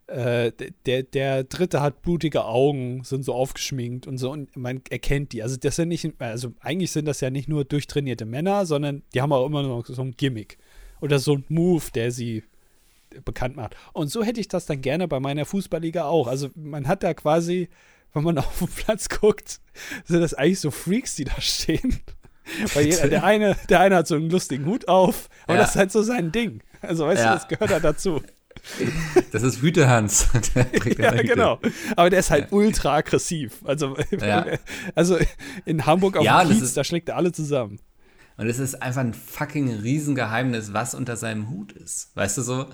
Äh, 0.07 0.51
der, 0.85 1.01
der 1.01 1.45
dritte 1.45 1.81
hat 1.81 2.03
blutige 2.03 2.45
Augen, 2.45 3.03
sind 3.03 3.23
so 3.23 3.33
aufgeschminkt 3.33 4.05
und 4.05 4.19
so 4.19 4.31
und 4.31 4.55
man 4.55 4.81
erkennt 4.89 5.31
die. 5.31 5.41
Also 5.41 5.57
das 5.57 5.77
sind 5.77 5.87
nicht, 5.87 6.07
also 6.19 6.53
eigentlich 6.59 6.91
sind 6.91 7.05
das 7.05 7.21
ja 7.21 7.31
nicht 7.31 7.47
nur 7.47 7.65
durchtrainierte 7.65 8.25
Männer, 8.25 8.65
sondern 8.65 9.03
die 9.13 9.21
haben 9.21 9.31
auch 9.31 9.45
immer 9.47 9.63
noch 9.63 9.85
so 9.85 10.01
ein 10.01 10.11
Gimmick 10.11 10.59
oder 11.01 11.19
so 11.19 11.35
ein 11.35 11.45
Move, 11.49 11.83
der 11.93 12.11
sie 12.11 12.43
bekannt 13.23 13.55
macht. 13.55 13.75
Und 13.93 14.09
so 14.09 14.23
hätte 14.23 14.39
ich 14.41 14.47
das 14.47 14.65
dann 14.65 14.81
gerne 14.81 15.07
bei 15.07 15.19
meiner 15.19 15.45
Fußballliga 15.45 16.03
auch. 16.05 16.27
Also 16.27 16.49
man 16.55 16.87
hat 16.87 17.03
da 17.03 17.13
quasi, 17.13 17.69
wenn 18.13 18.23
man 18.23 18.37
auf 18.39 18.59
den 18.59 18.67
Platz 18.67 19.07
guckt, 19.09 19.59
sind 20.05 20.21
das 20.21 20.33
eigentlich 20.33 20.59
so 20.59 20.71
Freaks, 20.71 21.15
die 21.15 21.23
da 21.25 21.39
stehen. 21.39 21.99
Weil 22.73 22.85
jeder, 22.87 23.07
der 23.07 23.23
eine, 23.23 23.55
der 23.69 23.79
eine 23.79 23.95
hat 23.95 24.07
so 24.07 24.15
einen 24.15 24.29
lustigen 24.29 24.65
Hut 24.65 24.87
auf, 24.87 25.29
aber 25.45 25.55
Ja. 25.55 25.61
das 25.61 25.71
ist 25.71 25.75
halt 25.77 25.91
so 25.91 26.03
sein 26.03 26.31
Ding. 26.31 26.61
Also 26.81 27.05
weißt 27.07 27.23
Ja. 27.23 27.29
du, 27.33 27.39
das 27.39 27.47
gehört 27.47 27.71
da 27.71 27.79
dazu. 27.79 28.21
Das 29.31 29.43
ist 29.43 29.61
Hütehans. 29.61 30.27
Ja, 30.55 30.63
Hüte. 30.71 31.23
genau. 31.23 31.59
Aber 31.95 32.09
der 32.09 32.19
ist 32.19 32.31
halt 32.31 32.51
ultra 32.51 32.95
aggressiv. 32.95 33.59
Also, 33.63 33.95
Ja. 34.19 34.45
also 34.95 35.17
in 35.65 35.85
Hamburg 35.85 36.17
auf 36.17 36.23
Ja, 36.23 36.43
dem 36.43 36.57
Kiez, 36.57 36.73
da 36.73 36.83
schlägt 36.83 37.09
er 37.09 37.17
alle 37.17 37.31
zusammen. 37.31 37.79
Und 38.37 38.47
es 38.47 38.59
ist 38.59 38.81
einfach 38.81 39.01
ein 39.01 39.13
fucking 39.13 39.69
Riesengeheimnis, 39.79 40.73
was 40.73 40.93
unter 40.93 41.15
seinem 41.15 41.49
Hut 41.49 41.71
ist. 41.71 42.15
Weißt 42.15 42.37
du 42.37 42.41
so? 42.41 42.69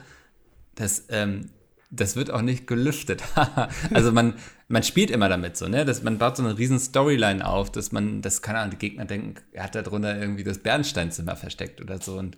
Das, 0.75 1.05
ähm, 1.09 1.49
das 1.91 2.15
wird 2.15 2.31
auch 2.31 2.41
nicht 2.41 2.65
gelüftet. 2.67 3.23
also 3.93 4.11
man, 4.11 4.35
man 4.69 4.81
spielt 4.83 5.11
immer 5.11 5.29
damit 5.29 5.57
so, 5.57 5.67
ne? 5.67 5.85
Das, 5.85 6.01
man 6.01 6.17
baut 6.17 6.37
so 6.37 6.43
eine 6.43 6.57
riesen 6.57 6.79
Storyline 6.79 7.45
auf, 7.45 7.71
dass 7.71 7.91
man, 7.91 8.21
das 8.21 8.41
keine 8.41 8.59
Ahnung, 8.59 8.71
die 8.71 8.87
Gegner 8.87 9.05
denken, 9.05 9.35
er 9.51 9.65
hat 9.65 9.75
da 9.75 9.81
drunter 9.81 10.17
irgendwie 10.17 10.43
das 10.43 10.59
Bernsteinzimmer 10.59 11.35
versteckt 11.35 11.81
oder 11.81 12.01
so 12.01 12.17
und 12.17 12.37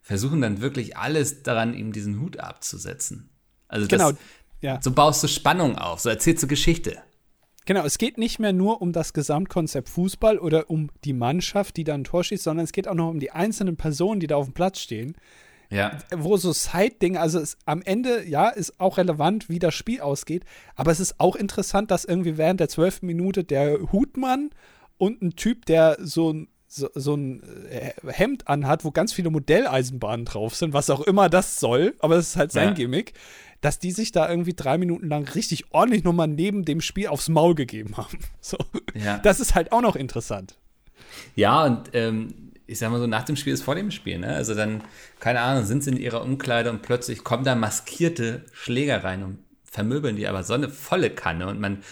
versuchen 0.00 0.40
dann 0.40 0.60
wirklich 0.60 0.96
alles 0.96 1.42
daran, 1.42 1.74
ihm 1.74 1.92
diesen 1.92 2.20
Hut 2.20 2.40
abzusetzen. 2.40 3.30
Also 3.68 3.86
das, 3.86 3.98
Genau. 3.98 4.18
Ja. 4.60 4.80
so 4.82 4.90
baust 4.90 5.22
du 5.22 5.28
Spannung 5.28 5.78
auf, 5.78 6.00
so 6.00 6.08
erzählst 6.08 6.42
du 6.42 6.48
Geschichte. 6.48 6.98
Genau, 7.68 7.84
es 7.84 7.98
geht 7.98 8.16
nicht 8.16 8.38
mehr 8.38 8.54
nur 8.54 8.80
um 8.80 8.94
das 8.94 9.12
Gesamtkonzept 9.12 9.90
Fußball 9.90 10.38
oder 10.38 10.70
um 10.70 10.88
die 11.04 11.12
Mannschaft, 11.12 11.76
die 11.76 11.84
da 11.84 11.92
ein 11.92 12.04
Tor 12.04 12.24
schießt, 12.24 12.42
sondern 12.42 12.64
es 12.64 12.72
geht 12.72 12.88
auch 12.88 12.94
noch 12.94 13.10
um 13.10 13.20
die 13.20 13.30
einzelnen 13.30 13.76
Personen, 13.76 14.20
die 14.20 14.26
da 14.26 14.36
auf 14.36 14.46
dem 14.46 14.54
Platz 14.54 14.80
stehen. 14.80 15.18
Ja. 15.68 15.98
Wo 16.16 16.38
so 16.38 16.54
Side-Ding, 16.54 17.18
also 17.18 17.38
es, 17.38 17.58
am 17.66 17.82
Ende, 17.82 18.26
ja, 18.26 18.48
ist 18.48 18.80
auch 18.80 18.96
relevant, 18.96 19.50
wie 19.50 19.58
das 19.58 19.74
Spiel 19.74 20.00
ausgeht, 20.00 20.46
aber 20.76 20.92
es 20.92 20.98
ist 20.98 21.20
auch 21.20 21.36
interessant, 21.36 21.90
dass 21.90 22.06
irgendwie 22.06 22.38
während 22.38 22.58
der 22.58 22.70
zwölften 22.70 23.04
Minute 23.04 23.44
der 23.44 23.92
Hutmann 23.92 24.48
und 24.96 25.20
ein 25.20 25.36
Typ, 25.36 25.66
der 25.66 25.98
so 26.00 26.32
ein 26.32 26.48
so, 26.70 26.88
so 26.94 27.14
ein 27.14 27.42
äh, 27.70 27.92
Hemd 28.06 28.46
anhat, 28.46 28.84
wo 28.84 28.90
ganz 28.90 29.12
viele 29.12 29.30
Modelleisenbahnen 29.30 30.26
drauf 30.26 30.54
sind, 30.54 30.74
was 30.74 30.90
auch 30.90 31.00
immer 31.00 31.30
das 31.30 31.58
soll, 31.60 31.94
aber 31.98 32.16
das 32.16 32.28
ist 32.28 32.36
halt 32.36 32.52
sein 32.52 32.68
Ja. 32.68 32.74
Gimmick, 32.74 33.14
dass 33.60 33.78
die 33.78 33.90
sich 33.90 34.12
da 34.12 34.28
irgendwie 34.28 34.54
drei 34.54 34.78
Minuten 34.78 35.08
lang 35.08 35.28
richtig 35.28 35.72
ordentlich 35.72 36.04
nochmal 36.04 36.28
neben 36.28 36.64
dem 36.64 36.80
Spiel 36.80 37.08
aufs 37.08 37.28
Maul 37.28 37.54
gegeben 37.54 37.96
haben. 37.96 38.18
So. 38.40 38.56
Ja. 38.94 39.18
Das 39.18 39.40
ist 39.40 39.54
halt 39.54 39.72
auch 39.72 39.82
noch 39.82 39.96
interessant. 39.96 40.56
Ja, 41.34 41.64
und 41.64 41.90
ähm, 41.92 42.52
ich 42.66 42.78
sag 42.78 42.90
mal 42.90 43.00
so, 43.00 43.06
nach 43.06 43.24
dem 43.24 43.36
Spiel 43.36 43.52
ist 43.52 43.62
vor 43.62 43.74
dem 43.74 43.90
Spiel, 43.90 44.18
ne? 44.18 44.28
Also 44.28 44.54
dann, 44.54 44.82
keine 45.20 45.40
Ahnung, 45.40 45.64
sind 45.64 45.82
sie 45.84 45.90
in 45.90 45.96
ihrer 45.96 46.22
Umkleide 46.22 46.70
und 46.70 46.82
plötzlich 46.82 47.24
kommen 47.24 47.44
da 47.44 47.54
maskierte 47.54 48.44
Schläger 48.52 49.04
rein 49.04 49.22
und 49.22 49.38
vermöbeln 49.64 50.16
die 50.16 50.26
aber 50.26 50.44
so 50.44 50.54
eine 50.54 50.68
volle 50.68 51.10
Kanne 51.10 51.46
und 51.46 51.60
man, 51.60 51.82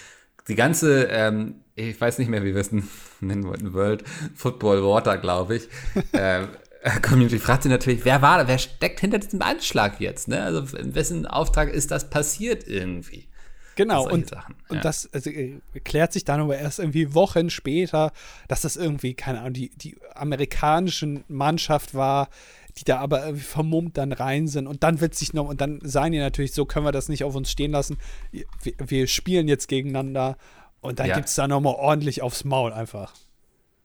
die 0.48 0.54
ganze, 0.54 1.04
ähm, 1.04 1.56
ich 1.74 2.00
weiß 2.00 2.18
nicht 2.18 2.28
mehr, 2.28 2.44
wie 2.44 2.54
wir 2.54 2.60
es 2.60 2.70
nennen 3.20 3.44
wollten, 3.44 3.74
World 3.74 4.04
Football 4.34 4.82
Water, 4.82 5.18
glaube 5.18 5.56
ich, 5.56 5.68
äh, 6.12 6.46
Community 7.02 7.38
fragt 7.38 7.64
sich 7.64 7.70
natürlich, 7.70 8.04
wer 8.04 8.22
war 8.22 8.38
da, 8.38 8.48
wer 8.48 8.58
steckt 8.58 9.00
hinter 9.00 9.18
diesem 9.18 9.42
Anschlag 9.42 10.00
jetzt, 10.00 10.28
ne? 10.28 10.42
Also 10.42 10.76
in 10.76 10.94
wessen 10.94 11.26
Auftrag 11.26 11.68
ist 11.68 11.90
das 11.90 12.10
passiert 12.10 12.66
irgendwie? 12.66 13.26
Genau, 13.74 14.08
und, 14.08 14.30
Sachen, 14.30 14.54
und 14.68 14.76
ja. 14.76 14.82
das 14.82 15.12
also, 15.12 15.28
äh, 15.28 15.60
klärt 15.84 16.12
sich 16.12 16.24
dann 16.24 16.40
aber 16.40 16.56
erst 16.56 16.78
irgendwie 16.78 17.12
Wochen 17.14 17.50
später, 17.50 18.12
dass 18.48 18.62
das 18.62 18.76
irgendwie, 18.76 19.12
keine 19.14 19.40
Ahnung, 19.40 19.52
die, 19.52 19.70
die 19.76 19.96
amerikanische 20.14 21.22
Mannschaft 21.28 21.94
war, 21.94 22.30
die 22.78 22.84
da 22.84 22.98
aber 23.00 23.24
irgendwie 23.24 23.44
vermummt 23.44 23.98
dann 23.98 24.12
rein 24.12 24.48
sind 24.48 24.66
und 24.66 24.82
dann 24.82 25.00
wird 25.00 25.14
sich 25.14 25.34
noch, 25.34 25.48
und 25.48 25.60
dann 25.60 25.80
sagen 25.82 26.12
die 26.12 26.18
natürlich, 26.18 26.52
so 26.52 26.64
können 26.64 26.86
wir 26.86 26.92
das 26.92 27.10
nicht 27.10 27.24
auf 27.24 27.34
uns 27.34 27.50
stehen 27.50 27.72
lassen, 27.72 27.98
wir, 28.32 28.44
wir 28.78 29.06
spielen 29.08 29.46
jetzt 29.46 29.68
gegeneinander 29.68 30.38
und 30.80 30.98
dann 30.98 31.08
Ja. 31.08 31.14
gibt 31.14 31.28
es 31.28 31.34
da 31.34 31.46
nochmal 31.46 31.74
ordentlich 31.74 32.22
aufs 32.22 32.44
Maul 32.44 32.72
einfach. 32.72 33.12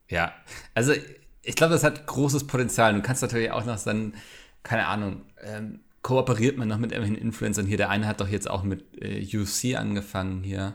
Ja, 0.08 0.32
also 0.74 0.94
ich 1.42 1.56
glaube, 1.56 1.72
das 1.72 1.84
hat 1.84 2.06
großes 2.06 2.46
Potenzial. 2.46 2.94
Du 2.94 3.02
kannst 3.02 3.22
natürlich 3.22 3.50
auch 3.50 3.64
noch 3.64 3.82
dann, 3.82 4.14
keine 4.62 4.86
Ahnung, 4.86 5.22
ähm, 5.42 5.80
kooperiert 6.02 6.56
man 6.56 6.68
noch 6.68 6.78
mit 6.78 6.92
irgendwelchen 6.92 7.24
Influencern 7.24 7.66
hier. 7.66 7.76
Der 7.76 7.90
eine 7.90 8.06
hat 8.06 8.20
doch 8.20 8.28
jetzt 8.28 8.48
auch 8.50 8.62
mit 8.62 8.84
äh, 9.00 9.24
UFC 9.36 9.76
angefangen 9.76 10.42
hier. 10.42 10.74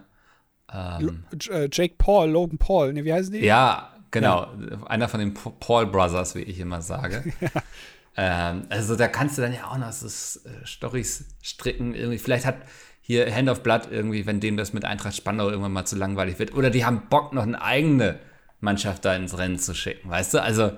Ähm, 0.74 1.24
äh, 1.50 1.70
Jake 1.72 1.96
Paul, 1.98 2.30
Logan 2.30 2.58
Paul, 2.58 2.94
ne, 2.94 3.06
wie 3.06 3.14
heißen 3.14 3.32
die? 3.34 3.40
ja, 3.40 3.94
genau. 4.12 4.48
Einer 4.86 5.08
von 5.08 5.20
den 5.20 5.34
Pa- 5.34 5.54
Paul 5.60 5.88
Brothers, 5.88 6.36
wie 6.36 6.42
ich 6.42 6.60
immer 6.60 6.82
sage. 6.82 7.24
ähm, 8.18 8.64
also 8.70 8.96
da 8.96 9.08
kannst 9.08 9.38
du 9.38 9.42
dann 9.42 9.54
ja 9.54 9.70
auch 9.70 9.78
noch 9.78 9.92
so 9.92 10.08
äh, 10.08 10.66
Storys 10.66 11.26
stricken. 11.42 11.94
Irgendwie. 11.94 12.18
Vielleicht 12.18 12.46
hat 12.46 12.58
hier 13.02 13.34
Hand 13.34 13.50
of 13.50 13.64
Blood 13.64 13.90
irgendwie, 13.90 14.26
wenn 14.26 14.42
dem 14.42 14.58
das 14.58 14.74
mit 14.74 14.84
Eintracht 14.84 15.16
Spandau 15.16 15.50
irgendwann 15.50 15.72
mal 15.72 15.86
zu 15.86 15.96
langweilig 15.96 16.40
wird. 16.40 16.54
Oder 16.54 16.70
die 16.70 16.84
haben 16.86 17.04
Bock, 17.10 17.32
noch 17.34 17.44
eine 17.44 17.62
eigene 17.62 18.20
Mannschaft 18.60 19.06
da 19.06 19.16
ins 19.16 19.38
Rennen 19.38 19.60
zu 19.60 19.74
schicken, 19.74 20.10
weißt 20.10 20.34
du? 20.36 20.42
Also 20.42 20.72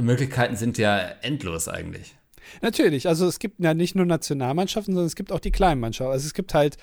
Möglichkeiten 0.00 0.56
sind 0.56 0.78
ja 0.78 0.98
endlos 1.22 1.68
eigentlich. 1.68 2.14
Natürlich, 2.62 3.08
also 3.08 3.26
es 3.26 3.38
gibt 3.38 3.60
ja 3.60 3.74
nicht 3.74 3.94
nur 3.94 4.06
Nationalmannschaften, 4.06 4.92
sondern 4.94 5.06
es 5.06 5.16
gibt 5.16 5.32
auch 5.32 5.40
die 5.40 5.52
kleinen 5.52 5.80
Mannschaften. 5.80 6.12
Also 6.12 6.26
es 6.26 6.34
gibt 6.34 6.52
halt 6.54 6.76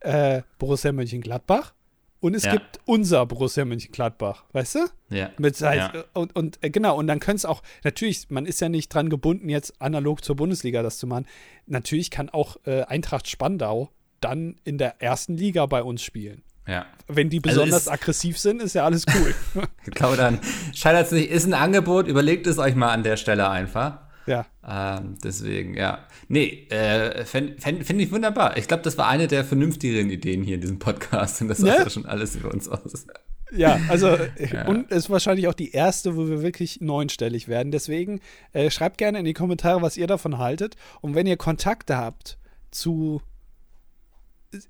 äh, 0.00 0.42
Borussia 0.58 0.92
Mönchengladbach 0.92 1.72
und 2.20 2.34
es 2.34 2.44
Ja. 2.44 2.52
gibt 2.52 2.80
unser 2.84 3.24
Borussia 3.24 3.64
Mönchengladbach, 3.64 4.44
weißt 4.52 4.74
du? 4.74 4.78
Ja. 5.14 5.30
Mit 5.38 5.58
halt, 5.60 5.94
Ja. 5.94 6.04
und, 6.12 6.34
und 6.36 6.58
äh, 6.62 6.70
genau, 6.70 6.98
und 6.98 7.06
dann 7.06 7.20
können 7.20 7.36
es 7.36 7.44
auch, 7.44 7.62
natürlich, 7.84 8.28
man 8.30 8.44
ist 8.46 8.60
ja 8.60 8.68
nicht 8.68 8.92
dran 8.92 9.08
gebunden, 9.08 9.48
jetzt 9.48 9.80
analog 9.80 10.22
zur 10.24 10.36
Bundesliga 10.36 10.82
das 10.82 10.98
zu 10.98 11.06
machen. 11.06 11.26
Natürlich 11.66 12.10
kann 12.10 12.28
auch 12.28 12.56
äh, 12.66 12.82
Eintracht 12.82 13.28
Spandau 13.28 13.90
dann 14.20 14.56
in 14.64 14.76
der 14.76 15.00
ersten 15.00 15.36
Liga 15.36 15.64
bei 15.66 15.82
uns 15.82 16.02
spielen. 16.02 16.42
Ja. 16.66 16.86
Wenn 17.08 17.30
die 17.30 17.38
Also 17.44 17.60
besonders 17.60 17.82
ist- 17.82 17.88
aggressiv 17.88 18.38
sind, 18.38 18.60
ist 18.60 18.74
ja 18.74 18.84
alles 18.84 19.04
cool. 19.14 19.34
Ich 19.86 19.92
glaube, 19.94 20.16
dann 20.16 20.40
scheitert 20.74 21.06
es 21.06 21.12
nicht. 21.12 21.30
Ist 21.30 21.46
ein 21.46 21.54
Angebot, 21.54 22.08
überlegt 22.08 22.46
es 22.46 22.58
euch 22.58 22.74
mal 22.74 22.90
an 22.92 23.02
der 23.04 23.16
Stelle 23.16 23.48
einfach. 23.48 24.00
ja. 24.26 24.44
Ähm, 24.68 25.16
deswegen, 25.22 25.74
ja. 25.74 26.00
Nee, 26.26 26.66
äh, 26.70 27.24
fänd 27.24 27.64
ich 27.64 28.10
wunderbar. 28.10 28.56
Ich 28.56 28.66
glaube, 28.66 28.82
das 28.82 28.98
war 28.98 29.06
eine 29.06 29.28
der 29.28 29.44
vernünftigeren 29.44 30.10
Ideen 30.10 30.42
hier 30.42 30.56
in 30.56 30.60
diesem 30.60 30.80
Podcast. 30.80 31.40
Und 31.40 31.46
das 31.48 31.60
Ne? 31.60 31.68
sagt 31.68 31.84
ja 31.84 31.90
schon 31.90 32.06
alles 32.06 32.34
über 32.34 32.52
uns 32.52 32.68
aus. 32.68 33.06
Ja, 33.52 33.78
also 33.88 34.08
äh, 34.36 34.64
und 34.66 34.90
ist 34.90 35.08
wahrscheinlich 35.08 35.46
auch 35.46 35.54
die 35.54 35.70
erste, 35.70 36.16
wo 36.16 36.26
wir 36.28 36.42
wirklich 36.42 36.80
neunstellig 36.80 37.46
werden. 37.46 37.70
Deswegen 37.70 38.18
äh, 38.52 38.68
schreibt 38.72 38.98
gerne 38.98 39.20
in 39.20 39.24
die 39.24 39.34
Kommentare, 39.34 39.82
was 39.82 39.96
ihr 39.96 40.08
davon 40.08 40.38
haltet. 40.38 40.74
Und 41.00 41.14
wenn 41.14 41.28
ihr 41.28 41.36
Kontakte 41.36 41.96
habt 41.96 42.38
zu 42.72 43.22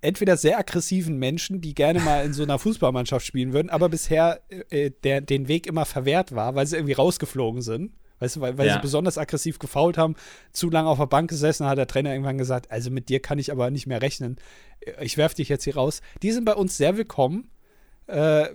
entweder 0.01 0.37
sehr 0.37 0.59
aggressiven 0.59 1.19
Menschen, 1.19 1.61
die 1.61 1.75
gerne 1.75 2.01
mal 2.01 2.25
in 2.25 2.33
so 2.33 2.43
einer 2.43 2.59
Fußballmannschaft 2.59 3.25
spielen 3.27 3.53
würden, 3.53 3.71
aber 3.71 3.89
bisher 3.89 4.41
äh, 4.71 4.91
der, 5.05 5.21
den 5.21 5.49
Weg 5.49 5.67
immer 5.67 5.85
verwehrt 5.85 6.35
war, 6.35 6.55
weil 6.55 6.67
sie 6.67 6.77
irgendwie 6.77 6.95
rausgeflogen 6.95 7.63
sind, 7.63 7.93
Weißt 8.19 8.37
du, 8.37 8.41
weil, 8.41 8.57
weil 8.57 8.67
Ja. 8.67 8.75
sie 8.75 8.81
besonders 8.81 9.19
aggressiv 9.19 9.59
gefault 9.59 9.99
haben, 9.99 10.15
zu 10.51 10.71
lange 10.71 10.89
auf 10.89 10.97
der 10.99 11.07
Bank 11.07 11.29
gesessen, 11.29 11.67
hat 11.67 11.77
der 11.77 11.87
Trainer 11.87 12.13
irgendwann 12.13 12.39
gesagt, 12.39 12.71
also 12.71 12.91
mit 12.91 13.11
dir 13.11 13.21
kann 13.21 13.39
ich 13.39 13.53
aber 13.53 13.71
nicht 13.71 13.87
mehr 13.87 14.01
rechnen. 14.01 14.37
Ich 15.03 15.19
werfe 15.19 15.35
dich 15.37 15.51
jetzt 15.51 15.65
hier 15.65 15.75
raus. 15.77 16.01
Die 16.23 16.33
sind 16.33 16.47
bei 16.47 16.55
uns 16.55 16.79
sehr 16.79 16.97
willkommen. 16.97 17.51
Äh, 18.07 18.47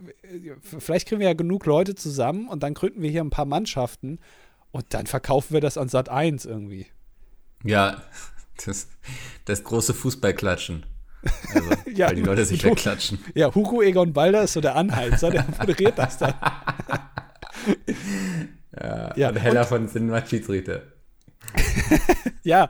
vielleicht 0.64 1.08
kriegen 1.08 1.20
wir 1.22 1.28
ja 1.28 1.34
genug 1.36 1.66
Leute 1.68 1.94
zusammen 1.94 2.48
und 2.48 2.64
dann 2.64 2.74
gründen 2.74 3.04
wir 3.04 3.12
hier 3.12 3.22
ein 3.22 3.30
paar 3.30 3.46
Mannschaften 3.46 4.18
und 4.72 4.86
dann 4.96 5.06
verkaufen 5.06 5.54
wir 5.54 5.62
das 5.62 5.78
an 5.78 5.90
Sat 5.90 6.10
1 6.10 6.46
irgendwie. 6.46 6.88
Ja, 7.64 8.02
das, 8.66 8.88
das 9.46 9.64
große 9.64 9.94
Fußballklatschen. 9.94 10.88
Also, 11.54 11.70
Ja, 11.94 12.08
weil 12.08 12.16
die 12.16 12.22
Leute 12.22 12.46
sich 12.46 12.64
wegklatschen. 12.64 13.20
Ja, 13.36 13.54
Hugo 13.54 13.82
Egon 13.82 14.14
Balder 14.14 14.44
ist 14.44 14.54
so 14.54 14.62
der 14.62 14.76
Anheizer, 14.76 15.30
der 15.30 15.46
moderiert 15.60 15.98
das 15.98 16.18
dann. 16.18 16.34
Ja, 18.80 19.14
Ja, 19.16 19.30
und 19.30 19.36
Heller 19.36 19.66
von 19.66 19.88
Cinema 19.88 20.26
Schiedsrichter. 20.26 20.84
Ja. 22.44 22.70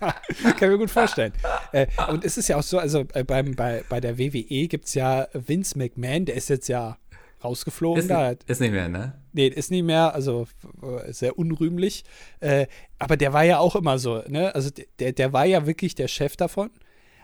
ja, 0.00 0.14
kann 0.58 0.70
mir 0.70 0.78
gut 0.78 0.90
vorstellen. 0.90 1.32
Äh, 1.72 1.86
und 2.10 2.24
es 2.24 2.36
ist 2.36 2.48
ja 2.48 2.56
auch 2.58 2.62
so, 2.62 2.78
also 2.78 3.04
äh, 3.14 3.24
beim, 3.24 3.54
bei, 3.54 3.82
bei 3.88 4.00
der 4.00 4.18
WWE 4.18 4.68
gibt 4.68 4.86
es 4.86 4.94
ja 4.94 5.26
Vince 5.32 5.78
McMahon, 5.78 6.26
der 6.26 6.36
ist 6.36 6.48
jetzt 6.48 6.68
ja 6.68 6.98
rausgeflogen 7.42 8.02
Ist, 8.02 8.10
da. 8.10 8.34
ist 8.46 8.60
nicht 8.60 8.72
mehr, 8.72 8.88
ne? 8.88 9.14
Nee, 9.32 9.48
ist 9.48 9.70
nicht 9.70 9.84
mehr, 9.84 10.14
also 10.14 10.46
äh, 10.82 11.12
sehr 11.12 11.38
unrühmlich. 11.38 12.04
Äh, 12.40 12.66
aber 12.98 13.16
der 13.16 13.32
war 13.32 13.44
ja 13.44 13.58
auch 13.58 13.76
immer 13.76 13.98
so, 13.98 14.22
ne? 14.28 14.54
Also 14.54 14.70
der, 14.98 15.12
der 15.12 15.32
war 15.32 15.44
ja 15.44 15.66
wirklich 15.66 15.94
der 15.94 16.08
Chef 16.08 16.36
davon, 16.36 16.70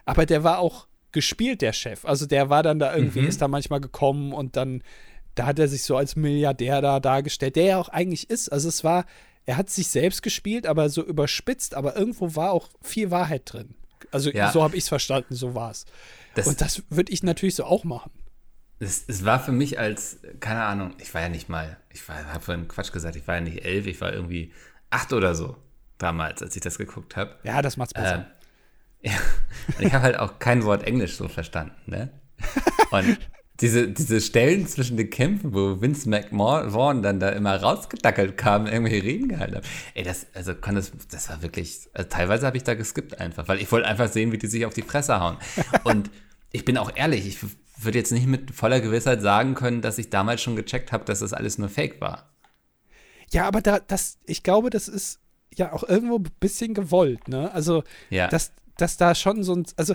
aber 0.04 0.26
der 0.26 0.44
war 0.44 0.58
auch 0.58 0.86
gespielt, 1.12 1.60
der 1.62 1.72
Chef. 1.72 2.04
Also 2.04 2.26
der 2.26 2.48
war 2.50 2.62
dann 2.62 2.78
da 2.78 2.94
irgendwie, 2.96 3.20
Mhm. 3.22 3.28
ist 3.28 3.42
da 3.42 3.48
manchmal 3.48 3.80
gekommen 3.80 4.32
und 4.32 4.56
dann, 4.56 4.82
da 5.34 5.46
hat 5.46 5.58
er 5.58 5.68
sich 5.68 5.82
so 5.82 5.96
als 5.96 6.16
Milliardär 6.16 6.80
da 6.80 7.00
dargestellt, 7.00 7.56
der 7.56 7.64
ja 7.64 7.78
auch 7.78 7.88
eigentlich 7.88 8.30
ist. 8.30 8.50
Also 8.50 8.68
es 8.68 8.82
war, 8.84 9.04
er 9.44 9.56
hat 9.56 9.68
sich 9.70 9.88
selbst 9.88 10.22
gespielt, 10.22 10.66
aber 10.66 10.88
so 10.88 11.04
überspitzt, 11.04 11.74
aber 11.74 11.96
irgendwo 11.96 12.34
war 12.36 12.52
auch 12.52 12.68
viel 12.80 13.10
Wahrheit 13.10 13.42
drin. 13.52 13.74
Also 14.10 14.30
Ja. 14.30 14.50
so 14.52 14.62
habe 14.62 14.76
ich 14.76 14.84
es 14.84 14.88
verstanden, 14.88 15.34
so 15.34 15.54
war 15.54 15.70
es. 15.70 15.84
Und 16.46 16.60
das 16.60 16.82
würde 16.88 17.12
ich 17.12 17.22
natürlich 17.22 17.54
so 17.56 17.64
auch 17.64 17.84
machen. 17.84 18.10
es, 18.78 19.04
es 19.06 19.24
war 19.24 19.38
für 19.38 19.52
mich 19.52 19.78
als, 19.78 20.18
keine 20.40 20.64
Ahnung, 20.64 20.94
ich 20.98 21.12
war 21.14 21.20
ja 21.20 21.28
nicht 21.28 21.48
mal, 21.48 21.76
ich 21.92 22.08
war, 22.08 22.24
habe 22.32 22.40
vorhin 22.40 22.66
Quatsch 22.68 22.90
gesagt, 22.92 23.14
ich 23.16 23.26
war 23.28 23.36
ja 23.36 23.40
nicht 23.42 23.64
elf, 23.64 23.86
ich 23.86 24.00
war 24.00 24.12
irgendwie 24.12 24.52
acht 24.90 25.12
oder 25.12 25.34
so 25.36 25.56
damals, 25.98 26.42
als 26.42 26.56
ich 26.56 26.62
das 26.62 26.78
geguckt 26.78 27.16
habe. 27.16 27.36
Ja, 27.44 27.62
das 27.62 27.76
macht's 27.76 27.94
besser. 27.94 28.14
Ähm, 28.16 28.24
ja, 29.02 29.12
ich 29.78 29.92
habe 29.92 30.02
halt 30.04 30.18
auch 30.18 30.38
kein 30.38 30.64
Wort 30.64 30.84
Englisch 30.84 31.16
so 31.16 31.28
verstanden, 31.28 31.74
ne? 31.86 32.10
Und 32.90 33.18
diese, 33.60 33.88
diese 33.88 34.20
Stellen 34.20 34.66
zwischen 34.66 34.96
den 34.96 35.08
Kämpfen, 35.10 35.54
wo 35.54 35.80
Vince 35.80 36.08
McMahon 36.08 37.02
dann 37.02 37.20
da 37.20 37.28
immer 37.28 37.56
rausgedackelt 37.62 38.36
kam, 38.36 38.66
irgendwelche 38.66 39.04
Reden 39.04 39.28
gehalten 39.28 39.56
hat. 39.56 39.64
Ey, 39.94 40.02
das, 40.02 40.26
also 40.34 40.54
kann 40.54 40.74
das, 40.74 40.90
das 41.10 41.28
war 41.28 41.42
wirklich, 41.42 41.88
also 41.92 42.08
teilweise 42.08 42.46
habe 42.46 42.56
ich 42.56 42.64
da 42.64 42.74
geskippt 42.74 43.20
einfach, 43.20 43.46
weil 43.46 43.60
ich 43.60 43.70
wollte 43.70 43.86
einfach 43.86 44.08
sehen, 44.10 44.32
wie 44.32 44.38
die 44.38 44.48
sich 44.48 44.66
auf 44.66 44.74
die 44.74 44.82
Fresse 44.82 45.20
hauen. 45.20 45.36
Und 45.84 46.10
ich 46.50 46.64
bin 46.64 46.76
auch 46.76 46.90
ehrlich, 46.94 47.26
ich 47.26 47.38
würde 47.78 47.98
jetzt 47.98 48.10
nicht 48.12 48.26
mit 48.26 48.50
voller 48.50 48.80
Gewissheit 48.80 49.22
sagen 49.22 49.54
können, 49.54 49.80
dass 49.80 49.98
ich 49.98 50.10
damals 50.10 50.42
schon 50.42 50.56
gecheckt 50.56 50.90
habe, 50.90 51.04
dass 51.04 51.20
das 51.20 51.32
alles 51.32 51.58
nur 51.58 51.68
Fake 51.68 52.00
war. 52.00 52.32
Ja, 53.30 53.46
aber 53.46 53.60
da, 53.62 53.78
das, 53.78 54.18
ich 54.26 54.42
glaube, 54.42 54.70
das 54.70 54.88
ist 54.88 55.20
ja 55.54 55.72
auch 55.72 55.84
irgendwo 55.88 56.16
ein 56.16 56.26
bisschen 56.40 56.74
gewollt, 56.74 57.28
ne? 57.28 57.52
Also, 57.52 57.84
Ja. 58.10 58.26
dass, 58.28 58.52
dass 58.76 58.96
da 58.96 59.14
schon 59.14 59.42
so 59.44 59.54
ein, 59.54 59.64
also 59.76 59.94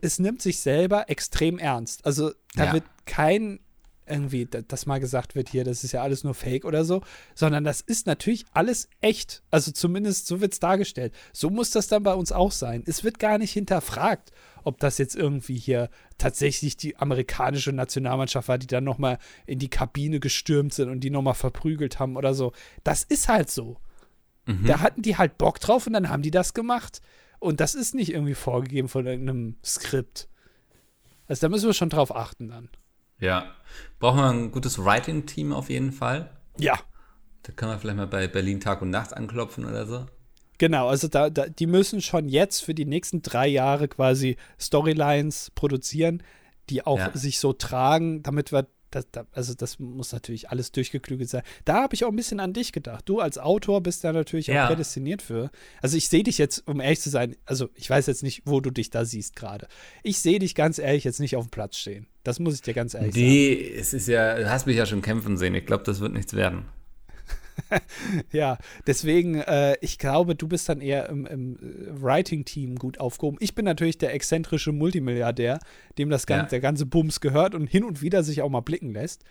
es 0.00 0.18
nimmt 0.18 0.42
sich 0.42 0.60
selber 0.60 1.08
extrem 1.10 1.58
ernst. 1.58 2.04
Also, 2.06 2.32
da 2.54 2.66
Ja. 2.66 2.72
wird 2.74 2.84
kein 3.06 3.60
irgendwie, 4.08 4.46
da- 4.46 4.62
dass 4.62 4.86
mal 4.86 5.00
gesagt 5.00 5.34
wird, 5.34 5.48
hier, 5.48 5.64
das 5.64 5.82
ist 5.82 5.90
ja 5.90 6.00
alles 6.00 6.22
nur 6.22 6.32
Fake 6.34 6.64
oder 6.64 6.84
so, 6.84 7.02
sondern 7.34 7.64
das 7.64 7.80
ist 7.80 8.06
natürlich 8.06 8.44
alles 8.52 8.88
echt. 9.00 9.42
Also 9.50 9.72
zumindest 9.72 10.28
so 10.28 10.40
wird 10.40 10.52
es 10.52 10.60
dargestellt. 10.60 11.12
So 11.32 11.50
muss 11.50 11.70
das 11.72 11.88
dann 11.88 12.04
bei 12.04 12.14
uns 12.14 12.30
auch 12.30 12.52
sein. 12.52 12.84
Es 12.86 13.02
wird 13.02 13.18
gar 13.18 13.36
nicht 13.38 13.50
hinterfragt, 13.52 14.30
ob 14.62 14.78
das 14.78 14.98
jetzt 14.98 15.16
irgendwie 15.16 15.56
hier 15.56 15.90
tatsächlich 16.18 16.76
die 16.76 16.96
amerikanische 16.98 17.72
Nationalmannschaft 17.72 18.46
war, 18.46 18.58
die 18.58 18.68
dann 18.68 18.84
nochmal 18.84 19.18
in 19.44 19.58
die 19.58 19.70
Kabine 19.70 20.20
gestürmt 20.20 20.72
sind 20.72 20.88
und 20.88 21.00
die 21.00 21.10
nochmal 21.10 21.34
verprügelt 21.34 21.98
haben 21.98 22.16
oder 22.16 22.32
so. 22.32 22.52
Das 22.84 23.02
ist 23.02 23.26
halt 23.26 23.50
so. 23.50 23.76
Da 24.64 24.78
hatten 24.78 25.02
die 25.02 25.16
halt 25.16 25.36
Bock 25.36 25.58
drauf 25.58 25.88
und 25.88 25.94
dann 25.94 26.08
haben 26.08 26.22
die 26.22 26.30
das 26.30 26.54
gemacht. 26.54 27.00
Und 27.46 27.60
das 27.60 27.74
ist 27.74 27.94
nicht 27.94 28.12
irgendwie 28.12 28.34
vorgegeben 28.34 28.88
von 28.88 29.06
irgendeinem 29.06 29.56
Skript. 29.64 30.28
Also 31.28 31.40
da 31.42 31.48
müssen 31.48 31.66
wir 31.66 31.74
schon 31.74 31.90
drauf 31.90 32.14
achten 32.14 32.48
dann. 32.48 32.68
Ja. 33.18 33.54
Brauchen 33.98 34.18
wir 34.18 34.28
ein 34.30 34.50
gutes 34.52 34.84
Writing-Team 34.84 35.52
auf 35.52 35.70
jeden 35.70 35.92
Fall. 35.92 36.30
Ja, 36.58 36.78
Da 37.42 37.52
können 37.52 37.72
wir 37.72 37.78
vielleicht 37.78 37.96
mal 37.96 38.06
bei 38.06 38.26
Berlin 38.28 38.60
Tag 38.60 38.82
und 38.82 38.90
Nacht 38.90 39.14
anklopfen 39.14 39.64
oder 39.64 39.86
so. 39.86 40.06
genau. 40.58 40.88
Also 40.88 41.08
da, 41.08 41.30
da, 41.30 41.46
die 41.46 41.66
müssen 41.66 42.00
schon 42.02 42.28
jetzt 42.28 42.60
für 42.62 42.74
die 42.74 42.84
nächsten 42.86 43.22
drei 43.22 43.46
Jahre 43.46 43.88
quasi 43.88 44.36
Storylines 44.58 45.50
produzieren, 45.54 46.22
die 46.70 46.84
auch 46.86 46.98
Ja. 46.98 47.10
sich 47.16 47.38
so 47.38 47.52
tragen, 47.52 48.22
damit 48.22 48.52
wir 48.52 48.66
das, 48.96 49.06
da, 49.12 49.26
also 49.32 49.54
das 49.54 49.78
muss 49.78 50.12
natürlich 50.12 50.50
alles 50.50 50.72
durchgeklügelt 50.72 51.28
sein. 51.28 51.42
Da 51.64 51.82
habe 51.82 51.94
ich 51.94 52.04
auch 52.04 52.08
ein 52.08 52.16
bisschen 52.16 52.40
an 52.40 52.52
dich 52.52 52.72
gedacht. 52.72 53.08
Du 53.08 53.20
als 53.20 53.38
Autor 53.38 53.82
bist 53.82 54.02
da 54.04 54.12
natürlich 54.12 54.48
Ja. 54.48 54.64
auch 54.64 54.68
prädestiniert 54.68 55.22
für. 55.22 55.50
Also 55.82 55.96
ich 55.96 56.08
sehe 56.08 56.22
dich 56.22 56.38
jetzt, 56.38 56.66
um 56.66 56.80
ehrlich 56.80 57.00
zu 57.00 57.10
sein, 57.10 57.36
also 57.44 57.68
ich 57.74 57.88
weiß 57.88 58.06
jetzt 58.06 58.22
nicht, 58.22 58.42
wo 58.46 58.60
du 58.60 58.70
dich 58.70 58.90
da 58.90 59.04
siehst 59.04 59.36
gerade. 59.36 59.68
Ich 60.02 60.18
sehe 60.18 60.38
dich 60.38 60.54
ganz 60.54 60.78
ehrlich 60.78 61.04
jetzt 61.04 61.20
nicht 61.20 61.36
auf 61.36 61.46
dem 61.46 61.50
Platz 61.50 61.76
stehen. 61.76 62.06
Das 62.24 62.40
muss 62.40 62.54
ich 62.54 62.62
dir 62.62 62.74
ganz 62.74 62.94
ehrlich 62.94 63.14
sagen. 63.14 63.24
Die, 63.26 63.70
es 63.72 63.94
ist 63.94 64.08
ja, 64.08 64.36
du 64.36 64.50
hast 64.50 64.66
mich 64.66 64.76
ja 64.76 64.86
schon 64.86 65.02
kämpfen 65.02 65.36
sehen. 65.36 65.54
Ich 65.54 65.66
glaube, 65.66 65.84
das 65.84 66.00
wird 66.00 66.12
nichts 66.12 66.34
werden. 66.34 66.64
Ja, 68.32 68.58
deswegen, 68.86 69.36
äh, 69.36 69.76
ich 69.80 69.98
glaube, 69.98 70.34
du 70.34 70.46
bist 70.48 70.68
dann 70.68 70.80
eher 70.80 71.08
im, 71.08 71.26
im 71.26 71.56
äh, 71.56 72.02
Writing-Team 72.02 72.76
gut 72.76 73.00
aufgehoben. 73.00 73.38
Ich 73.40 73.54
bin 73.54 73.64
natürlich 73.64 73.98
der 73.98 74.14
exzentrische 74.14 74.72
Multimilliardär, 74.72 75.58
dem 75.98 76.10
das 76.10 76.26
ganze, 76.26 76.44
Ja. 76.44 76.50
der 76.50 76.60
ganze 76.60 76.86
Bums 76.86 77.20
gehört 77.20 77.54
und 77.54 77.66
hin 77.66 77.84
und 77.84 78.02
wieder 78.02 78.22
sich 78.22 78.42
auch 78.42 78.50
mal 78.50 78.60
blicken 78.60 78.92
lässt. 78.92 79.22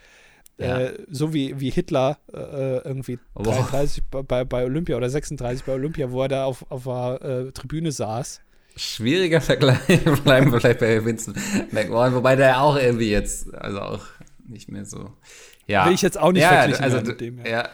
Ja. 0.58 0.80
Äh, 0.80 0.98
so 1.10 1.34
wie, 1.34 1.60
wie 1.60 1.70
Hitler 1.70 2.18
äh, 2.34 2.78
irgendwie 2.88 3.20
Wow. 3.34 3.56
33 3.70 4.04
bei- 4.10 4.46
bei, 4.46 4.64
Olympia 4.64 4.96
oder 4.96 5.10
36 5.10 5.66
bei 5.66 5.74
Olympia, 5.74 6.12
wo 6.12 6.22
er 6.22 6.30
da 6.30 6.46
auf, 6.46 6.66
auf 6.70 6.84
der 6.86 7.48
äh, 7.48 7.52
Tribüne 7.52 7.92
saß. 7.92 8.42
Schwieriger 8.78 9.42
Vergleich. 9.42 9.80
Bleiben 10.24 10.52
wir 10.52 10.60
vielleicht 10.60 10.80
bei 10.80 11.04
Vincent 11.04 11.38
McMahon, 11.72 12.14
wobei 12.14 12.36
der 12.36 12.62
auch 12.62 12.78
irgendwie 12.78 13.10
jetzt, 13.12 13.54
also 13.54 13.80
auch 13.82 14.06
nicht 14.48 14.70
mehr 14.72 14.86
so. 14.86 15.12
Ja. 15.68 15.86
Will 15.88 15.94
ich 15.94 16.02
jetzt 16.02 16.18
auch 16.20 16.32
nicht 16.32 16.44
ja, 16.44 16.50
verglichen 16.50 16.84
also, 16.84 17.02
mit 17.02 17.20
dem, 17.22 17.40
ja. 17.40 17.48
ja. 17.48 17.70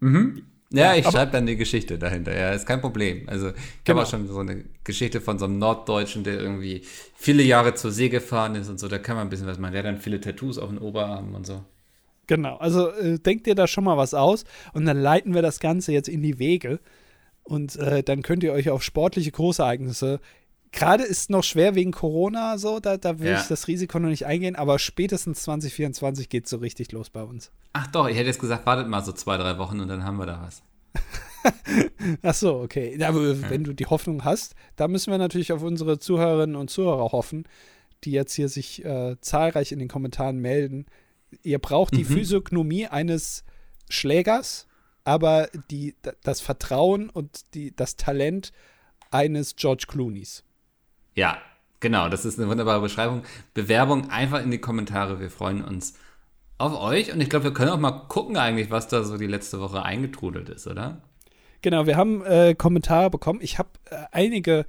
Mhm. 0.00 0.42
Ja, 0.72 0.94
ich 0.96 1.06
schreibe 1.06 1.30
dann 1.32 1.46
die 1.46 1.56
Geschichte 1.56 1.96
dahinter. 1.96 2.36
Ja, 2.36 2.50
ist 2.50 2.66
kein 2.66 2.80
Problem. 2.80 3.28
Also, 3.28 3.50
ich 3.50 3.54
Genau. 3.84 3.98
habe 4.00 4.06
auch 4.06 4.10
schon 4.10 4.26
so 4.26 4.40
eine 4.40 4.64
Geschichte 4.82 5.20
von 5.20 5.38
so 5.38 5.44
einem 5.44 5.58
Norddeutschen, 5.58 6.24
der 6.24 6.40
irgendwie 6.40 6.82
viele 7.14 7.44
Jahre 7.44 7.74
zur 7.74 7.92
See 7.92 8.08
gefahren 8.08 8.56
ist 8.56 8.68
und 8.68 8.78
so. 8.80 8.88
Da 8.88 8.98
kann 8.98 9.16
man 9.16 9.28
ein 9.28 9.30
bisschen 9.30 9.46
was 9.46 9.58
machen. 9.58 9.72
Der 9.72 9.82
hat 9.84 9.86
dann 9.86 10.00
viele 10.00 10.20
Tattoos 10.20 10.58
auf 10.58 10.68
den 10.68 10.78
Oberarmen 10.78 11.34
und 11.34 11.46
so. 11.46 11.62
Genau, 12.26 12.56
also 12.56 12.90
äh, 12.90 13.20
denkt 13.20 13.46
dir 13.46 13.54
da 13.54 13.68
schon 13.68 13.84
mal 13.84 13.96
was 13.96 14.12
aus 14.12 14.44
und 14.72 14.84
dann 14.86 15.00
leiten 15.00 15.32
wir 15.34 15.42
das 15.42 15.60
Ganze 15.60 15.92
jetzt 15.92 16.08
in 16.08 16.22
die 16.22 16.40
Wege 16.40 16.80
und 17.44 17.76
äh, 17.76 18.02
dann 18.02 18.22
könnt 18.22 18.42
ihr 18.42 18.52
euch 18.52 18.68
auf 18.68 18.82
sportliche 18.82 19.30
Großereignisse, 19.30 20.18
gerade 20.72 21.04
ist 21.04 21.30
noch 21.30 21.44
schwer 21.44 21.74
wegen 21.74 21.92
Corona 21.92 22.58
so, 22.58 22.80
da, 22.80 22.96
da 22.96 23.18
will 23.18 23.32
Ja. 23.32 23.40
ich 23.40 23.48
das 23.48 23.68
Risiko 23.68 23.98
noch 23.98 24.08
nicht 24.08 24.26
eingehen, 24.26 24.56
aber 24.56 24.78
spätestens 24.78 25.42
2024 25.42 26.28
geht 26.28 26.46
so 26.48 26.58
richtig 26.58 26.92
los 26.92 27.10
bei 27.10 27.22
uns. 27.22 27.50
Ach 27.72 27.86
doch, 27.88 28.08
ich 28.08 28.16
hätte 28.16 28.28
jetzt 28.28 28.40
gesagt, 28.40 28.66
wartet 28.66 28.88
mal 28.88 29.04
so 29.04 29.12
zwei, 29.12 29.36
drei 29.36 29.58
Wochen 29.58 29.80
und 29.80 29.88
dann 29.88 30.04
haben 30.04 30.16
wir 30.18 30.26
da 30.26 30.42
was. 30.42 30.62
Ach 32.22 32.34
so, 32.34 32.60
okay. 32.60 32.96
Ja, 32.98 33.08
aber 33.08 33.50
wenn 33.50 33.64
du 33.64 33.72
die 33.72 33.86
Hoffnung 33.86 34.24
hast, 34.24 34.54
da 34.76 34.88
müssen 34.88 35.10
wir 35.10 35.18
natürlich 35.18 35.52
auf 35.52 35.62
unsere 35.62 35.98
Zuhörerinnen 35.98 36.56
und 36.56 36.70
Zuhörer 36.70 37.12
hoffen, 37.12 37.44
die 38.04 38.10
jetzt 38.12 38.34
hier 38.34 38.48
sich 38.48 38.84
äh, 38.84 39.16
zahlreich 39.20 39.72
in 39.72 39.78
den 39.78 39.88
Kommentaren 39.88 40.38
melden. 40.38 40.86
Ihr 41.42 41.58
braucht 41.58 41.94
die 41.94 42.04
Mhm. 42.04 42.08
Physiognomie 42.08 42.86
eines 42.86 43.44
Schlägers, 43.90 44.66
aber 45.04 45.48
die, 45.70 45.94
das 46.22 46.40
Vertrauen 46.40 47.10
und 47.10 47.54
die, 47.54 47.74
das 47.74 47.96
Talent 47.96 48.52
eines 49.10 49.54
George 49.56 49.84
Clooneys. 49.86 50.42
Ja, 51.16 51.38
genau, 51.80 52.08
das 52.08 52.24
ist 52.24 52.38
eine 52.38 52.48
wunderbare 52.48 52.80
Beschreibung. 52.80 53.22
Bewerbung 53.54 54.10
einfach 54.10 54.42
in 54.42 54.50
die 54.52 54.58
Kommentare. 54.58 55.18
Wir 55.18 55.30
freuen 55.30 55.64
uns 55.64 55.94
auf 56.58 56.78
euch 56.78 57.12
und 57.12 57.20
ich 57.20 57.28
glaube, 57.28 57.46
wir 57.46 57.52
können 57.52 57.70
auch 57.70 57.78
mal 57.78 58.06
gucken 58.08 58.36
eigentlich, 58.36 58.70
was 58.70 58.86
da 58.86 59.02
so 59.02 59.18
die 59.18 59.26
letzte 59.26 59.60
Woche 59.60 59.82
eingetrudelt 59.82 60.48
ist, 60.48 60.66
oder? 60.66 61.02
Genau, 61.62 61.86
wir 61.86 61.96
haben 61.96 62.24
äh, 62.24 62.54
Kommentare 62.54 63.10
bekommen. 63.10 63.40
Ich 63.42 63.58
habe 63.58 63.70
äh, 63.90 63.96
einige 64.12 64.66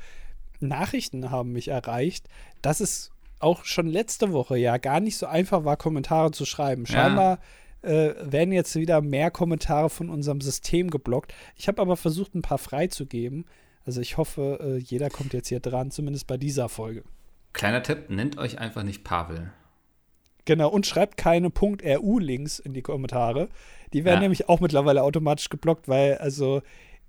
Nachrichten 0.59 1.29
haben 1.29 1.51
mich 1.51 1.67
erreicht, 1.67 2.27
dass 2.61 2.79
es 2.79 3.11
auch 3.39 3.65
schon 3.65 3.87
letzte 3.87 4.31
Woche 4.31 4.57
ja 4.57 4.77
gar 4.77 4.99
nicht 4.99 5.17
so 5.17 5.27
einfach 5.27 5.63
war, 5.63 5.77
Kommentare 5.77 6.31
zu 6.31 6.45
schreiben. 6.45 6.85
Ja. 6.85 6.93
Scheinbar 6.93 7.39
äh, 7.81 8.13
werden 8.21 8.51
jetzt 8.51 8.75
wieder 8.75 9.01
mehr 9.01 9.31
Kommentare 9.31 9.89
von 9.89 10.09
unserem 10.09 10.41
System 10.41 10.89
geblockt. 10.89 11.33
Ich 11.55 11.67
habe 11.67 11.81
aber 11.81 11.97
versucht, 11.97 12.35
ein 12.35 12.41
paar 12.41 12.57
freizugeben. 12.57 13.45
Also 13.87 14.01
ich 14.01 14.17
hoffe, 14.17 14.59
äh, 14.61 14.77
jeder 14.77 15.09
kommt 15.09 15.31
jetzt 15.33 15.47
hier 15.47 15.61
dran, 15.61 15.91
zumindest 15.91 16.27
bei 16.27 16.35
dieser 16.35 16.67
Folge. 16.67 17.03
Kleiner 17.53 17.81
Tipp, 17.81 18.09
nennt 18.09 18.37
euch 18.37 18.59
einfach 18.59 18.83
nicht 18.83 19.05
Pavel. 19.05 19.51
Genau, 20.43 20.69
und 20.69 20.85
schreibt 20.85 21.15
keine 21.17 21.47
.ru-Links 21.49 22.59
in 22.59 22.73
die 22.73 22.81
Kommentare. 22.81 23.47
Die 23.93 24.03
werden 24.03 24.17
Ja. 24.17 24.21
nämlich 24.23 24.49
auch 24.49 24.59
mittlerweile 24.59 25.03
automatisch 25.03 25.47
geblockt, 25.49 25.87
weil, 25.87 26.17
also, 26.17 26.61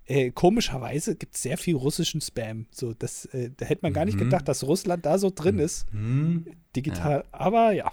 äh, 0.05 0.31
komischerweise 0.31 1.15
gibt 1.17 1.35
es 1.35 1.41
sehr 1.43 1.57
viel 1.57 1.75
russischen 1.75 2.21
Spam. 2.21 2.65
So, 2.71 2.93
das, 2.93 3.25
äh, 3.25 3.51
da 3.55 3.65
hätte 3.65 3.81
man 3.83 3.91
gar 3.93 4.05
nicht 4.05 4.15
Mhm. 4.15 4.23
gedacht, 4.23 4.47
dass 4.47 4.63
Russland 4.63 5.05
da 5.05 5.17
so 5.17 5.29
drin 5.35 5.59
ist, 5.59 5.85
Hm. 5.91 6.45
digital. 6.77 7.25
Aber 7.33 7.71
ja, 7.73 7.91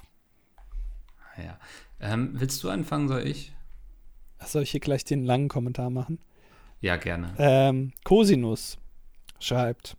Ja. 1.36 1.58
Ähm, 2.00 2.30
willst 2.34 2.62
du 2.64 2.70
anfangen, 2.70 3.08
soll 3.08 3.26
ich? 3.26 3.52
soll 4.44 4.62
ich 4.62 4.70
hier 4.70 4.80
gleich 4.80 5.04
den 5.04 5.24
langen 5.24 5.48
Kommentar 5.48 5.90
machen? 5.90 6.18
Ja, 6.80 6.96
gerne. 6.96 7.34
Ähm, 7.38 7.92
Cosinus 8.04 8.78
schreibt, 9.40 9.96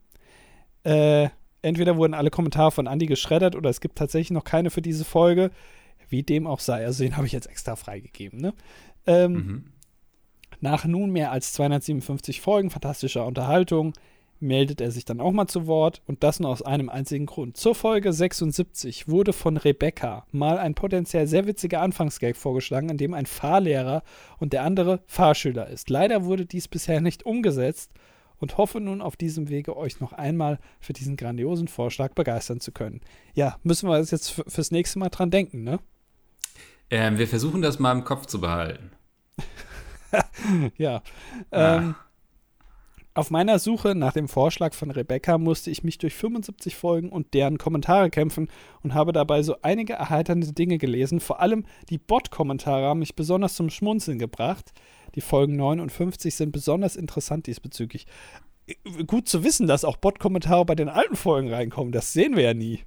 äh, 0.84 1.30
entweder 1.62 1.98
wurden 1.98 2.14
alle 2.14 2.30
Kommentare 2.30 2.72
von 2.72 2.88
Andy 2.88 3.06
geschreddert 3.08 3.56
oder 3.56 3.70
es 3.70 3.82
gibt 3.82 3.98
tatsächlich 3.98 4.32
noch 4.32 4.44
keine 4.44 4.70
für 4.70 4.82
diese 4.82 5.06
Folge. 5.06 5.52
Wie 6.10 6.24
dem 6.24 6.48
auch 6.48 6.62
sei. 6.62 6.86
Also 6.86 7.04
den 7.04 7.18
habe 7.18 7.28
ich 7.28 7.34
jetzt 7.34 7.48
extra 7.48 7.76
freigegeben. 7.76 8.40
Ne? 8.40 8.54
Ähm, 9.06 9.34
Mhm. 9.34 9.64
Nach 10.60 10.86
nunmehr 10.86 11.32
als 11.32 11.54
257 11.54 12.42
Folgen 12.42 12.70
fantastischer 12.72 13.26
Unterhaltung 13.26 13.94
meldet 14.40 14.82
er 14.82 14.92
sich 14.92 15.06
dann 15.06 15.20
auch 15.20 15.32
mal 15.32 15.48
zu 15.48 15.68
Wort 15.68 16.02
und 16.06 16.24
das 16.24 16.40
nur 16.40 16.50
aus 16.50 16.62
einem 16.62 16.90
einzigen 16.90 17.26
Grund. 17.26 17.58
Zur 17.58 17.76
Folge 17.76 18.14
76 18.14 19.08
wurde 19.08 19.34
von 19.34 19.58
Rebecca 19.58 20.26
mal 20.32 20.58
ein 20.58 20.76
potenziell 20.76 21.28
sehr 21.28 21.48
witziger 21.48 21.82
Anfangsgag 21.82 22.36
vorgeschlagen, 22.36 22.90
in 22.90 22.98
dem 22.98 23.14
ein 23.14 23.26
Fahrlehrer 23.26 24.04
und 24.40 24.54
der 24.54 24.64
andere 24.64 25.02
Fahrschüler 25.08 25.68
ist. 25.68 25.90
Leider 25.90 26.26
wurde 26.26 26.46
dies 26.46 26.68
bisher 26.68 27.02
nicht 27.02 27.26
umgesetzt 27.26 27.92
und 28.40 28.58
hoffe 28.58 28.80
nun 28.80 29.02
auf 29.02 29.16
diesem 29.16 29.50
Wege 29.50 29.76
euch 29.76 30.00
noch 30.00 30.14
einmal 30.14 30.60
für 30.80 30.94
diesen 30.94 31.18
grandiosen 31.18 31.68
Vorschlag 31.68 32.14
begeistern 32.14 32.60
zu 32.60 32.72
können. 32.72 33.02
Ja, 33.34 33.58
müssen 33.64 33.90
wir 33.90 34.00
jetzt 34.00 34.42
fürs 34.48 34.72
nächste 34.72 35.00
Mal 35.00 35.10
dran 35.10 35.32
denken, 35.32 35.64
ne? 35.64 35.80
Ähm, 36.90 37.18
wir 37.18 37.28
versuchen 37.28 37.62
das 37.62 37.80
mal 37.80 37.92
im 37.92 38.04
Kopf 38.04 38.26
zu 38.28 38.40
behalten. 38.40 38.92
Ja. 40.78 41.02
Ah. 41.52 41.96
Auf 43.18 43.32
meiner 43.32 43.58
Suche 43.58 43.96
nach 43.96 44.14
dem 44.14 44.28
Vorschlag 44.28 44.76
von 44.76 44.92
Rebecca 44.92 45.40
musste 45.40 45.72
ich 45.72 45.84
mich 45.84 45.98
durch 45.98 46.14
75 46.14 46.76
Folgen 46.76 47.10
und 47.10 47.34
deren 47.34 47.58
Kommentare 47.58 48.12
kämpfen 48.12 48.48
und 48.84 48.94
habe 48.94 49.12
dabei 49.12 49.42
so 49.42 49.56
einige 49.64 49.94
erheiternde 49.94 50.54
Dinge 50.54 50.78
gelesen. 50.78 51.20
Vor 51.20 51.40
allem 51.40 51.66
die 51.90 51.98
Bot-Kommentare 51.98 52.86
haben 52.86 53.00
mich 53.00 53.16
besonders 53.16 53.56
zum 53.56 53.72
Schmunzeln 53.72 54.20
gebracht. 54.20 54.72
Die 55.16 55.22
Folgen 55.22 55.56
59 55.56 56.36
sind 56.36 56.52
besonders 56.52 56.96
interessant 56.96 57.48
diesbezüglich. 57.48 58.06
Gut 59.08 59.28
zu 59.28 59.44
wissen, 59.44 59.66
dass 59.66 59.84
auch 59.84 59.98
Bot-Kommentare 59.98 60.66
bei 60.66 60.76
den 60.76 60.88
alten 60.88 61.16
Folgen 61.16 61.52
reinkommen. 61.52 61.92
Das 61.92 62.14
sehen 62.14 62.36
wir 62.36 62.44
ja 62.44 62.54
nie. 62.54 62.82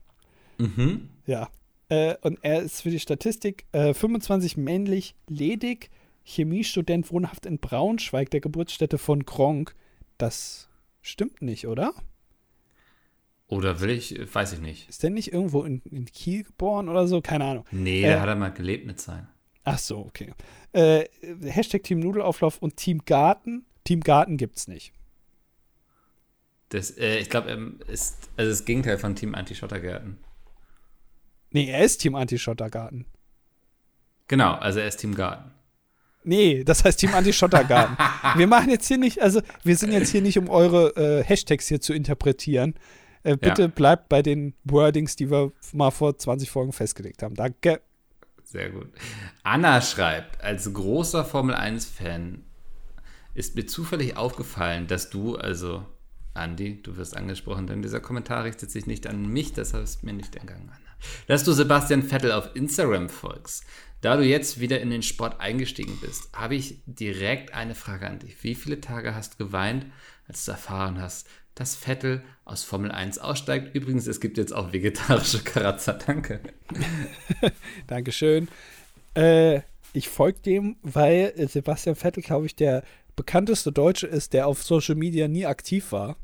Mhm. 0.59 1.09
Ja. 1.27 1.49
Äh, 1.89 2.15
und 2.23 2.39
er 2.43 2.63
ist 2.63 2.83
für 2.83 2.91
die 2.91 3.01
Statistik 3.01 3.65
äh, 3.73 3.95
25 3.95 4.57
männlich, 4.57 5.17
ledig, 5.27 5.91
Chemiestudent, 6.23 7.11
wohnhaft 7.11 7.47
in 7.47 7.59
Braunschweig, 7.59 8.31
der 8.31 8.41
Geburtsstätte 8.41 8.97
von 8.97 9.25
Gronk. 9.25 9.75
Das 10.21 10.69
stimmt 11.01 11.41
nicht, 11.41 11.67
oder? 11.67 11.95
Oder 13.47 13.81
will 13.81 13.91
ich, 13.91 14.15
weiß 14.35 14.53
ich 14.53 14.61
nicht. 14.61 14.89
Ist 14.89 15.03
der 15.03 15.09
nicht 15.11 15.33
irgendwo 15.33 15.65
in, 15.65 15.81
in 15.91 16.05
Kiel 16.05 16.45
geboren 16.45 16.89
oder 16.89 17.07
so? 17.09 17.21
Keine 17.23 17.45
Ahnung. 17.47 17.65
Nee, 17.71 18.05
Äh. 18.05 18.13
da 18.15 18.21
hat 18.21 18.29
er 18.29 18.37
mal 18.37 18.53
gelebt 18.53 18.87
mit 18.87 19.01
sein. 19.01 19.27
Ach 19.65 19.79
so, 19.79 19.99
okay. 19.99 20.33
Äh, 20.73 21.05
Hashtag 21.43 21.83
Team 21.85 22.01
Nudelauflauf 22.01 22.59
und 22.59 22.77
Team 22.77 23.03
Garten. 23.07 23.65
Team 23.85 24.01
Garten 24.01 24.37
gibt's 24.37 24.69
nicht. 24.69 24.93
Das, 26.69 26.91
äh, 26.99 27.19
ich 27.19 27.31
glaube, 27.31 27.49
er 27.51 27.91
ist 27.93 28.29
also 28.37 28.51
das 28.51 28.65
Gegenteil 28.65 28.99
von 28.99 29.17
Team 29.17 29.35
Anti-Schottergärten. 29.35 30.19
Nee, 31.51 31.69
er 31.71 31.83
ist 31.85 31.99
Team 31.99 32.15
Anti-Schottergarten. 32.15 33.07
Genau, 34.29 34.53
also 34.55 34.79
er 34.81 34.87
ist 34.87 34.99
Team 34.99 35.15
Garten. 35.15 35.51
Nee, 36.23 36.65
das 36.65 36.85
heißt 36.85 37.01
Team 37.01 37.15
Anti-Schottergarten. 37.15 37.97
wir 38.37 38.47
machen 38.47 38.71
jetzt 38.71 38.87
hier 38.89 38.99
nicht, 38.99 39.21
also 39.21 39.41
wir 39.65 39.77
sind 39.77 39.93
jetzt 39.93 40.11
hier 40.11 40.21
nicht, 40.23 40.39
um 40.39 40.49
eure 40.49 40.95
äh, 40.97 41.25
Hashtags 41.25 41.67
hier 41.67 41.81
zu 41.81 41.95
interpretieren. 41.95 42.75
Äh, 43.23 43.37
bitte 43.37 43.63
Ja. 43.63 43.69
bleibt 43.69 44.09
bei 44.09 44.23
den 44.23 44.55
Wordings, 44.65 45.17
die 45.17 45.31
wir 45.31 45.53
mal 45.73 45.91
vor 45.91 46.17
20 46.17 46.51
Folgen 46.51 46.73
festgelegt 46.73 47.23
haben. 47.23 47.35
Danke. 47.35 47.81
Sehr 48.45 48.71
gut. 48.71 48.89
Anna 49.45 49.81
schreibt, 49.81 50.43
als 50.43 50.73
großer 50.73 51.25
Formel 51.25 51.55
1-Fan 51.55 52.45
ist 53.35 53.55
mir 53.55 53.67
zufällig 53.67 54.17
aufgefallen, 54.17 54.87
dass 54.89 55.09
du, 55.09 55.37
also 55.37 55.87
Andi, 56.35 56.83
du 56.83 56.97
wirst 56.97 57.17
angesprochen, 57.17 57.67
denn 57.67 57.83
dieser 57.83 58.01
Kommentar 58.01 58.45
richtet 58.45 58.71
sich 58.71 58.87
nicht 58.87 59.07
an 59.07 59.29
mich, 59.29 59.53
deshalb 59.53 59.85
ist 59.85 60.03
mir 60.03 60.13
nicht 60.13 60.35
entgangen, 60.37 60.69
Anna. 60.69 60.87
Dass 61.29 61.45
du 61.45 61.53
Sebastian 61.53 62.03
Vettel 62.03 62.33
auf 62.33 62.51
Instagram 62.55 63.09
folgst. 63.09 63.65
Da 64.01 64.17
du 64.17 64.25
jetzt 64.25 64.61
wieder 64.61 64.81
in 64.81 64.91
den 64.91 65.03
Sport 65.03 65.41
eingestiegen 65.41 65.99
bist, 66.01 66.31
habe 66.33 66.55
ich 66.55 66.81
direkt 66.87 67.53
eine 67.53 67.75
Frage 67.75 68.07
an 68.07 68.19
dich. 68.19 68.43
Wie 68.43 68.55
viele 68.55 68.81
Tage 68.81 69.15
hast 69.15 69.35
du 69.35 69.45
geweint, 69.45 69.87
als 70.27 70.45
du 70.45 70.53
erfahren 70.53 71.01
hast, 71.01 71.29
dass 71.55 71.77
Vettel 71.77 72.23
aus 72.47 72.65
Formel 72.65 72.91
1 72.91 73.19
aussteigt? 73.19 73.75
Übrigens, 73.75 74.07
es 74.07 74.21
gibt 74.21 74.39
jetzt 74.39 74.55
auch 74.55 74.73
vegetarische 74.73 75.41
Karazza, 75.45 75.93
danke. 75.93 76.41
Dankeschön. 77.87 78.49
Äh, 79.15 79.61
ich 79.93 80.09
folge 80.09 80.41
dem, 80.41 80.77
weil 80.83 81.35
äh, 81.37 81.47
Sebastian 81.47 81.97
Vettel, 81.97 82.23
glaube 82.23 82.47
ich, 82.47 82.57
der 82.57 82.83
bekannteste 83.17 83.71
Deutsche 83.71 84.07
ist, 84.07 84.33
der 84.33 84.47
auf 84.47 84.63
Social 84.63 84.95
Media 84.95 85.29
nie 85.29 85.45
aktiv 85.45 85.93
war. 85.93 86.17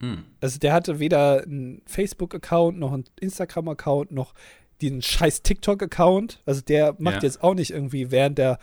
Hm. 0.00 0.24
Also 0.40 0.60
der 0.60 0.72
hatte 0.72 1.00
weder 1.00 1.42
einen 1.42 1.82
Facebook-Account 1.86 2.78
noch 2.78 2.92
einen 2.92 3.06
Instagram-Account 3.18 4.12
noch 4.12 4.34
diesen 4.80 5.02
scheiß 5.02 5.42
TikTok-Account. 5.42 6.42
Also 6.46 6.60
der 6.60 6.94
macht 6.98 7.16
Ja. 7.16 7.22
jetzt 7.22 7.42
auch 7.42 7.54
nicht 7.54 7.70
irgendwie, 7.70 8.10
während 8.10 8.38
der 8.38 8.58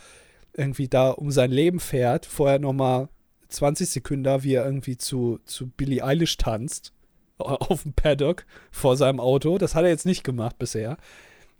irgendwie 0.56 0.88
da 0.88 1.10
um 1.10 1.30
sein 1.30 1.50
Leben 1.50 1.80
fährt, 1.80 2.26
vorher 2.26 2.58
noch 2.58 2.72
mal 2.72 3.08
20 3.48 3.88
Sekunden, 3.88 4.42
wie 4.42 4.54
er 4.54 4.64
irgendwie 4.64 4.96
zu, 4.96 5.40
zu 5.44 5.68
Billie 5.68 6.04
Eilish 6.04 6.36
tanzt 6.36 6.92
auf 7.38 7.82
dem 7.82 7.92
Paddock 7.92 8.46
vor 8.70 8.96
seinem 8.96 9.20
Auto. 9.20 9.58
Das 9.58 9.74
hat 9.74 9.82
er 9.84 9.90
jetzt 9.90 10.06
nicht 10.06 10.22
gemacht 10.24 10.58
bisher. 10.58 10.96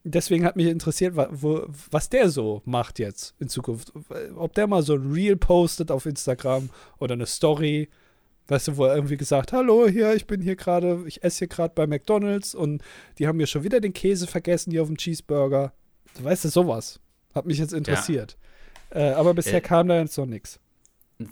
Deswegen 0.06 0.44
hat 0.44 0.54
mich 0.56 0.66
interessiert, 0.66 1.14
wo, 1.16 1.64
was 1.90 2.10
der 2.10 2.28
so 2.28 2.60
macht 2.66 2.98
jetzt 2.98 3.34
in 3.40 3.48
Zukunft. 3.48 3.92
Ob 4.36 4.52
der 4.54 4.66
mal 4.66 4.82
so 4.82 4.94
ein 4.94 5.10
Reel 5.12 5.36
postet 5.36 5.90
auf 5.90 6.04
Instagram 6.06 6.68
oder 6.98 7.14
eine 7.14 7.26
Story. 7.26 7.88
Weißt 8.48 8.68
du, 8.68 8.76
wo 8.76 8.84
er 8.84 8.94
irgendwie 8.94 9.16
gesagt, 9.16 9.52
hallo, 9.52 9.88
hier, 9.88 10.14
ich 10.14 10.26
bin 10.26 10.42
hier 10.42 10.56
gerade, 10.56 11.02
ich 11.06 11.24
esse 11.24 11.40
hier 11.40 11.48
gerade 11.48 11.72
bei 11.74 11.86
McDonalds 11.86 12.54
und 12.54 12.82
die 13.18 13.26
haben 13.26 13.38
mir 13.38 13.46
schon 13.46 13.64
wieder 13.64 13.80
den 13.80 13.94
Käse 13.94 14.26
vergessen 14.26 14.70
hier 14.70 14.82
auf 14.82 14.88
dem 14.88 14.98
Cheeseburger. 14.98 15.72
Du 16.18 16.24
weißt 16.24 16.44
du, 16.44 16.48
sowas. 16.48 17.00
Hat 17.34 17.46
mich 17.46 17.58
jetzt 17.58 17.72
interessiert. 17.72 18.36
Äh, 18.90 19.12
aber 19.12 19.34
bisher 19.34 19.58
Äh, 19.58 19.60
kam 19.62 19.88
da 19.88 19.98
jetzt 19.98 20.16
noch 20.18 20.26
nichts. 20.26 20.60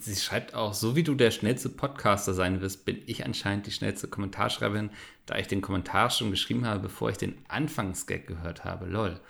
Sie 0.01 0.17
schreibt 0.17 0.55
auch, 0.55 0.75
so 0.75 0.97
wie 0.97 1.03
du 1.03 1.15
der 1.15 1.31
schnellste 1.33 1.69
Podcaster 1.69 2.35
sein 2.35 2.61
wirst, 2.61 2.85
bin 2.85 3.03
ich 3.07 3.25
anscheinend 3.27 3.67
die 3.67 3.73
schnellste 3.73 4.09
Kommentarschreiberin, 4.09 4.91
da 5.27 5.37
ich 5.37 5.49
den 5.49 5.61
Kommentar 5.61 6.09
schon 6.11 6.31
geschrieben 6.31 6.67
habe, 6.67 6.81
bevor 6.81 7.11
ich 7.11 7.19
den 7.19 7.35
Anfangsgag 7.49 8.27
gehört 8.27 8.65
habe. 8.65 8.87
Lol, 8.87 9.21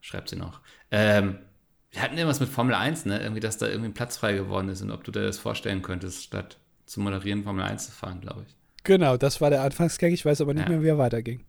schreibt 0.00 0.28
sie 0.28 0.36
noch. 0.36 0.60
Ähm, 0.90 1.38
wir 1.92 2.02
hatten 2.02 2.16
irgendwas 2.18 2.40
mit 2.40 2.48
Formel 2.48 2.74
1, 2.74 3.06
ne? 3.06 3.20
Irgendwie, 3.22 3.40
dass 3.40 3.58
da 3.58 3.68
irgendwie 3.68 3.90
ein 3.90 3.94
Platz 3.94 4.16
frei 4.16 4.34
geworden 4.34 4.68
ist 4.68 4.82
und 4.82 4.90
ob 4.90 5.04
du 5.04 5.12
dir 5.12 5.22
das 5.22 5.38
vorstellen 5.38 5.82
könntest, 5.82 6.24
statt 6.24 6.58
zu 6.92 7.00
moderieren, 7.00 7.42
Formel 7.44 7.64
1 7.64 7.86
zu 7.86 7.92
fahren, 7.92 8.20
glaube 8.20 8.44
ich. 8.46 8.54
Genau, 8.84 9.16
das 9.16 9.40
war 9.40 9.50
der 9.50 9.62
Anfangsgag. 9.62 10.12
Ich 10.12 10.24
weiß 10.24 10.40
aber 10.40 10.54
nicht 10.54 10.64
Ja. 10.64 10.68
mehr, 10.70 10.82
wie 10.82 10.88
er 10.88 10.98
weiterging. 10.98 11.44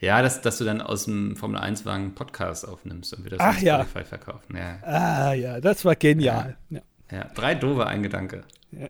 Ja, 0.00 0.22
dass, 0.22 0.40
dass 0.40 0.58
du 0.58 0.64
dann 0.64 0.80
aus 0.80 1.04
dem 1.04 1.36
Formel 1.36 1.60
1-Wagen 1.60 2.04
einen 2.04 2.14
Podcast 2.14 2.66
aufnimmst 2.66 3.14
und 3.14 3.24
wir 3.24 3.30
das 3.30 3.40
Ach 3.40 3.56
auf 3.56 3.62
ja. 3.62 3.80
Spotify 3.84 4.04
verkaufen. 4.04 4.56
Ja. 4.56 4.78
Ah 4.82 5.32
ja, 5.32 5.60
das 5.60 5.84
war 5.84 5.96
genial. 5.96 6.56
Ja. 6.70 6.80
ja, 7.10 7.24
drei 7.34 7.54
doofe, 7.54 7.86
ein 7.86 8.02
Gedanke. 8.02 8.44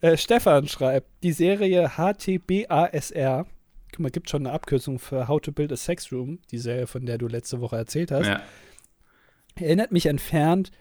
Äh, 0.00 0.16
Stefan 0.16 0.66
schreibt, 0.66 1.06
die 1.22 1.30
Serie 1.30 1.90
HTBASR, 1.96 3.46
guck 3.92 4.00
mal, 4.00 4.10
gibt 4.10 4.28
schon 4.28 4.44
eine 4.44 4.52
Abkürzung 4.52 4.98
für 4.98 5.28
How 5.28 5.40
to 5.40 5.52
Build 5.52 5.70
a 5.70 5.76
Sex 5.76 6.10
Room, 6.10 6.40
die 6.50 6.58
Serie, 6.58 6.88
von 6.88 7.06
der 7.06 7.18
du 7.18 7.28
letzte 7.28 7.60
Woche 7.60 7.76
erzählt 7.76 8.10
hast, 8.10 8.28
erinnert 9.54 9.92
mich 9.92 10.06
entfernt 10.06 10.72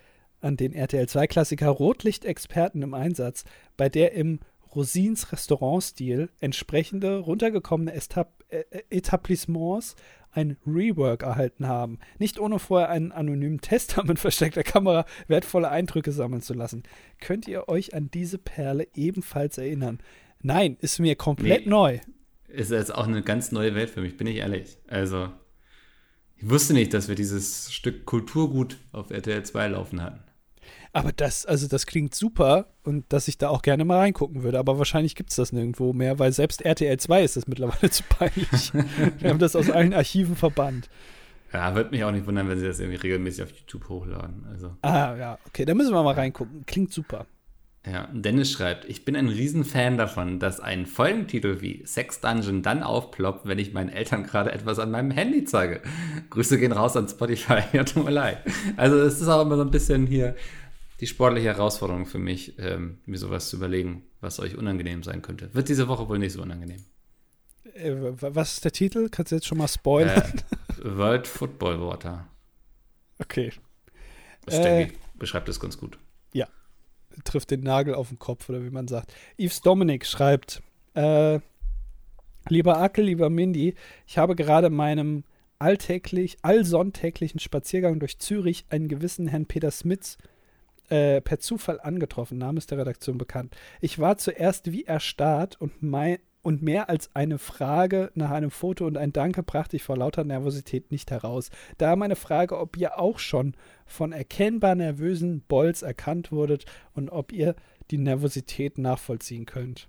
an 0.42 0.58
den 0.58 0.74
RTL 0.74 1.06
2-Klassiker 1.06 1.70
Rotlichtexperten 1.70 2.82
im 2.82 2.94
Einsatz, 2.94 3.44
bei 3.78 3.90
der 3.90 4.14
im 4.14 4.40
Rosins 4.76 5.32
Restaurantstil 5.32 6.30
entsprechende 6.40 7.18
runtergekommene 7.20 7.94
Estab 7.94 8.44
äh, 8.50 8.64
Etablissements 8.90 9.96
ein 10.32 10.56
Rework 10.66 11.24
erhalten 11.24 11.68
haben. 11.68 12.00
Nicht 12.20 12.40
ohne 12.40 12.58
vorher 12.58 12.90
einen 12.90 13.12
anonymen 13.12 13.60
Tester 13.60 14.04
mit 14.06 14.18
versteckter 14.18 14.64
Kamera 14.64 15.06
wertvolle 15.28 15.70
Eindrücke 15.70 16.14
sammeln 16.14 16.42
zu 16.42 16.54
lassen. 16.54 16.84
Könnt 17.20 17.48
ihr 17.50 17.68
euch 17.68 17.94
an 17.94 18.10
diese 18.14 18.38
Perle 18.38 18.88
ebenfalls 18.96 19.58
erinnern? 19.58 20.00
Nein, 20.42 20.78
ist 20.80 21.00
mir 21.00 21.16
komplett 21.16 21.66
Nee. 21.66 21.70
neu. 21.70 22.00
ist 22.48 22.72
jetzt 22.72 22.96
auch 22.96 23.08
eine 23.08 23.22
ganz 23.24 23.52
neue 23.52 23.76
Welt 23.76 23.90
für 23.90 24.02
mich, 24.02 24.16
bin 24.18 24.28
ich 24.28 24.38
ehrlich. 24.38 24.78
Also, 24.88 25.30
ich 26.38 26.50
wusste 26.50 26.74
nicht, 26.74 26.94
dass 26.94 27.08
wir 27.10 27.16
dieses 27.16 27.72
Stück 27.74 28.06
Kulturgut 28.06 28.78
auf 28.94 29.12
RTL 29.12 29.44
2 29.44 29.68
laufen 29.68 30.02
hatten. 30.02 30.22
Aber 30.94 31.12
das, 31.14 31.46
also 31.46 31.68
das 31.68 31.86
klingt 31.86 32.14
super 32.14 32.68
und 32.84 33.12
dass 33.14 33.28
ich 33.28 33.38
da 33.38 33.50
auch 33.50 33.62
gerne 33.62 33.86
mal 33.86 34.00
reingucken 34.00 34.44
würde. 34.44 34.60
Aber 34.60 34.78
wahrscheinlich 34.78 35.16
gibt 35.16 35.30
es 35.30 35.38
das 35.38 35.54
nirgendwo 35.54 35.94
mehr, 35.94 36.20
weil 36.20 36.34
selbst 36.34 36.64
RTL 36.64 36.98
2 36.98 37.24
ist 37.24 37.38
das 37.38 37.48
mittlerweile 37.48 37.90
zu 37.92 38.04
peinlich. 38.04 38.74
Wir 39.20 39.30
haben 39.30 39.40
das 39.40 39.56
aus 39.56 39.70
allen 39.70 39.94
Archiven 39.94 40.36
verbannt. 40.36 40.90
Ja, 41.54 41.76
würde 41.76 41.92
mich 41.92 42.04
auch 42.04 42.12
nicht 42.12 42.26
wundern, 42.26 42.50
wenn 42.50 42.60
sie 42.60 42.68
das 42.68 42.80
irgendwie 42.80 42.98
regelmäßig 42.98 43.44
auf 43.44 43.52
YouTube 43.52 43.90
hochladen. 43.90 44.46
Also. 44.50 44.76
Ah, 44.82 45.16
ja, 45.18 45.38
okay, 45.48 45.66
da 45.66 45.74
müssen 45.74 45.94
wir 45.94 46.04
mal 46.04 46.14
reingucken. 46.14 46.66
Klingt 46.66 46.94
super. 46.94 47.26
Ja, 47.86 48.08
Dennis 48.14 48.52
schreibt, 48.52 48.86
ich 48.86 49.06
bin 49.06 49.16
ein 49.16 49.28
Riesenfan 49.28 49.98
davon, 49.98 50.38
dass 50.38 50.60
ein 50.60 50.86
Folgentitel 50.86 51.62
wie 51.62 51.82
Sex 51.84 52.22
Dungeon 52.22 52.62
dann 52.62 52.84
aufploppt, 52.84 53.48
wenn 53.48 53.58
ich 53.58 53.74
meinen 53.74 53.90
Eltern 53.90 54.24
gerade 54.24 54.52
etwas 54.52 54.78
an 54.78 54.92
meinem 54.92 55.10
Handy 55.10 55.46
zeige. 55.46 55.82
Grüße 56.30 56.60
gehen 56.60 56.74
raus 56.74 56.96
an 56.96 57.08
Spotify, 57.08 57.64
ja, 57.74 57.84
tut 57.84 58.06
mir 58.06 58.12
leid. 58.12 58.38
Also 58.78 59.00
es 59.00 59.20
ist 59.20 59.28
auch 59.28 59.42
immer 59.42 59.56
so 59.58 59.64
ein 59.64 59.72
bisschen 59.72 60.06
hier 60.06 60.36
die 61.02 61.08
sportliche 61.08 61.48
Herausforderung 61.48 62.06
für 62.06 62.20
mich, 62.20 62.58
ähm, 62.60 63.00
mir 63.06 63.18
sowas 63.18 63.50
zu 63.50 63.58
überlegen, 63.58 64.04
was 64.22 64.40
euch 64.40 64.56
unangenehm 64.56 65.02
sein 65.02 65.24
könnte. 65.24 65.54
Wird 65.54 65.68
diese 65.68 65.88
Woche 65.88 66.08
wohl 66.08 66.20
nicht 66.20 66.34
so 66.34 66.44
unangenehm. 66.44 66.84
Äh, 67.74 67.94
was 68.20 68.54
ist 68.54 68.66
der 68.66 68.72
Titel? 68.72 69.10
Kannst 69.10 69.32
du 69.32 69.36
jetzt 69.36 69.48
schon 69.48 69.58
mal 69.58 69.68
spoilern? 69.68 70.32
Äh, 70.80 70.98
World 70.98 71.28
Football 71.28 71.82
Water. 71.82 72.28
Okay. 73.18 73.52
Das 74.46 74.56
äh, 74.56 74.62
denke 74.62 74.94
ich, 74.94 75.00
beschreibt 75.18 75.50
es 75.50 75.60
ganz 75.60 75.78
gut. 75.78 75.98
Ja, 76.34 76.48
trifft 77.24 77.50
den 77.50 77.62
Nagel 77.62 77.96
auf 77.96 78.10
den 78.10 78.20
Kopf, 78.20 78.48
oder 78.50 78.64
wie 78.64 78.70
man 78.70 78.88
sagt. 78.88 79.12
Yves 79.40 79.62
Dominik 79.62 80.06
schreibt, 80.06 80.62
äh, 80.94 81.40
lieber 82.48 82.80
Ackel, 82.80 83.06
lieber 83.06 83.32
Mindy, 83.32 83.74
ich 84.06 84.20
habe 84.20 84.36
gerade 84.36 84.70
meinem 84.70 85.24
alltäglich, 85.58 86.38
allsonntäglichen 86.44 87.40
Spaziergang 87.40 88.00
durch 88.00 88.20
Zürich 88.20 88.66
einen 88.70 88.88
gewissen 88.88 89.28
Herrn 89.28 89.48
Peter 89.48 89.72
Smits 89.72 90.18
äh, 90.92 91.22
per 91.22 91.40
Zufall 91.40 91.80
angetroffen. 91.80 92.38
Name 92.38 92.58
ist 92.58 92.70
der 92.70 92.78
Redaktion 92.78 93.18
bekannt. 93.18 93.56
Ich 93.80 94.00
war 94.00 94.18
zuerst 94.18 94.72
wie 94.72 94.84
erstarrt 94.84 95.60
und, 95.60 95.82
mein, 95.82 96.20
und 96.42 96.62
mehr 96.62 96.90
als 96.90 97.16
eine 97.16 97.38
Frage 97.38 98.12
nach 98.14 98.32
einem 98.32 98.52
Foto 98.52 98.86
und 98.86 98.98
ein 98.98 99.14
Danke 99.14 99.42
brachte 99.42 99.78
ich 99.78 99.84
vor 99.84 99.96
lauter 99.96 100.26
Nervosität 100.26 100.92
nicht 100.92 101.10
heraus. 101.10 101.50
Da 101.78 101.96
meine 101.96 102.18
Frage, 102.18 102.60
ob 102.60 102.76
ihr 102.76 103.00
auch 103.00 103.20
schon 103.20 103.56
von 103.86 104.12
erkennbar 104.12 104.76
nervösen 104.76 105.42
Bolls 105.48 105.82
erkannt 105.82 106.32
wurdet 106.32 106.66
und 106.94 107.10
ob 107.10 107.32
ihr 107.32 107.56
die 107.90 107.98
Nervosität 107.98 108.78
nachvollziehen 108.78 109.46
könnt. 109.46 109.88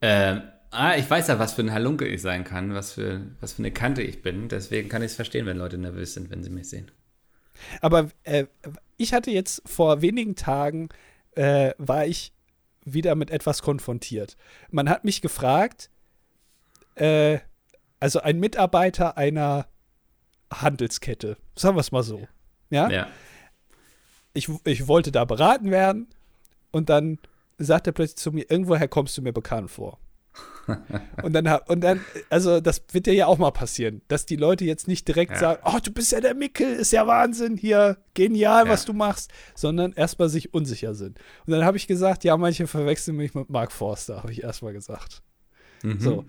Ähm, 0.00 0.42
ah, 0.70 0.96
ich 0.96 1.08
weiß 1.08 1.28
ja, 1.28 1.38
was 1.38 1.52
für 1.52 1.62
ein 1.62 1.72
Halunke 1.72 2.06
ich 2.06 2.20
sein 2.20 2.42
kann, 2.42 2.74
was 2.74 2.94
für, 2.94 3.20
was 3.40 3.52
für 3.52 3.62
eine 3.62 3.70
Kante 3.70 4.02
ich 4.02 4.22
bin. 4.22 4.48
Deswegen 4.48 4.88
kann 4.88 5.02
ich 5.02 5.12
es 5.12 5.16
verstehen, 5.16 5.46
wenn 5.46 5.56
Leute 5.56 5.78
nervös 5.78 6.14
sind, 6.14 6.30
wenn 6.30 6.42
sie 6.42 6.50
mich 6.50 6.68
sehen. 6.68 6.90
Aber 7.80 8.10
äh, 8.24 8.46
ich 8.96 9.12
hatte 9.12 9.30
jetzt 9.30 9.62
vor 9.66 10.02
wenigen 10.02 10.36
Tagen, 10.36 10.88
äh, 11.34 11.72
war 11.78 12.06
ich 12.06 12.32
wieder 12.84 13.14
mit 13.14 13.30
etwas 13.30 13.62
konfrontiert. 13.62 14.36
Man 14.70 14.88
hat 14.88 15.04
mich 15.04 15.22
gefragt, 15.22 15.90
äh, 16.96 17.38
also 17.98 18.20
ein 18.20 18.40
Mitarbeiter 18.40 19.16
einer 19.16 19.66
Handelskette, 20.52 21.36
sagen 21.54 21.76
wir 21.76 21.80
es 21.80 21.92
mal 21.92 22.02
so. 22.02 22.26
Ja. 22.70 22.88
ja. 22.90 23.06
Ich, 24.32 24.48
ich 24.64 24.88
wollte 24.88 25.12
da 25.12 25.24
beraten 25.24 25.70
werden 25.70 26.08
und 26.70 26.88
dann 26.88 27.18
sagt 27.58 27.86
er 27.86 27.92
plötzlich 27.92 28.16
zu 28.16 28.32
mir, 28.32 28.50
irgendwoher 28.50 28.88
kommst 28.88 29.16
du 29.18 29.22
mir 29.22 29.32
bekannt 29.32 29.70
vor. 29.70 29.98
und 31.22 31.32
dann, 31.32 31.46
und 31.66 31.80
dann, 31.80 32.00
also 32.28 32.60
das 32.60 32.82
wird 32.92 33.06
dir 33.06 33.14
ja 33.14 33.26
auch 33.26 33.38
mal 33.38 33.50
passieren, 33.50 34.02
dass 34.08 34.26
die 34.26 34.36
Leute 34.36 34.64
jetzt 34.64 34.88
nicht 34.88 35.06
direkt 35.08 35.32
ja. 35.32 35.38
sagen, 35.38 35.62
oh, 35.64 35.78
du 35.82 35.92
bist 35.92 36.12
ja 36.12 36.20
der 36.20 36.34
Mickel, 36.34 36.72
ist 36.72 36.92
ja 36.92 37.06
Wahnsinn, 37.06 37.56
hier, 37.56 37.98
genial, 38.14 38.66
ja. 38.66 38.72
was 38.72 38.84
du 38.84 38.92
machst, 38.92 39.30
sondern 39.54 39.92
erstmal 39.92 40.28
sich 40.28 40.54
unsicher 40.54 40.94
sind. 40.94 41.18
Und 41.46 41.52
dann 41.52 41.64
habe 41.64 41.76
ich 41.76 41.86
gesagt, 41.86 42.24
ja, 42.24 42.36
manche 42.36 42.66
verwechseln 42.66 43.16
mich 43.16 43.34
mit 43.34 43.50
Mark 43.50 43.72
Forster, 43.72 44.18
habe 44.18 44.32
ich 44.32 44.42
erstmal 44.42 44.72
gesagt. 44.72 45.22
Mhm. 45.82 46.00
So. 46.00 46.24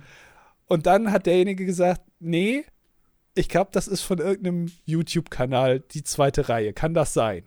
Und 0.68 0.86
dann 0.86 1.12
hat 1.12 1.26
derjenige 1.26 1.66
gesagt, 1.66 2.02
nee, 2.20 2.66
ich 3.36 3.50
glaube, 3.50 3.72
das 3.74 3.88
ist 3.88 4.02
von 4.02 4.20
irgendeinem 4.20 4.72
YouTube-Kanal 4.86 5.80
die 5.80 6.04
zweite 6.04 6.50
Reihe. 6.50 6.74
Kann 6.74 6.94
das 6.94 7.14
sein? 7.14 7.44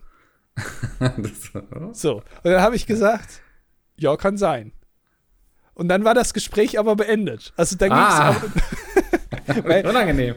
das, 0.98 1.52
so. 1.92 2.16
Und 2.16 2.24
dann 2.44 2.62
habe 2.62 2.76
ich 2.76 2.86
gesagt, 2.86 3.42
ja, 3.96 4.16
kann 4.16 4.36
sein. 4.36 4.72
Und 5.74 5.88
dann 5.88 6.04
war 6.04 6.14
das 6.14 6.34
Gespräch 6.34 6.78
aber 6.78 6.96
beendet. 6.96 7.52
Also 7.56 7.76
dann 7.76 7.92
ah. 7.92 8.32
ging 8.32 8.52
es 9.46 9.64
weil, 9.64 9.86
Unangenehm. 9.86 10.36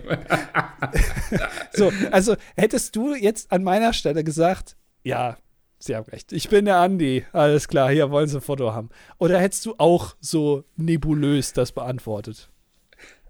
so, 1.74 1.92
also 2.12 2.36
hättest 2.56 2.96
du 2.96 3.16
jetzt 3.16 3.52
an 3.52 3.64
meiner 3.64 3.94
Stelle 3.94 4.24
gesagt, 4.24 4.76
ja, 5.04 5.38
Sie 5.80 5.96
haben 5.96 6.10
recht. 6.10 6.34
Ich 6.34 6.50
bin 6.50 6.66
der 6.66 6.78
Andi. 6.78 7.26
Alles 7.34 7.68
klar, 7.68 7.92
hier 7.92 8.10
wollen 8.10 8.28
Sie 8.28 8.38
ein 8.38 8.42
Foto 8.42 8.74
haben. 8.74 8.90
Oder 9.20 9.40
hättest 9.40 9.66
du 9.66 9.76
auch 9.78 10.16
so 10.20 10.64
nebulös 10.76 11.54
das 11.54 11.72
beantwortet? 11.72 12.50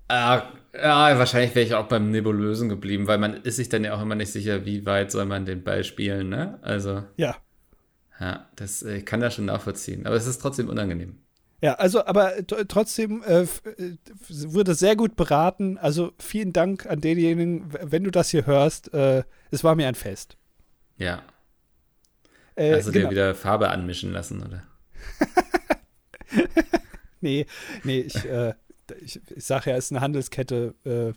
Äh, 0.07 0.39
ja, 0.81 1.19
wahrscheinlich 1.19 1.53
wäre 1.55 1.65
ich 1.65 1.75
auch 1.75 1.87
beim 1.87 2.11
Nebulösen 2.11 2.69
geblieben, 2.69 3.07
weil 3.07 3.17
man 3.17 3.33
ist 3.43 3.57
sich 3.57 3.67
dann 3.67 3.83
ja 3.83 3.93
auch 3.93 4.01
immer 4.01 4.15
nicht 4.15 4.31
sicher, 4.31 4.65
wie 4.65 4.85
weit 4.85 5.11
soll 5.11 5.25
man 5.25 5.45
den 5.45 5.63
Ball 5.63 5.83
spielen, 5.83 6.29
ne? 6.29 6.59
Also. 6.61 7.03
Ja. 7.17 7.35
Ja, 8.19 8.47
das, 8.55 8.81
ich 8.81 9.05
kann 9.05 9.19
das 9.19 9.35
schon 9.35 9.45
nachvollziehen. 9.45 10.07
Aber 10.07 10.15
es 10.15 10.25
ist 10.25 10.39
trotzdem 10.39 10.69
unangenehm. 10.69 11.17
Ja, 11.61 11.73
also, 11.73 12.05
aber 12.05 12.33
trotzdem 12.67 13.23
äh, 13.23 13.41
äh, 13.41 13.47
wurde 14.29 14.75
sehr 14.75 14.95
gut 14.95 15.15
beraten. 15.15 15.77
Also 15.79 16.11
vielen 16.19 16.53
Dank 16.53 16.85
an 16.85 17.01
denjenigen, 17.01 17.73
wenn 17.81 18.03
du 18.03 18.11
das 18.11 18.29
hier 18.29 18.45
hörst. 18.45 18.93
Äh, 18.93 19.23
es 19.49 19.63
war 19.63 19.75
mir 19.75 19.87
ein 19.87 19.95
Fest. 19.95 20.37
Ja. 20.97 21.23
Äh, 22.55 22.75
Hast 22.75 22.87
du 22.87 22.91
genau. 22.91 23.05
dir 23.05 23.11
wieder 23.11 23.35
Farbe 23.35 23.69
anmischen 23.69 24.11
lassen, 24.11 24.43
oder? 24.43 24.63
nee, 27.21 27.47
nee, 27.83 28.01
ich, 28.01 28.25
äh, 28.25 28.53
ich, 29.01 29.19
ich 29.35 29.45
sage 29.45 29.71
ja, 29.71 29.77
es 29.77 29.85
ist 29.85 29.91
eine 29.91 30.01
Handelskette. 30.01 30.75
Äh, 30.83 31.13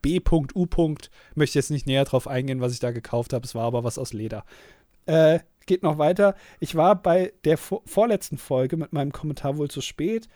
B.U. 0.00 0.66
Möchte 1.34 1.58
jetzt 1.58 1.70
nicht 1.70 1.86
näher 1.86 2.04
drauf 2.06 2.26
eingehen, 2.26 2.62
was 2.62 2.72
ich 2.72 2.80
da 2.80 2.90
gekauft 2.90 3.34
habe. 3.34 3.44
Es 3.44 3.54
war 3.54 3.64
aber 3.64 3.84
was 3.84 3.98
aus 3.98 4.14
Leder. 4.14 4.46
Äh, 5.04 5.40
geht 5.70 5.84
noch 5.84 5.98
weiter. 5.98 6.34
Ich 6.58 6.74
war 6.74 7.00
bei 7.00 7.32
der 7.44 7.56
vor 7.56 7.82
vorletzten 7.86 8.38
Folge 8.38 8.76
mit 8.76 8.92
meinem 8.92 9.12
Kommentar 9.12 9.56
wohl 9.56 9.70
zu 9.70 9.80
spät, 9.80 10.28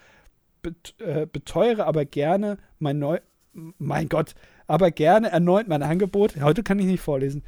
bet 0.62 0.94
äh, 1.00 1.26
beteuere 1.26 1.86
aber 1.86 2.04
gerne 2.04 2.56
mein 2.78 3.00
neu, 3.00 3.18
mein 3.52 4.08
Gott, 4.08 4.36
aber 4.68 4.92
gerne 4.92 5.30
erneut 5.30 5.66
mein 5.66 5.82
Angebot, 5.82 6.40
heute 6.40 6.62
kann 6.62 6.78
ich 6.78 6.86
nicht 6.86 7.00
vorlesen, 7.00 7.42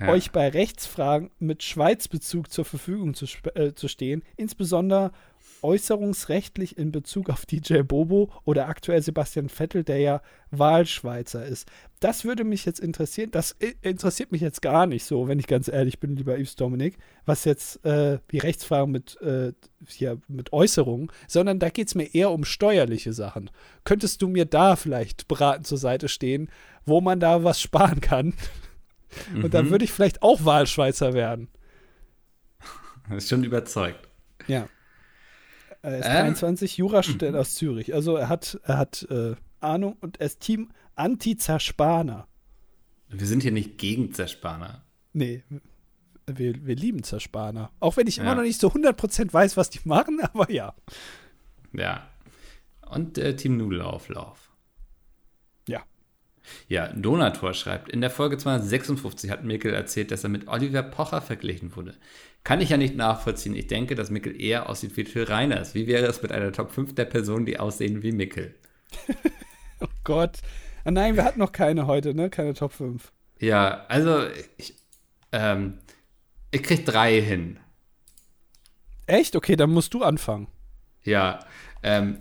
ja. 0.00 0.08
euch 0.08 0.32
bei 0.32 0.48
Rechtsfragen 0.48 1.30
mit 1.38 1.62
Schweizbezug 1.62 2.50
zur 2.50 2.64
Verfügung 2.64 3.14
zu, 3.14 3.26
äh, 3.54 3.72
zu 3.72 3.86
stehen, 3.86 4.24
insbesondere 4.36 5.12
äußerungsrechtlich 5.62 6.78
in 6.78 6.92
Bezug 6.92 7.30
auf 7.30 7.46
DJ 7.50 7.82
Bobo 7.82 8.30
oder 8.44 8.68
aktuell 8.68 9.02
Sebastian 9.02 9.48
Vettel, 9.48 9.84
der 9.84 9.98
ja 9.98 10.22
Wahlschweizer 10.50 11.44
ist. 11.44 11.68
Das 12.00 12.24
würde 12.24 12.44
mich 12.44 12.64
jetzt 12.64 12.80
interessieren. 12.80 13.30
Das 13.30 13.56
interessiert 13.82 14.32
mich 14.32 14.40
jetzt 14.40 14.62
gar 14.62 14.86
nicht 14.86 15.04
so, 15.04 15.28
wenn 15.28 15.38
ich 15.38 15.46
ganz 15.46 15.68
ehrlich 15.68 15.98
bin, 15.98 16.16
lieber 16.16 16.38
Yves 16.38 16.56
Dominik, 16.56 16.96
was 17.26 17.44
jetzt 17.44 17.84
äh, 17.84 18.18
die 18.30 18.38
Rechtsfragen 18.38 18.90
mit, 18.90 19.20
äh, 19.20 19.52
hier, 19.86 20.20
mit 20.28 20.52
Äußerungen, 20.52 21.10
sondern 21.26 21.58
da 21.58 21.70
geht 21.70 21.88
es 21.88 21.94
mir 21.94 22.14
eher 22.14 22.30
um 22.30 22.44
steuerliche 22.44 23.12
Sachen. 23.12 23.50
Könntest 23.84 24.22
du 24.22 24.28
mir 24.28 24.44
da 24.44 24.76
vielleicht 24.76 25.28
beratend 25.28 25.66
zur 25.66 25.78
Seite 25.78 26.08
stehen, 26.08 26.50
wo 26.86 27.00
man 27.00 27.20
da 27.20 27.44
was 27.44 27.60
sparen 27.60 28.00
kann? 28.00 28.34
Und 29.34 29.44
mhm. 29.44 29.50
dann 29.50 29.70
würde 29.70 29.84
ich 29.84 29.92
vielleicht 29.92 30.22
auch 30.22 30.44
Wahlschweizer 30.44 31.14
werden. 31.14 31.48
Das 33.08 33.18
ist 33.24 33.30
schon 33.30 33.44
überzeugt. 33.44 34.08
Ja. 34.46 34.68
Er 35.82 35.98
ist 35.98 36.06
ähm, 36.06 36.12
23, 36.12 36.76
Jurastudent 36.76 37.36
aus 37.36 37.54
Zürich. 37.54 37.94
Also 37.94 38.16
er 38.16 38.28
hat, 38.28 38.58
er 38.64 38.78
hat 38.78 39.06
äh, 39.10 39.34
Ahnung 39.60 39.96
und 40.00 40.20
er 40.20 40.26
ist 40.26 40.40
Team 40.40 40.70
Anti-Zerspaner. 40.96 42.26
Wir 43.08 43.26
sind 43.26 43.42
hier 43.42 43.52
nicht 43.52 43.78
gegen 43.78 44.12
Zerspaner. 44.12 44.84
Nee, 45.12 45.42
wir, 46.26 46.66
wir 46.66 46.76
lieben 46.76 47.02
Zerspaner. 47.02 47.70
Auch 47.80 47.96
wenn 47.96 48.06
ich 48.06 48.16
ja. 48.16 48.24
immer 48.24 48.34
noch 48.34 48.42
nicht 48.42 48.60
so 48.60 48.68
100% 48.68 49.32
weiß, 49.32 49.56
was 49.56 49.70
die 49.70 49.80
machen, 49.84 50.20
aber 50.32 50.50
ja. 50.50 50.74
Ja. 51.72 52.08
Und 52.88 53.18
äh, 53.18 53.36
Team 53.36 53.56
Nudelauflauf. 53.56 54.47
Ja. 56.68 56.88
Donator 56.92 57.54
schreibt, 57.54 57.88
in 57.90 58.00
der 58.00 58.10
Folge 58.10 58.38
256 58.38 59.30
hat 59.30 59.44
Mikkel 59.44 59.72
erzählt, 59.72 60.10
dass 60.10 60.24
er 60.24 60.30
mit 60.30 60.48
Oliver 60.48 60.82
Pocher 60.82 61.20
verglichen 61.20 61.74
wurde. 61.76 61.94
Kann 62.44 62.60
ich 62.60 62.70
ja 62.70 62.76
nicht 62.76 62.96
nachvollziehen. 62.96 63.54
Ich 63.54 63.66
denke, 63.66 63.94
dass 63.94 64.10
Mikkel 64.10 64.40
eher 64.40 64.68
aussieht 64.68 64.96
wie 64.96 65.04
Phil 65.04 65.24
Reiners. 65.24 65.74
Wie 65.74 65.86
wäre 65.86 66.06
es 66.06 66.22
mit 66.22 66.32
einer 66.32 66.52
Top 66.52 66.70
5 66.70 66.94
der 66.94 67.04
Personen, 67.04 67.46
die 67.46 67.58
aussehen 67.58 68.02
wie 68.02 68.12
Mikkel? 68.12 68.54
oh 69.80 69.86
Gott. 70.04 70.38
Ah, 70.84 70.90
nein, 70.90 71.16
wir 71.16 71.24
hatten 71.24 71.40
noch 71.40 71.52
keine 71.52 71.86
heute, 71.86 72.14
ne? 72.14 72.30
Keine 72.30 72.54
Top 72.54 72.72
5. 72.72 73.12
Ja, 73.40 73.84
also 73.88 74.26
ich, 74.56 74.74
ähm, 75.32 75.78
ich 76.50 76.62
krieg 76.62 76.86
drei 76.86 77.20
hin. 77.20 77.58
Echt? 79.06 79.36
Okay, 79.36 79.56
dann 79.56 79.70
musst 79.70 79.94
du 79.94 80.02
anfangen. 80.02 80.48
Ja. 81.02 81.40
Ähm, 81.82 82.18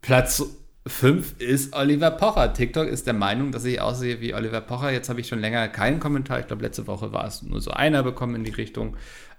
Platz 0.00 0.42
5 0.88 1.40
ist 1.40 1.74
Oliver 1.74 2.10
Pocher. 2.10 2.52
TikTok 2.52 2.88
ist 2.88 3.06
der 3.06 3.14
Meinung, 3.14 3.52
dass 3.52 3.64
ich 3.64 3.80
aussehe 3.80 4.20
wie 4.20 4.34
Oliver 4.34 4.60
Pocher. 4.60 4.90
Jetzt 4.90 5.08
habe 5.08 5.20
ich 5.20 5.28
schon 5.28 5.40
länger 5.40 5.68
keinen 5.68 6.00
Kommentar. 6.00 6.40
Ich 6.40 6.46
glaube, 6.46 6.62
letzte 6.62 6.86
Woche 6.86 7.12
war 7.12 7.26
es 7.26 7.42
nur 7.42 7.60
so 7.60 7.70
einer 7.70 8.02
bekommen 8.02 8.34
in 8.34 8.44
die 8.44 8.50
Richtung. 8.50 8.96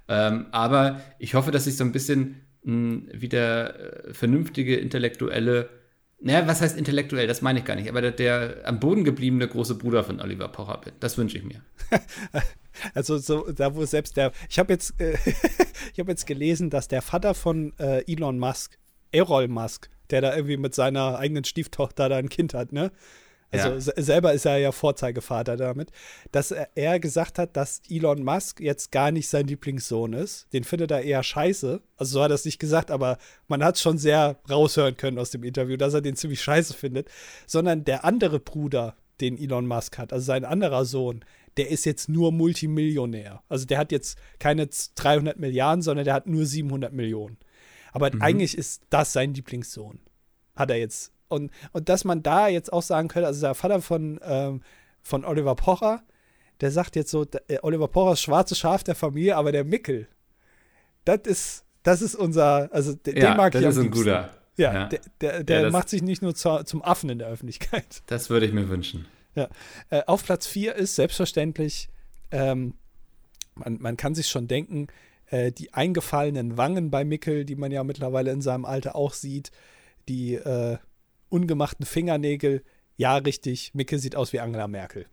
Ähm, 0.07 0.47
aber 0.51 1.01
ich 1.17 1.33
hoffe, 1.33 1.51
dass 1.51 1.67
ich 1.67 1.77
so 1.77 1.83
ein 1.83 1.91
bisschen 1.91 2.41
mh, 2.63 2.71
hm, 2.71 3.09
wieder 3.13 4.07
äh, 4.07 4.13
vernünftige 4.13 4.75
intellektuelle 4.75 5.69
Naja, 6.21 6.47
was 6.47 6.61
heißt 6.61 6.77
intellektuell? 6.77 7.27
Das 7.27 7.41
meine 7.41 7.59
ich 7.59 7.65
gar 7.65 7.75
nicht. 7.75 7.89
Aber 7.89 8.01
der, 8.01 8.11
der 8.11 8.61
am 8.65 8.79
Boden 8.79 9.03
gebliebene 9.03 9.47
große 9.47 9.75
Bruder 9.75 10.03
von 10.03 10.19
Oliver 10.19 10.47
Pocher 10.47 10.79
bin. 10.83 10.93
Das 10.99 11.17
wünsche 11.17 11.37
ich 11.37 11.43
mir. 11.43 11.61
also 12.93 13.17
so, 13.17 13.51
da 13.51 13.75
wo 13.75 13.85
selbst 13.85 14.17
der, 14.17 14.31
ich 14.49 14.59
habe 14.59 14.73
jetzt, 14.73 14.99
äh, 14.99 15.17
ich 15.95 16.05
jetzt 16.05 16.27
gelesen, 16.27 16.69
dass 16.69 16.87
der 16.87 17.01
Vater 17.01 17.33
von 17.33 17.73
äh, 17.79 18.03
Elon 18.11 18.39
Musk, 18.39 18.77
Errol 19.11 19.47
Musk, 19.47 19.89
der 20.09 20.21
da 20.21 20.35
irgendwie 20.35 20.57
mit 20.57 20.75
seiner 20.75 21.17
eigenen 21.17 21.43
Stieftochter 21.43 22.09
da 22.09 22.17
ein 22.17 22.29
Kind 22.29 22.53
hat, 22.53 22.71
ne? 22.71 22.91
Also 23.51 23.91
ja. 23.91 24.03
selber 24.03 24.33
ist 24.33 24.45
er 24.45 24.57
ja 24.57 24.71
Vorzeigevater 24.71 25.57
damit, 25.57 25.89
dass 26.31 26.51
er 26.51 26.99
gesagt 26.99 27.39
hat, 27.39 27.57
dass 27.57 27.81
Elon 27.89 28.23
Musk 28.23 28.59
jetzt 28.59 28.91
gar 28.91 29.11
nicht 29.11 29.27
sein 29.27 29.47
Lieblingssohn 29.47 30.13
ist. 30.13 30.47
Den 30.53 30.63
findet 30.63 30.91
er 30.91 31.01
eher 31.01 31.23
scheiße. 31.23 31.81
Also 31.97 32.13
so 32.13 32.23
hat 32.23 32.31
er 32.31 32.35
es 32.35 32.45
nicht 32.45 32.59
gesagt, 32.59 32.91
aber 32.91 33.17
man 33.47 33.63
hat 33.63 33.75
es 33.75 33.81
schon 33.81 33.97
sehr 33.97 34.39
raushören 34.49 34.97
können 34.97 35.17
aus 35.17 35.31
dem 35.31 35.43
Interview, 35.43 35.77
dass 35.77 35.95
er 35.95 36.01
den 36.01 36.15
ziemlich 36.15 36.41
scheiße 36.41 36.75
findet. 36.75 37.09
Sondern 37.47 37.85
der 37.85 38.05
andere 38.05 38.39
Bruder, 38.39 38.95
den 39.19 39.37
Elon 39.37 39.67
Musk 39.67 39.97
hat, 39.97 40.13
also 40.13 40.23
sein 40.23 40.45
anderer 40.45 40.85
Sohn, 40.85 41.25
der 41.57 41.69
ist 41.69 41.85
jetzt 41.85 42.07
nur 42.07 42.31
Multimillionär. 42.31 43.41
Also 43.49 43.65
der 43.65 43.79
hat 43.79 43.91
jetzt 43.91 44.17
keine 44.37 44.69
300 44.95 45.39
Milliarden, 45.39 45.81
sondern 45.81 46.05
der 46.05 46.13
hat 46.13 46.27
nur 46.27 46.45
700 46.45 46.93
Millionen. 46.93 47.37
Aber 47.91 48.13
mhm. 48.13 48.21
eigentlich 48.21 48.57
ist 48.57 48.83
das 48.89 49.13
sein 49.13 49.33
Lieblingssohn. 49.33 49.99
Hat 50.55 50.71
er 50.71 50.77
jetzt 50.77 51.13
und, 51.29 51.51
und 51.71 51.89
dass 51.89 52.03
man 52.03 52.21
da 52.23 52.47
jetzt 52.47 52.73
auch 52.73 52.81
sagen 52.81 53.07
könnte, 53.07 53.27
also 53.27 53.39
der 53.41 53.53
Vater 53.53 53.81
von, 53.81 54.19
ähm, 54.23 54.61
von 55.01 55.23
Oliver 55.23 55.55
Pocher, 55.55 56.03
der 56.59 56.71
sagt 56.71 56.95
jetzt 56.95 57.11
so, 57.11 57.23
der, 57.23 57.43
äh, 57.49 57.59
Oliver 57.61 57.87
Pocher 57.87 58.13
ist 58.13 58.21
schwarze 58.21 58.55
Schaf 58.55 58.83
der 58.83 58.95
Familie, 58.95 59.37
aber 59.37 59.51
der 59.51 59.63
Mickel, 59.63 60.07
das 61.05 61.21
ist, 61.25 61.65
das 61.83 62.01
ist 62.01 62.15
unser, 62.15 62.69
also 62.73 62.93
den, 62.93 63.15
ja, 63.15 63.29
den 63.29 63.37
mag 63.37 63.53
das 63.53 63.61
ich 63.61 63.67
Das 63.67 63.77
ist 63.77 63.83
ein 63.83 63.91
guter. 63.91 64.31
Ja, 64.57 64.73
ja. 64.73 64.85
der, 64.87 64.99
der, 65.21 65.43
der 65.43 65.61
ja, 65.61 65.69
macht 65.69 65.87
sich 65.87 66.01
nicht 66.01 66.21
nur 66.21 66.35
zu, 66.35 66.63
zum 66.65 66.83
Affen 66.83 67.09
in 67.09 67.19
der 67.19 67.29
Öffentlichkeit. 67.29 68.03
Das 68.07 68.29
würde 68.29 68.45
ich 68.45 68.51
mir 68.51 68.67
wünschen. 68.67 69.05
Ja. 69.35 69.47
Äh, 69.89 70.01
auf 70.05 70.25
Platz 70.25 70.47
4 70.47 70.75
ist 70.75 70.95
selbstverständlich, 70.95 71.89
ähm, 72.31 72.73
man, 73.55 73.77
man 73.79 73.95
kann 73.95 74.15
sich 74.15 74.27
schon 74.27 74.47
denken, 74.47 74.87
äh, 75.31 75.51
die 75.51 75.73
eingefallenen 75.73 76.57
Wangen 76.57 76.91
bei 76.91 77.03
Mickel, 77.03 77.45
die 77.45 77.55
man 77.55 77.71
ja 77.71 77.83
mittlerweile 77.83 78.31
in 78.31 78.41
seinem 78.41 78.65
Alter 78.65 78.95
auch 78.95 79.13
sieht, 79.13 79.51
die 80.07 80.35
äh, 80.35 80.77
ungemachten 81.29 81.85
Fingernägel. 81.85 82.63
Ja, 82.97 83.15
richtig, 83.17 83.73
Micke 83.73 83.99
sieht 83.99 84.15
aus 84.15 84.33
wie 84.33 84.39
Angela 84.39 84.67
Merkel. 84.67 85.05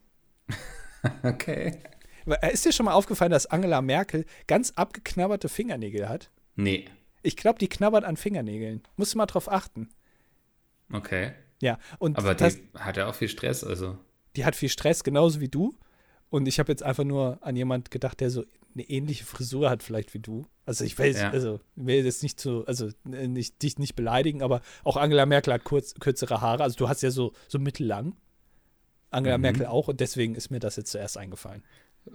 okay. 1.22 1.78
Äh, 2.26 2.52
ist 2.52 2.64
dir 2.64 2.72
schon 2.72 2.86
mal 2.86 2.94
aufgefallen, 2.94 3.30
dass 3.30 3.46
Angela 3.46 3.82
Merkel 3.82 4.24
ganz 4.46 4.72
abgeknabberte 4.72 5.48
Fingernägel 5.48 6.08
hat? 6.08 6.30
Nee. 6.56 6.86
Ich 7.22 7.36
glaube, 7.36 7.58
die 7.58 7.68
knabbert 7.68 8.04
an 8.04 8.16
Fingernägeln. 8.16 8.82
Musst 8.96 9.14
du 9.14 9.18
mal 9.18 9.26
drauf 9.26 9.50
achten. 9.50 9.88
Okay. 10.92 11.32
Ja, 11.60 11.78
und 11.98 12.18
aber 12.18 12.34
die 12.34 12.44
das, 12.44 12.58
hat 12.74 12.96
ja 12.96 13.08
auch 13.08 13.14
viel 13.14 13.28
Stress, 13.28 13.64
also. 13.64 13.98
Die 14.36 14.44
hat 14.44 14.56
viel 14.56 14.68
Stress, 14.68 15.04
genauso 15.04 15.40
wie 15.40 15.48
du. 15.48 15.74
Und 16.28 16.46
ich 16.48 16.58
habe 16.58 16.70
jetzt 16.70 16.82
einfach 16.82 17.04
nur 17.04 17.38
an 17.40 17.56
jemand 17.56 17.90
gedacht, 17.90 18.20
der 18.20 18.30
so 18.30 18.44
eine 18.76 18.88
ähnliche 18.88 19.24
Frisur 19.24 19.70
hat, 19.70 19.82
vielleicht 19.82 20.12
wie 20.12 20.18
du. 20.18 20.46
Also 20.66 20.84
ich 20.84 20.98
weiß, 20.98 21.20
ja. 21.20 21.30
also 21.30 21.60
will 21.76 22.04
jetzt 22.04 22.22
nicht 22.22 22.38
zu, 22.38 22.66
also 22.66 22.90
nicht, 23.04 23.62
dich 23.62 23.78
nicht 23.78 23.96
beleidigen, 23.96 24.42
aber 24.42 24.60
auch 24.84 24.96
Angela 24.96 25.24
Merkel 25.24 25.54
hat 25.54 25.64
kurz, 25.64 25.94
kürzere 25.94 26.40
Haare. 26.40 26.62
Also 26.62 26.76
du 26.76 26.88
hast 26.88 27.02
ja 27.02 27.10
so, 27.10 27.32
so 27.48 27.58
mittellang. 27.58 28.14
Angela 29.10 29.38
mhm. 29.38 29.42
Merkel 29.42 29.66
auch 29.66 29.88
und 29.88 30.00
deswegen 30.00 30.34
ist 30.34 30.50
mir 30.50 30.58
das 30.58 30.76
jetzt 30.76 30.90
zuerst 30.90 31.16
eingefallen. 31.16 31.62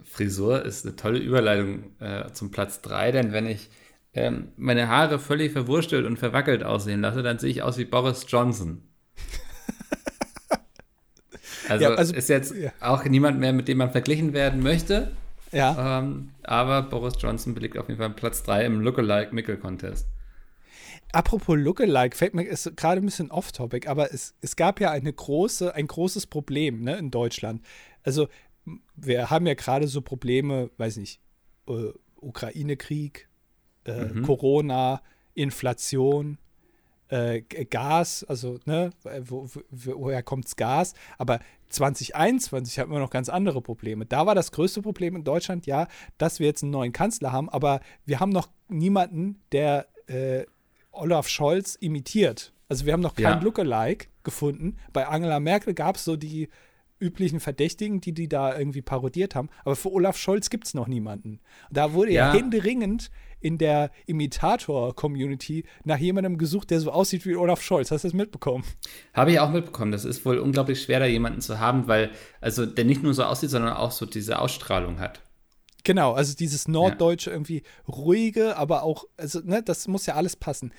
Frisur 0.04 0.64
ist 0.64 0.86
eine 0.86 0.94
tolle 0.94 1.18
Überleitung 1.18 1.98
äh, 1.98 2.30
zum 2.32 2.50
Platz 2.50 2.80
3, 2.82 3.12
denn 3.12 3.32
wenn 3.32 3.46
ich 3.46 3.68
ähm, 4.14 4.48
meine 4.56 4.88
Haare 4.88 5.18
völlig 5.18 5.52
verwurstelt 5.52 6.06
und 6.06 6.18
verwackelt 6.18 6.62
aussehen 6.62 7.00
lasse, 7.00 7.22
dann 7.22 7.38
sehe 7.38 7.50
ich 7.50 7.62
aus 7.62 7.78
wie 7.78 7.84
Boris 7.84 8.26
Johnson. 8.28 8.82
also, 11.68 11.84
ja, 11.84 11.94
also 11.94 12.14
ist 12.14 12.28
jetzt 12.28 12.54
ja. 12.54 12.70
auch 12.80 13.04
niemand 13.04 13.40
mehr, 13.40 13.52
mit 13.52 13.68
dem 13.68 13.78
man 13.78 13.90
verglichen 13.90 14.32
werden 14.32 14.62
möchte. 14.62 15.12
Ja. 15.52 15.98
Ähm, 15.98 16.30
aber 16.42 16.82
Boris 16.82 17.14
Johnson 17.18 17.54
belegt 17.54 17.78
auf 17.78 17.88
jeden 17.88 17.98
Fall 17.98 18.10
Platz 18.10 18.42
3 18.42 18.64
im 18.64 18.80
Lookalike-Mickel-Contest. 18.80 20.08
Apropos 21.12 21.58
Lookalike, 21.58 22.16
fällt 22.16 22.34
mir 22.34 22.42
ist 22.44 22.74
gerade 22.76 23.02
ein 23.02 23.04
bisschen 23.04 23.30
off-topic, 23.30 23.86
aber 23.86 24.12
es, 24.14 24.34
es 24.40 24.56
gab 24.56 24.80
ja 24.80 24.90
eine 24.90 25.12
große, 25.12 25.74
ein 25.74 25.86
großes 25.86 26.26
Problem 26.26 26.82
ne, 26.82 26.96
in 26.96 27.10
Deutschland. 27.10 27.62
Also, 28.02 28.28
wir 28.96 29.28
haben 29.28 29.46
ja 29.46 29.54
gerade 29.54 29.88
so 29.88 30.00
Probleme, 30.00 30.70
weiß 30.78 30.96
nicht, 30.96 31.20
äh, 31.68 31.90
Ukraine-Krieg, 32.16 33.28
äh, 33.84 34.06
mhm. 34.06 34.22
Corona, 34.22 35.02
Inflation, 35.34 36.38
äh, 37.08 37.42
Gas, 37.42 38.24
also, 38.24 38.58
ne, 38.64 38.90
wo, 39.20 39.46
wo, 39.70 39.94
woher 40.00 40.22
kommt's 40.22 40.56
Gas? 40.56 40.94
Aber 41.18 41.40
2021 41.72 42.78
hatten 42.78 42.92
wir 42.92 42.98
noch 42.98 43.10
ganz 43.10 43.28
andere 43.28 43.60
Probleme. 43.62 44.06
Da 44.06 44.26
war 44.26 44.34
das 44.34 44.52
größte 44.52 44.82
Problem 44.82 45.16
in 45.16 45.24
Deutschland, 45.24 45.66
ja, 45.66 45.88
dass 46.18 46.38
wir 46.38 46.46
jetzt 46.46 46.62
einen 46.62 46.72
neuen 46.72 46.92
Kanzler 46.92 47.32
haben, 47.32 47.48
aber 47.48 47.80
wir 48.04 48.20
haben 48.20 48.30
noch 48.30 48.48
niemanden, 48.68 49.40
der 49.52 49.88
äh, 50.06 50.44
Olaf 50.92 51.28
Scholz 51.28 51.74
imitiert. 51.74 52.52
Also 52.68 52.86
wir 52.86 52.92
haben 52.92 53.00
noch 53.00 53.14
keinen 53.14 53.38
ja. 53.38 53.42
Lookalike 53.42 54.06
gefunden. 54.22 54.76
Bei 54.92 55.06
Angela 55.08 55.40
Merkel 55.40 55.74
gab 55.74 55.96
es 55.96 56.04
so 56.04 56.16
die 56.16 56.48
üblichen 57.00 57.40
Verdächtigen, 57.40 58.00
die 58.00 58.12
die 58.12 58.28
da 58.28 58.56
irgendwie 58.56 58.82
parodiert 58.82 59.34
haben. 59.34 59.48
Aber 59.64 59.76
für 59.76 59.92
Olaf 59.92 60.16
Scholz 60.16 60.50
gibt 60.50 60.66
es 60.66 60.74
noch 60.74 60.86
niemanden. 60.86 61.40
Da 61.70 61.92
wurde 61.92 62.12
ja, 62.12 62.28
ja 62.28 62.38
händeringend 62.38 63.10
in 63.42 63.58
der 63.58 63.90
Imitator-Community 64.06 65.64
nach 65.84 65.98
jemandem 65.98 66.38
gesucht, 66.38 66.70
der 66.70 66.80
so 66.80 66.90
aussieht 66.90 67.26
wie 67.26 67.36
Olaf 67.36 67.60
Scholz. 67.62 67.90
Hast 67.90 68.04
du 68.04 68.08
das 68.08 68.14
mitbekommen? 68.14 68.64
Habe 69.12 69.32
ich 69.32 69.40
auch 69.40 69.50
mitbekommen. 69.50 69.92
Das 69.92 70.04
ist 70.04 70.24
wohl 70.24 70.38
unglaublich 70.38 70.82
schwer, 70.82 71.00
da 71.00 71.06
jemanden 71.06 71.40
zu 71.40 71.58
haben, 71.58 71.88
weil, 71.88 72.10
also 72.40 72.64
der 72.64 72.84
nicht 72.84 73.02
nur 73.02 73.14
so 73.14 73.24
aussieht, 73.24 73.50
sondern 73.50 73.74
auch 73.74 73.90
so 73.90 74.06
diese 74.06 74.38
Ausstrahlung 74.38 75.00
hat. 75.00 75.20
Genau, 75.84 76.12
also 76.12 76.34
dieses 76.36 76.68
Norddeutsche 76.68 77.30
ja. 77.30 77.34
irgendwie 77.34 77.62
ruhige, 77.88 78.56
aber 78.56 78.84
auch, 78.84 79.04
also, 79.16 79.40
ne, 79.40 79.62
das 79.62 79.88
muss 79.88 80.06
ja 80.06 80.14
alles 80.14 80.36
passen. 80.36 80.72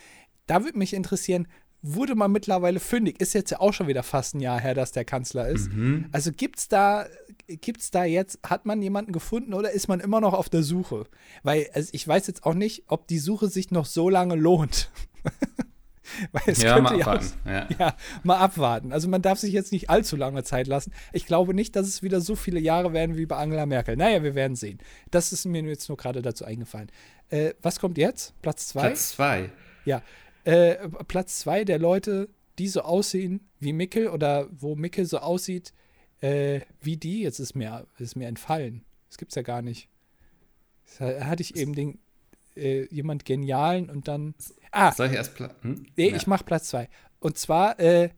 Da 0.47 0.63
würde 0.63 0.77
mich 0.77 0.93
interessieren, 0.93 1.47
wurde 1.83 2.15
man 2.15 2.31
mittlerweile 2.31 2.79
fündig. 2.79 3.19
Ist 3.19 3.33
jetzt 3.33 3.51
ja 3.51 3.59
auch 3.59 3.73
schon 3.73 3.87
wieder 3.87 4.03
fast 4.03 4.33
ein 4.33 4.39
Jahr 4.39 4.59
her, 4.59 4.73
dass 4.73 4.93
der 4.93 5.05
Kanzler 5.05 5.49
ist. 5.49 5.71
Mhm. 5.71 6.07
Also 6.13 6.31
gibt's 6.31 6.69
da, 6.69 7.05
gibt's 7.47 7.91
da 7.91 8.05
jetzt, 8.05 8.39
hat 8.43 8.65
man 8.65 8.81
jemanden 8.81 9.11
gefunden 9.11 9.53
oder 9.53 9.71
ist 9.71 9.89
man 9.89 9.99
immer 9.99 10.21
noch 10.21 10.33
auf 10.33 10.49
der 10.49 10.63
Suche? 10.63 11.05
Weil 11.43 11.67
also 11.73 11.89
ich 11.91 12.07
weiß 12.07 12.25
jetzt 12.27 12.45
auch 12.45 12.53
nicht, 12.53 12.85
ob 12.87 13.07
die 13.07 13.19
Suche 13.19 13.49
sich 13.49 13.69
noch 13.69 13.85
so 13.85 14.09
lange 14.09 14.35
lohnt. 14.35 14.89
Weil 16.31 16.43
es 16.47 16.61
ja, 16.61 16.75
könnte 16.75 16.93
mal 16.93 17.01
abwarten. 17.01 17.33
Ja, 17.45 17.67
ja, 17.79 17.95
mal 18.23 18.37
abwarten. 18.37 18.91
Also 18.91 19.07
man 19.07 19.21
darf 19.21 19.39
sich 19.39 19.53
jetzt 19.53 19.71
nicht 19.71 19.89
allzu 19.89 20.15
lange 20.15 20.43
Zeit 20.43 20.67
lassen. 20.67 20.93
Ich 21.11 21.25
glaube 21.25 21.53
nicht, 21.53 21.75
dass 21.75 21.87
es 21.87 22.03
wieder 22.03 22.21
so 22.21 22.35
viele 22.35 22.59
Jahre 22.59 22.93
werden 22.93 23.17
wie 23.17 23.25
bei 23.25 23.37
Angela 23.37 23.65
Merkel. 23.65 23.95
Naja, 23.95 24.21
wir 24.21 24.35
werden 24.35 24.55
sehen. 24.55 24.79
Das 25.11 25.33
ist 25.33 25.45
mir 25.45 25.63
jetzt 25.63 25.89
nur 25.89 25.97
gerade 25.97 26.21
dazu 26.21 26.45
eingefallen. 26.45 26.91
Äh, 27.29 27.53
was 27.61 27.79
kommt 27.79 27.97
jetzt? 27.97 28.39
Platz 28.41 28.67
zwei? 28.67 28.81
Platz 28.81 29.11
zwei. 29.11 29.49
Ja, 29.85 30.01
äh, 30.43 30.89
Platz 31.07 31.39
zwei 31.39 31.63
der 31.63 31.79
Leute, 31.79 32.29
die 32.59 32.67
so 32.67 32.81
aussehen 32.81 33.49
wie 33.59 33.73
Mickel 33.73 34.09
oder 34.09 34.47
wo 34.51 34.75
Mickel 34.75 35.05
so 35.05 35.19
aussieht 35.19 35.73
äh, 36.23 36.61
wie 36.79 36.95
die, 36.95 37.21
jetzt 37.21 37.39
ist 37.39 37.53
mir, 37.53 37.85
ist 37.99 38.15
mir 38.15 38.27
entfallen. 38.27 38.85
Das 39.09 39.17
gibt's 39.17 39.35
ja 39.35 39.41
gar 39.41 39.61
nicht. 39.61 39.89
Da 40.97 41.25
hatte 41.25 41.41
ich 41.41 41.57
eben 41.57 41.75
den, 41.75 41.99
äh, 42.55 42.85
jemand 42.85 43.25
Genialen 43.25 43.89
und 43.89 44.07
dann. 44.07 44.33
Ah! 44.71 44.93
Soll 44.93 45.07
ich 45.07 45.13
erst. 45.13 45.37
Hm? 45.37 45.85
Nee, 45.97 46.09
ja. 46.09 46.15
ich 46.15 46.25
mach 46.25 46.45
Platz 46.45 46.69
zwei. 46.69 46.87
Und 47.19 47.37
zwar, 47.37 47.77
äh, 47.79 48.09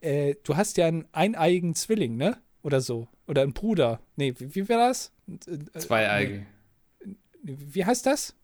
äh, 0.00 0.34
du 0.44 0.56
hast 0.56 0.78
ja 0.78 0.86
einen 0.86 1.06
eineigen 1.12 1.74
Zwilling, 1.74 2.16
ne? 2.16 2.38
Oder 2.62 2.80
so. 2.80 3.08
Oder 3.26 3.42
einen 3.42 3.52
Bruder. 3.52 4.00
Nee, 4.16 4.34
wie, 4.38 4.54
wie 4.54 4.68
wäre 4.68 4.88
das? 4.88 5.12
Äh, 5.28 5.78
Zweieige. 5.78 6.46
Nee. 7.04 7.16
Wie 7.42 7.84
heißt 7.84 8.06
das? 8.06 8.34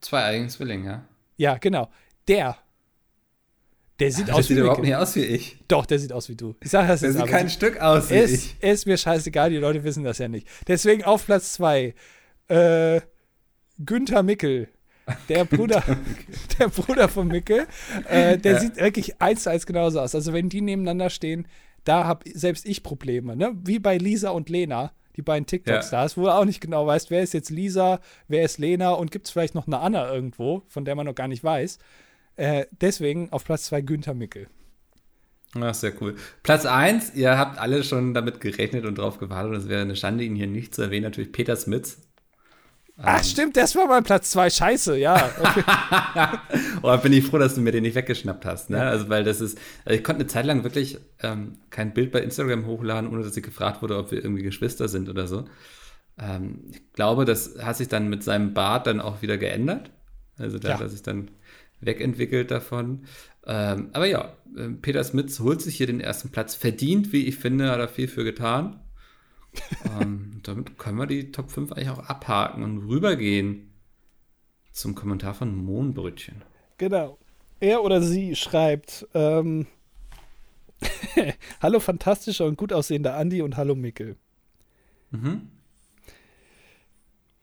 Zweieigen 0.00 0.50
Zwilling, 0.50 0.84
ja. 0.84 1.06
Ja, 1.38 1.56
genau. 1.56 1.90
Der. 2.28 2.56
Der 3.98 4.12
sieht 4.12 4.30
aus 4.30 4.36
der 4.36 4.38
wie 4.38 4.54
sieht 4.54 4.58
überhaupt 4.58 4.82
nicht 4.82 4.94
aus 4.94 5.16
wie 5.16 5.24
ich. 5.24 5.56
Doch, 5.68 5.86
der 5.86 5.98
sieht 5.98 6.12
aus 6.12 6.28
wie 6.28 6.36
du. 6.36 6.54
Ich 6.62 6.70
sag 6.70 6.86
das 6.86 7.00
der 7.00 7.10
jetzt 7.10 7.18
sieht 7.18 7.28
kein 7.28 7.48
Stück 7.48 7.80
aus 7.80 8.10
wie 8.10 8.16
ist, 8.16 8.56
ich. 8.60 8.62
Ist 8.62 8.86
mir 8.86 8.98
scheißegal, 8.98 9.50
die 9.50 9.56
Leute 9.56 9.84
wissen 9.84 10.04
das 10.04 10.18
ja 10.18 10.28
nicht. 10.28 10.46
Deswegen 10.66 11.04
auf 11.04 11.24
Platz 11.24 11.54
zwei. 11.54 11.94
Äh, 12.48 13.00
Günther 13.84 14.22
Mickel. 14.22 14.68
Der 15.28 15.44
Bruder, 15.46 15.84
der 16.58 16.68
Bruder 16.68 17.08
von 17.08 17.28
Mickel, 17.28 17.68
äh, 18.08 18.36
der 18.38 18.54
ja. 18.54 18.60
sieht 18.60 18.76
wirklich 18.76 19.20
eins 19.20 19.44
zu 19.44 19.50
eins 19.50 19.64
genauso 19.64 20.00
aus. 20.00 20.16
Also 20.16 20.32
wenn 20.32 20.48
die 20.48 20.60
nebeneinander 20.60 21.10
stehen, 21.10 21.46
da 21.84 22.04
habe 22.04 22.28
selbst 22.34 22.66
ich 22.66 22.82
Probleme. 22.82 23.36
Ne? 23.36 23.52
Wie 23.62 23.78
bei 23.78 23.98
Lisa 23.98 24.30
und 24.30 24.48
Lena, 24.48 24.92
die 25.14 25.22
beiden 25.22 25.46
TikTok-Stars, 25.46 26.16
ja. 26.16 26.16
wo 26.16 26.26
du 26.26 26.34
auch 26.34 26.44
nicht 26.44 26.60
genau 26.60 26.86
weißt, 26.86 27.10
wer 27.10 27.22
ist 27.22 27.34
jetzt 27.34 27.50
Lisa, 27.50 28.00
wer 28.26 28.42
ist 28.42 28.58
Lena 28.58 28.90
und 28.90 29.12
gibt 29.12 29.26
es 29.26 29.32
vielleicht 29.32 29.54
noch 29.54 29.68
eine 29.68 29.78
Anna 29.78 30.12
irgendwo, 30.12 30.62
von 30.66 30.84
der 30.84 30.96
man 30.96 31.06
noch 31.06 31.14
gar 31.14 31.28
nicht 31.28 31.44
weiß. 31.44 31.78
Äh, 32.36 32.66
deswegen 32.70 33.32
auf 33.32 33.44
Platz 33.44 33.64
2 33.64 33.80
Günther 33.82 34.14
Mickel. 34.14 34.48
Ach, 35.54 35.74
sehr 35.74 35.92
cool. 36.02 36.16
Platz 36.42 36.66
1, 36.66 37.14
ihr 37.14 37.38
habt 37.38 37.58
alle 37.58 37.82
schon 37.82 38.14
damit 38.14 38.40
gerechnet 38.40 38.84
und 38.84 38.98
drauf 38.98 39.18
gewartet 39.18 39.52
und 39.52 39.58
es 39.58 39.68
wäre 39.68 39.82
eine 39.82 39.96
Schande, 39.96 40.24
ihn 40.24 40.36
hier 40.36 40.46
nicht 40.46 40.74
zu 40.74 40.82
erwähnen, 40.82 41.04
natürlich 41.04 41.32
Peter 41.32 41.56
Smits. 41.56 41.98
Ach, 42.98 43.18
ähm, 43.18 43.24
stimmt, 43.24 43.56
das 43.56 43.76
war 43.76 43.86
mein 43.86 44.04
Platz 44.04 44.30
2. 44.30 44.48
Scheiße, 44.48 44.96
ja. 44.96 45.30
Okay. 45.38 45.62
oh, 46.82 46.96
bin 46.98 47.12
ich 47.12 47.26
froh, 47.26 47.38
dass 47.38 47.54
du 47.54 47.60
mir 47.60 47.72
den 47.72 47.82
nicht 47.82 47.94
weggeschnappt 47.94 48.46
hast. 48.46 48.70
Ne? 48.70 48.78
Ja. 48.78 48.88
Also, 48.88 49.08
weil 49.10 49.22
das 49.22 49.40
ist, 49.40 49.58
also 49.84 49.98
ich 49.98 50.02
konnte 50.02 50.20
eine 50.20 50.28
Zeit 50.28 50.46
lang 50.46 50.64
wirklich 50.64 50.98
ähm, 51.22 51.58
kein 51.68 51.92
Bild 51.92 52.10
bei 52.10 52.20
Instagram 52.20 52.66
hochladen, 52.66 53.10
ohne 53.10 53.22
dass 53.22 53.36
ich 53.36 53.42
gefragt 53.42 53.82
wurde, 53.82 53.98
ob 53.98 54.12
wir 54.12 54.22
irgendwie 54.22 54.42
Geschwister 54.42 54.88
sind 54.88 55.10
oder 55.10 55.26
so. 55.26 55.44
Ähm, 56.18 56.64
ich 56.70 56.92
glaube, 56.94 57.26
das 57.26 57.58
hat 57.60 57.76
sich 57.76 57.88
dann 57.88 58.08
mit 58.08 58.24
seinem 58.24 58.54
Bart 58.54 58.86
dann 58.86 59.02
auch 59.02 59.20
wieder 59.20 59.36
geändert. 59.36 59.90
Also 60.38 60.58
da 60.58 60.68
ja. 60.68 60.74
hat 60.74 60.80
er 60.80 60.88
sich 60.88 61.02
dann 61.02 61.30
wegentwickelt 61.80 62.50
davon. 62.50 63.04
Ähm, 63.46 63.90
aber 63.92 64.06
ja, 64.06 64.32
ähm, 64.56 64.80
Peter 64.80 65.02
Smits 65.04 65.40
holt 65.40 65.62
sich 65.62 65.76
hier 65.76 65.86
den 65.86 66.00
ersten 66.00 66.30
Platz. 66.30 66.54
Verdient, 66.54 67.12
wie 67.12 67.26
ich 67.26 67.36
finde, 67.36 67.70
hat 67.70 67.78
er 67.78 67.88
viel 67.88 68.08
für 68.08 68.24
getan. 68.24 68.80
ähm, 70.00 70.40
damit 70.42 70.78
können 70.78 70.98
wir 70.98 71.06
die 71.06 71.30
Top 71.32 71.50
5 71.50 71.72
eigentlich 71.72 71.90
auch 71.90 72.08
abhaken 72.08 72.62
und 72.62 72.78
rübergehen 72.88 73.72
zum 74.72 74.94
Kommentar 74.94 75.34
von 75.34 75.54
Mohnbrötchen. 75.54 76.42
Genau. 76.78 77.18
Er 77.60 77.82
oder 77.82 78.02
sie 78.02 78.36
schreibt, 78.36 79.06
ähm, 79.14 79.66
Hallo 81.62 81.80
fantastischer 81.80 82.44
und 82.44 82.58
gut 82.58 82.72
aussehender 82.72 83.16
Andi 83.16 83.40
und 83.40 83.56
hallo 83.56 83.74
Mickel. 83.74 84.16
Mhm 85.10 85.55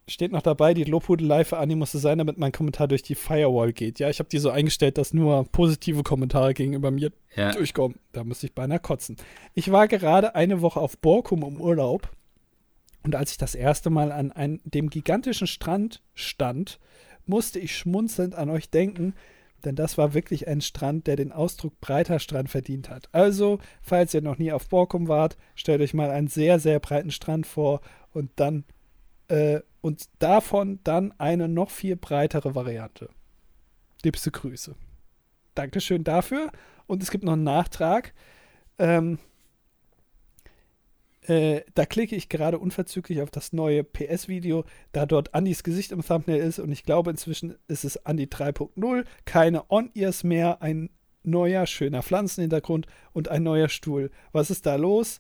steht 0.08 0.32
noch 0.32 0.42
dabei, 0.42 0.74
die 0.74 0.84
Lobhudelei 0.84 1.46
für 1.46 1.66
musste 1.76 1.98
sein, 1.98 2.18
damit 2.18 2.38
mein 2.38 2.52
Kommentar 2.52 2.88
durch 2.88 3.04
die 3.04 3.16
Firewall 3.16 3.74
geht. 3.74 4.00
Ja, 4.00 4.10
ich 4.10 4.20
habe 4.20 4.30
die 4.30 4.38
so 4.38 4.50
eingestellt, 4.50 4.98
dass 4.98 5.14
nur 5.14 5.46
positive 5.52 6.04
Kommentare 6.04 6.54
gegenüber 6.54 6.92
mir 6.92 7.12
ja. 7.36 7.52
durchkommen. 7.52 7.98
Da 8.12 8.24
müsste 8.24 8.48
ich 8.48 8.54
beinahe 8.54 8.80
kotzen. 8.80 9.18
Ich 9.54 9.72
war 9.72 9.88
gerade 9.88 10.36
eine 10.36 10.62
Woche 10.62 10.80
auf 10.80 10.98
Borkum 10.98 11.44
im 11.44 11.62
Urlaub 11.62 12.10
und 13.04 13.16
als 13.16 13.32
ich 13.32 13.38
das 13.38 13.56
erste 13.56 13.90
Mal 13.90 14.12
an 14.12 14.32
einem, 14.32 14.62
dem 14.64 14.90
gigantischen 14.90 15.48
Strand 15.48 16.02
stand, 16.14 16.80
musste 17.26 17.60
ich 17.60 17.76
schmunzelnd 17.76 18.36
an 18.36 18.50
euch 18.50 18.70
denken, 18.70 19.14
denn 19.64 19.76
das 19.76 19.98
war 19.98 20.14
wirklich 20.14 20.48
ein 20.48 20.62
Strand, 20.62 21.08
der 21.08 21.16
den 21.16 21.32
Ausdruck 21.32 21.80
breiter 21.80 22.20
Strand 22.20 22.50
verdient 22.50 22.90
hat. 22.90 23.08
Also, 23.14 23.60
falls 23.82 24.14
ihr 24.14 24.22
noch 24.22 24.38
nie 24.38 24.52
auf 24.52 24.68
Borkum 24.68 25.08
wart, 25.08 25.38
stellt 25.56 25.82
euch 25.82 25.94
mal 25.94 26.10
einen 26.10 26.28
sehr, 26.28 26.60
sehr 26.60 26.80
breiten 26.80 27.12
Strand 27.12 27.48
vor 27.48 27.82
und 28.12 28.32
dann 28.36 28.66
äh, 29.30 29.62
und 29.84 30.06
davon 30.20 30.80
dann 30.86 31.14
eine 31.20 31.50
noch 31.50 31.70
viel 31.70 31.98
breitere 31.98 32.56
Variante. 32.56 33.10
Liebste 34.02 34.32
Grüße. 34.32 34.76
Dankeschön 35.56 36.06
dafür. 36.06 36.52
Und 36.88 37.04
es 37.04 37.12
gibt 37.12 37.26
noch 37.26 37.34
einen 37.34 37.44
Nachtrag. 37.44 38.14
Ähm, 38.80 39.20
äh, 41.24 41.62
da 41.76 41.86
klicke 41.86 42.16
ich 42.16 42.30
gerade 42.30 42.60
unverzüglich 42.60 43.22
auf 43.22 43.30
das 43.30 43.52
neue 43.52 43.84
PS-Video, 43.84 44.64
da 44.94 45.06
dort 45.06 45.34
Andys 45.36 45.64
Gesicht 45.64 45.92
im 45.92 46.02
Thumbnail 46.02 46.42
ist 46.42 46.60
und 46.60 46.72
ich 46.72 46.86
glaube 46.86 47.12
inzwischen 47.12 47.56
ist 47.68 47.84
es 47.84 47.98
Andy 47.98 48.26
3.0. 48.26 49.04
Keine 49.26 49.70
On-Ears 49.70 50.24
mehr, 50.24 50.62
ein 50.62 50.92
neuer 51.24 51.66
schöner 51.66 52.04
Pflanzenhintergrund 52.04 52.88
und 53.12 53.28
ein 53.28 53.44
neuer 53.44 53.68
Stuhl. 53.68 54.12
Was 54.32 54.50
ist 54.50 54.66
da 54.66 54.76
los? 54.76 55.20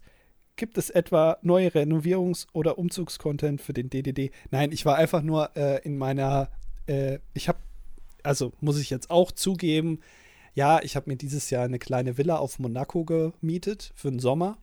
Gibt 0.55 0.77
es 0.77 0.89
etwa 0.89 1.37
neue 1.41 1.69
Renovierungs- 1.69 2.47
oder 2.53 2.77
Umzugscontent 2.77 3.61
für 3.61 3.73
den 3.73 3.89
DDD? 3.89 4.31
Nein, 4.51 4.71
ich 4.71 4.85
war 4.85 4.95
einfach 4.97 5.23
nur 5.23 5.55
äh, 5.55 5.81
in 5.83 5.97
meiner, 5.97 6.49
äh, 6.85 7.19
ich 7.33 7.47
habe, 7.47 7.57
also 8.21 8.53
muss 8.59 8.79
ich 8.79 8.89
jetzt 8.89 9.09
auch 9.09 9.31
zugeben, 9.31 9.99
ja, 10.53 10.81
ich 10.83 10.95
habe 10.95 11.09
mir 11.09 11.17
dieses 11.17 11.49
Jahr 11.49 11.65
eine 11.65 11.79
kleine 11.79 12.17
Villa 12.17 12.37
auf 12.37 12.59
Monaco 12.59 13.03
gemietet 13.03 13.91
für 13.95 14.11
den 14.11 14.19
Sommer. 14.19 14.59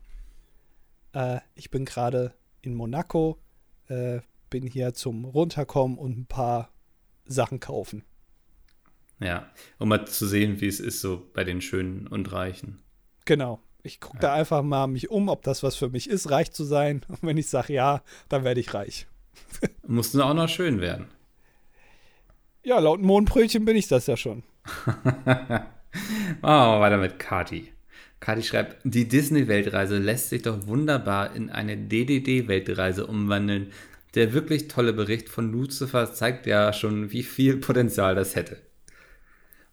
Äh, 1.12 1.40
ich 1.56 1.70
bin 1.70 1.84
gerade 1.84 2.34
in 2.62 2.74
Monaco, 2.74 3.38
äh, 3.88 4.20
bin 4.48 4.68
hier 4.68 4.94
zum 4.94 5.24
Runterkommen 5.24 5.98
und 5.98 6.18
ein 6.18 6.26
paar 6.26 6.70
Sachen 7.24 7.58
kaufen. 7.58 8.04
Ja, 9.18 9.50
um 9.78 9.88
mal 9.88 10.06
zu 10.06 10.26
sehen, 10.26 10.60
wie 10.60 10.68
es 10.68 10.80
ist 10.80 11.00
so 11.00 11.28
bei 11.34 11.44
den 11.44 11.60
Schönen 11.60 12.06
und 12.06 12.32
Reichen. 12.32 12.80
Genau. 13.24 13.60
Ich 13.82 14.00
gucke 14.00 14.18
ja. 14.18 14.22
da 14.22 14.34
einfach 14.34 14.62
mal 14.62 14.86
mich 14.86 15.10
um, 15.10 15.28
ob 15.28 15.42
das 15.42 15.62
was 15.62 15.76
für 15.76 15.88
mich 15.88 16.08
ist, 16.08 16.30
reich 16.30 16.52
zu 16.52 16.64
sein. 16.64 17.02
Und 17.08 17.22
wenn 17.22 17.36
ich 17.36 17.48
sage 17.48 17.72
ja, 17.72 18.02
dann 18.28 18.44
werde 18.44 18.60
ich 18.60 18.74
reich. 18.74 19.06
Muss 19.86 20.14
nur 20.14 20.26
auch 20.26 20.34
noch 20.34 20.48
schön 20.48 20.80
werden. 20.80 21.06
Ja, 22.62 22.78
laut 22.78 23.00
Mondbrötchen 23.00 23.64
bin 23.64 23.76
ich 23.76 23.88
das 23.88 24.06
ja 24.06 24.16
schon. 24.16 24.42
Machen 24.86 25.64
wir 26.42 26.42
mal 26.42 26.80
weiter 26.80 26.98
mit 26.98 27.18
Kati. 27.18 27.72
Kati 28.20 28.42
schreibt, 28.42 28.76
die 28.84 29.08
Disney-Weltreise 29.08 29.96
lässt 29.96 30.28
sich 30.28 30.42
doch 30.42 30.66
wunderbar 30.66 31.34
in 31.34 31.48
eine 31.48 31.76
DDD-Weltreise 31.76 33.06
umwandeln. 33.06 33.72
Der 34.14 34.34
wirklich 34.34 34.68
tolle 34.68 34.92
Bericht 34.92 35.30
von 35.30 35.50
Lucifer 35.50 36.12
zeigt 36.12 36.46
ja 36.46 36.72
schon, 36.72 37.12
wie 37.12 37.22
viel 37.22 37.56
Potenzial 37.56 38.14
das 38.14 38.36
hätte. 38.36 38.58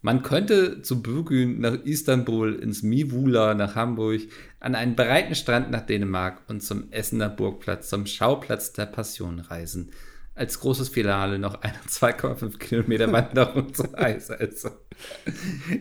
Man 0.00 0.22
könnte 0.22 0.82
zu 0.82 1.02
Bürgün 1.02 1.60
nach 1.60 1.74
Istanbul, 1.84 2.54
ins 2.54 2.82
Mivula 2.82 3.54
nach 3.54 3.74
Hamburg, 3.74 4.20
an 4.60 4.76
einen 4.76 4.94
breiten 4.94 5.34
Strand 5.34 5.70
nach 5.70 5.86
Dänemark 5.86 6.42
und 6.46 6.62
zum 6.62 6.92
Essener 6.92 7.28
Burgplatz, 7.28 7.88
zum 7.88 8.06
Schauplatz 8.06 8.72
der 8.72 8.86
Passion 8.86 9.40
reisen. 9.40 9.90
Als 10.36 10.60
großes 10.60 10.90
Finale 10.90 11.40
noch 11.40 11.62
eine 11.62 11.78
2,5 11.88 12.58
Kilometer 12.58 13.10
Wanderung 13.10 13.74
zur 13.74 13.98
Eiselse. 13.98 14.78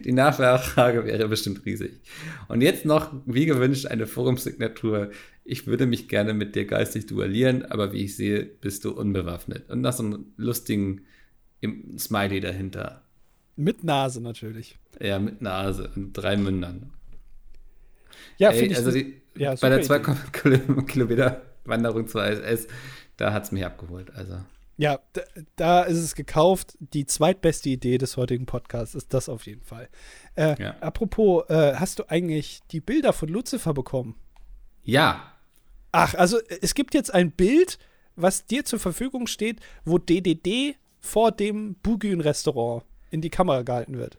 Die 0.03 0.11
Nachfrage 0.11 1.05
wäre 1.05 1.27
bestimmt 1.27 1.63
riesig. 1.63 2.01
Und 2.47 2.61
jetzt 2.61 2.85
noch, 2.85 3.13
wie 3.27 3.45
gewünscht, 3.45 3.85
eine 3.85 4.07
Forumsignatur. 4.07 5.11
Ich 5.45 5.67
würde 5.67 5.85
mich 5.85 6.07
gerne 6.07 6.33
mit 6.33 6.55
dir 6.55 6.65
geistig 6.65 7.05
duellieren, 7.05 7.65
aber 7.65 7.93
wie 7.93 8.05
ich 8.05 8.15
sehe, 8.15 8.43
bist 8.43 8.83
du 8.83 8.91
unbewaffnet. 8.91 9.69
Und 9.69 9.81
noch 9.81 9.93
so 9.93 10.03
einen 10.03 10.33
lustigen 10.37 11.01
Smiley 11.97 12.39
dahinter. 12.39 13.03
Mit 13.57 13.83
Nase 13.83 14.21
natürlich. 14.21 14.77
Ja, 15.01 15.19
mit 15.19 15.41
Nase 15.41 15.91
und 15.95 16.13
drei 16.13 16.37
Mündern. 16.37 16.93
Ja, 18.37 18.51
finde 18.51 18.71
ich. 18.71 18.77
Also 18.77 18.91
die, 18.91 19.19
ja, 19.35 19.55
bei 19.55 19.69
der 19.69 19.81
2 19.81 19.99
Kilometer 20.87 21.41
Wanderung 21.65 22.07
zur 22.07 22.25
ISS, 22.25 22.67
da 23.17 23.33
hat 23.33 23.43
es 23.43 23.51
mich 23.51 23.65
abgeholt. 23.65 24.13
Also. 24.15 24.37
Ja, 24.77 24.99
da, 25.13 25.21
da, 25.55 25.83
ist 25.83 25.97
es 25.97 26.13
gekauft. 26.13 26.77
Die 26.79 27.07
zweitbeste 27.07 27.69
Idee 27.69 27.97
des 27.97 28.15
heutigen 28.15 28.45
Podcasts 28.45 28.93
ist 28.93 29.11
das 29.13 29.27
auf 29.27 29.47
jeden 29.47 29.63
Fall. 29.63 29.89
Äh, 30.35 30.61
ja. 30.61 30.75
Apropos, 30.81 31.49
äh, 31.49 31.73
hast 31.75 31.97
du 31.97 32.03
eigentlich 32.09 32.61
die 32.71 32.79
Bilder 32.79 33.11
von 33.11 33.27
Lucifer 33.27 33.73
bekommen? 33.73 34.15
Ja. 34.83 35.31
Ach, 35.91 36.13
also 36.13 36.37
es 36.61 36.75
gibt 36.75 36.93
jetzt 36.93 37.11
ein 37.11 37.31
Bild, 37.31 37.79
was 38.15 38.45
dir 38.45 38.65
zur 38.65 38.79
Verfügung 38.79 39.25
steht, 39.25 39.61
wo 39.83 39.97
DDD 39.97 40.75
vor 40.99 41.31
dem 41.31 41.75
Bugün-Restaurant 41.81 42.83
in 43.11 43.21
die 43.21 43.29
Kamera 43.29 43.61
gehalten 43.61 43.97
wird. 43.97 44.17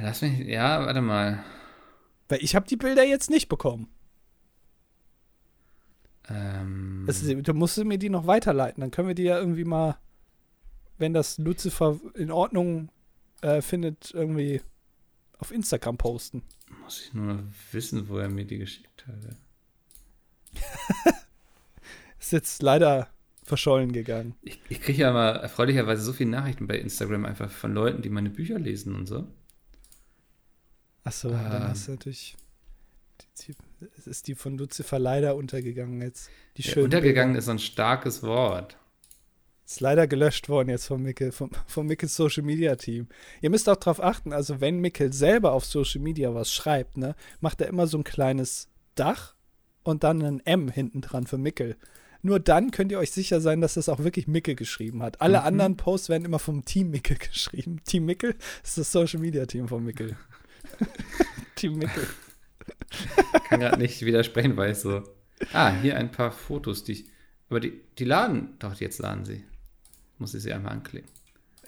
Lass 0.00 0.22
mich, 0.22 0.38
ja, 0.40 0.84
warte 0.84 1.00
mal. 1.00 1.44
Weil 2.28 2.42
ich 2.42 2.54
habe 2.54 2.66
die 2.66 2.76
Bilder 2.76 3.04
jetzt 3.04 3.30
nicht 3.30 3.48
bekommen. 3.48 3.88
Ähm. 6.28 7.04
Das, 7.06 7.22
du 7.22 7.54
musst 7.54 7.82
mir 7.84 7.98
die 7.98 8.10
noch 8.10 8.26
weiterleiten. 8.26 8.80
Dann 8.80 8.90
können 8.90 9.08
wir 9.08 9.14
die 9.14 9.22
ja 9.22 9.38
irgendwie 9.38 9.64
mal, 9.64 9.96
wenn 10.98 11.14
das 11.14 11.38
Lucifer 11.38 12.00
in 12.14 12.30
Ordnung 12.30 12.90
äh, 13.42 13.62
findet, 13.62 14.12
irgendwie 14.12 14.60
auf 15.38 15.52
Instagram 15.52 15.98
posten. 15.98 16.42
Muss 16.82 17.00
ich 17.00 17.14
nur 17.14 17.44
wissen, 17.70 18.08
wo 18.08 18.18
er 18.18 18.28
mir 18.28 18.44
die 18.44 18.58
geschickt 18.58 19.06
hat. 19.06 19.36
ist 22.18 22.32
jetzt 22.32 22.62
leider 22.62 23.08
verschollen 23.46 23.92
gegangen. 23.92 24.34
Ich, 24.42 24.60
ich 24.68 24.80
kriege 24.80 25.02
ja 25.02 25.12
mal 25.12 25.36
erfreulicherweise 25.36 26.02
so 26.02 26.12
viele 26.12 26.30
Nachrichten 26.30 26.66
bei 26.66 26.78
Instagram 26.78 27.24
einfach 27.24 27.50
von 27.50 27.72
Leuten, 27.72 28.02
die 28.02 28.10
meine 28.10 28.30
Bücher 28.30 28.58
lesen 28.58 28.94
und 28.94 29.06
so. 29.06 29.26
Achso, 31.04 31.28
ähm, 31.28 31.34
dann 31.34 31.68
hast 31.68 31.86
du 31.86 31.92
natürlich. 31.92 32.36
Es 33.96 34.06
ist 34.06 34.26
die 34.26 34.34
von 34.34 34.58
Lucifer 34.58 34.98
leider 34.98 35.36
untergegangen 35.36 36.02
jetzt. 36.02 36.28
Die 36.56 36.62
ja, 36.62 36.82
untergegangen 36.82 37.34
Bilder. 37.34 37.38
ist 37.38 37.48
ein 37.48 37.58
starkes 37.58 38.22
Wort. 38.22 38.76
Ist 39.64 39.80
leider 39.80 40.06
gelöscht 40.06 40.48
worden 40.48 40.68
jetzt 40.68 40.86
von 40.86 41.02
Mickel, 41.02 41.32
vom, 41.32 41.50
vom 41.66 41.86
Mickels 41.86 42.14
Social 42.16 42.42
Media 42.42 42.76
Team. 42.76 43.08
Ihr 43.40 43.50
müsst 43.50 43.68
auch 43.68 43.76
darauf 43.76 44.00
achten, 44.00 44.32
also 44.32 44.60
wenn 44.60 44.78
Mickel 44.78 45.12
selber 45.12 45.52
auf 45.52 45.64
Social 45.64 46.00
Media 46.00 46.34
was 46.34 46.52
schreibt, 46.52 46.96
ne, 46.96 47.14
macht 47.40 47.60
er 47.60 47.68
immer 47.68 47.86
so 47.86 47.98
ein 47.98 48.04
kleines 48.04 48.68
Dach 48.94 49.34
und 49.82 50.04
dann 50.04 50.22
ein 50.22 50.40
M 50.40 50.68
hinten 50.68 51.00
dran 51.00 51.26
für 51.26 51.38
Mickel. 51.38 51.76
Nur 52.26 52.40
dann 52.40 52.72
könnt 52.72 52.90
ihr 52.90 52.98
euch 52.98 53.12
sicher 53.12 53.40
sein, 53.40 53.60
dass 53.60 53.74
das 53.74 53.88
auch 53.88 54.00
wirklich 54.00 54.26
Mickel 54.26 54.56
geschrieben 54.56 55.00
hat. 55.00 55.20
Alle 55.20 55.38
mhm. 55.38 55.46
anderen 55.46 55.76
Posts 55.76 56.08
werden 56.08 56.24
immer 56.24 56.40
vom 56.40 56.64
Team 56.64 56.90
Mickel 56.90 57.16
geschrieben. 57.30 57.80
Team 57.84 58.04
Mickel 58.04 58.34
ist 58.64 58.76
das 58.78 58.90
Social 58.90 59.20
Media 59.20 59.46
Team 59.46 59.68
von 59.68 59.84
Mickel. 59.84 60.16
Team 61.54 61.78
Mickel. 61.78 62.04
Kann 63.48 63.60
gerade 63.60 63.78
nicht 63.78 64.04
widersprechen, 64.04 64.56
weil 64.56 64.72
ich 64.72 64.78
so. 64.78 65.04
Ah, 65.52 65.70
hier 65.80 65.96
ein 65.96 66.10
paar 66.10 66.32
Fotos, 66.32 66.82
die 66.82 66.92
ich. 66.92 67.04
Aber 67.48 67.60
die, 67.60 67.80
die 67.96 68.04
laden. 68.04 68.56
Doch, 68.58 68.74
jetzt 68.74 68.98
laden 68.98 69.24
sie. 69.24 69.44
Muss 70.18 70.34
ich 70.34 70.42
sie 70.42 70.52
einmal 70.52 70.72
anklicken. 70.72 71.08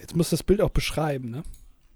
Jetzt 0.01 0.17
muss 0.17 0.31
das 0.31 0.43
Bild 0.43 0.61
auch 0.61 0.71
beschreiben, 0.71 1.31
ne? 1.31 1.45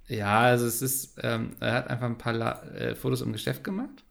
Ja, 0.06 0.42
also 0.42 0.66
es 0.66 0.82
ist, 0.82 1.18
ähm, 1.20 1.56
er 1.58 1.72
hat 1.74 1.90
einfach 1.90 2.06
ein 2.06 2.18
paar 2.18 2.32
La 2.32 2.62
äh, 2.74 2.94
Fotos 2.94 3.22
im 3.22 3.32
Geschäft 3.32 3.64
gemacht. 3.64 4.04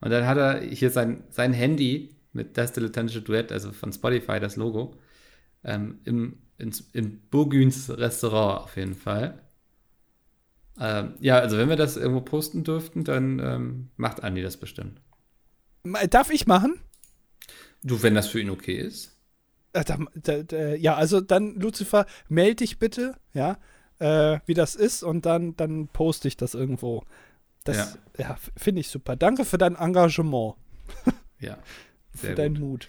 Und 0.00 0.10
dann 0.10 0.26
hat 0.26 0.38
er 0.38 0.60
hier 0.62 0.88
sein, 0.88 1.24
sein 1.28 1.52
Handy 1.52 2.13
mit 2.34 2.58
das 2.58 2.72
dilettantische 2.72 3.22
Duett, 3.22 3.50
also 3.50 3.72
von 3.72 3.92
Spotify, 3.92 4.38
das 4.38 4.56
Logo, 4.56 4.94
ähm, 5.64 6.00
im 6.04 6.38
ins, 6.58 6.80
in 6.92 7.20
Burgüns 7.30 7.90
Restaurant 7.90 8.64
auf 8.64 8.76
jeden 8.76 8.94
Fall. 8.94 9.40
Ähm, 10.78 11.14
ja, 11.20 11.38
also 11.38 11.56
wenn 11.56 11.68
wir 11.68 11.76
das 11.76 11.96
irgendwo 11.96 12.20
posten 12.20 12.64
dürften, 12.64 13.04
dann 13.04 13.38
ähm, 13.38 13.90
macht 13.96 14.22
Andi 14.22 14.42
das 14.42 14.56
bestimmt. 14.56 15.00
Darf 16.10 16.30
ich 16.30 16.46
machen? 16.46 16.80
Du, 17.82 18.02
wenn 18.02 18.14
das 18.14 18.28
für 18.28 18.40
ihn 18.40 18.50
okay 18.50 18.76
ist. 18.76 19.16
Äh, 19.72 19.84
da, 19.84 19.98
da, 20.14 20.42
da, 20.42 20.74
ja, 20.74 20.94
also 20.94 21.20
dann, 21.20 21.54
Lucifer, 21.56 22.06
melde 22.28 22.56
dich 22.56 22.78
bitte, 22.78 23.16
ja, 23.34 23.58
äh, 23.98 24.40
wie 24.46 24.54
das 24.54 24.74
ist 24.74 25.02
und 25.02 25.26
dann, 25.26 25.56
dann 25.56 25.88
poste 25.88 26.28
ich 26.28 26.36
das 26.36 26.54
irgendwo. 26.54 27.04
Das 27.64 27.98
ja, 28.18 28.24
ja 28.26 28.36
finde 28.56 28.80
ich 28.80 28.88
super. 28.88 29.16
Danke 29.16 29.44
für 29.44 29.58
dein 29.58 29.76
Engagement. 29.76 30.56
Ja. 31.38 31.58
für 32.14 32.34
deinen 32.34 32.58
Mut. 32.58 32.88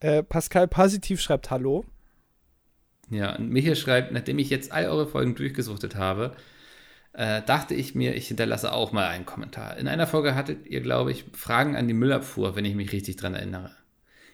Äh, 0.00 0.22
Pascal 0.22 0.68
Positiv 0.68 1.20
schreibt 1.20 1.50
Hallo. 1.50 1.84
Ja, 3.10 3.36
und 3.36 3.50
Michael 3.50 3.76
schreibt, 3.76 4.12
nachdem 4.12 4.38
ich 4.38 4.50
jetzt 4.50 4.72
all 4.72 4.86
eure 4.86 5.06
Folgen 5.06 5.34
durchgesuchtet 5.34 5.94
habe, 5.94 6.36
äh, 7.12 7.42
dachte 7.42 7.74
ich 7.74 7.94
mir, 7.94 8.14
ich 8.14 8.28
hinterlasse 8.28 8.72
auch 8.72 8.92
mal 8.92 9.06
einen 9.06 9.26
Kommentar. 9.26 9.76
In 9.76 9.88
einer 9.88 10.06
Folge 10.06 10.34
hattet 10.34 10.66
ihr, 10.66 10.80
glaube 10.80 11.12
ich, 11.12 11.24
Fragen 11.32 11.76
an 11.76 11.86
die 11.86 11.94
Müllabfuhr, 11.94 12.56
wenn 12.56 12.64
ich 12.64 12.74
mich 12.74 12.92
richtig 12.92 13.16
dran 13.16 13.34
erinnere. 13.34 13.70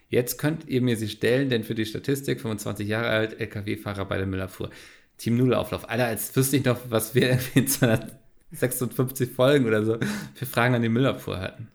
Jetzt 0.09 0.39
könnt 0.39 0.67
ihr 0.69 0.83
mir 0.83 0.97
sie 0.97 1.09
stellen, 1.09 1.51
denn 1.51 1.63
für 1.63 1.75
die 1.75 1.87
Statistik 1.87 2.41
25 2.41 2.89
Jahre 2.89 3.11
alt, 3.11 3.41
LKW-Fahrer 3.41 4.07
bei 4.07 4.17
der 4.17 4.27
Müllabfuhr. 4.27 4.71
Team 5.19 5.37
Nullauflauf. 5.37 5.89
Alter, 5.89 6.07
als 6.07 6.35
wüsste 6.35 6.57
ich 6.57 6.65
noch, 6.65 6.79
was 6.89 7.15
wir 7.15 7.39
in 7.55 7.69
256 7.69 9.31
Folgen 9.31 9.67
oder 9.67 9.85
so 9.85 9.99
für 10.35 10.47
Fragen 10.47 10.75
an 10.75 10.83
die 10.83 10.89
Müllabfuhr 10.89 11.39
hatten. 11.39 11.69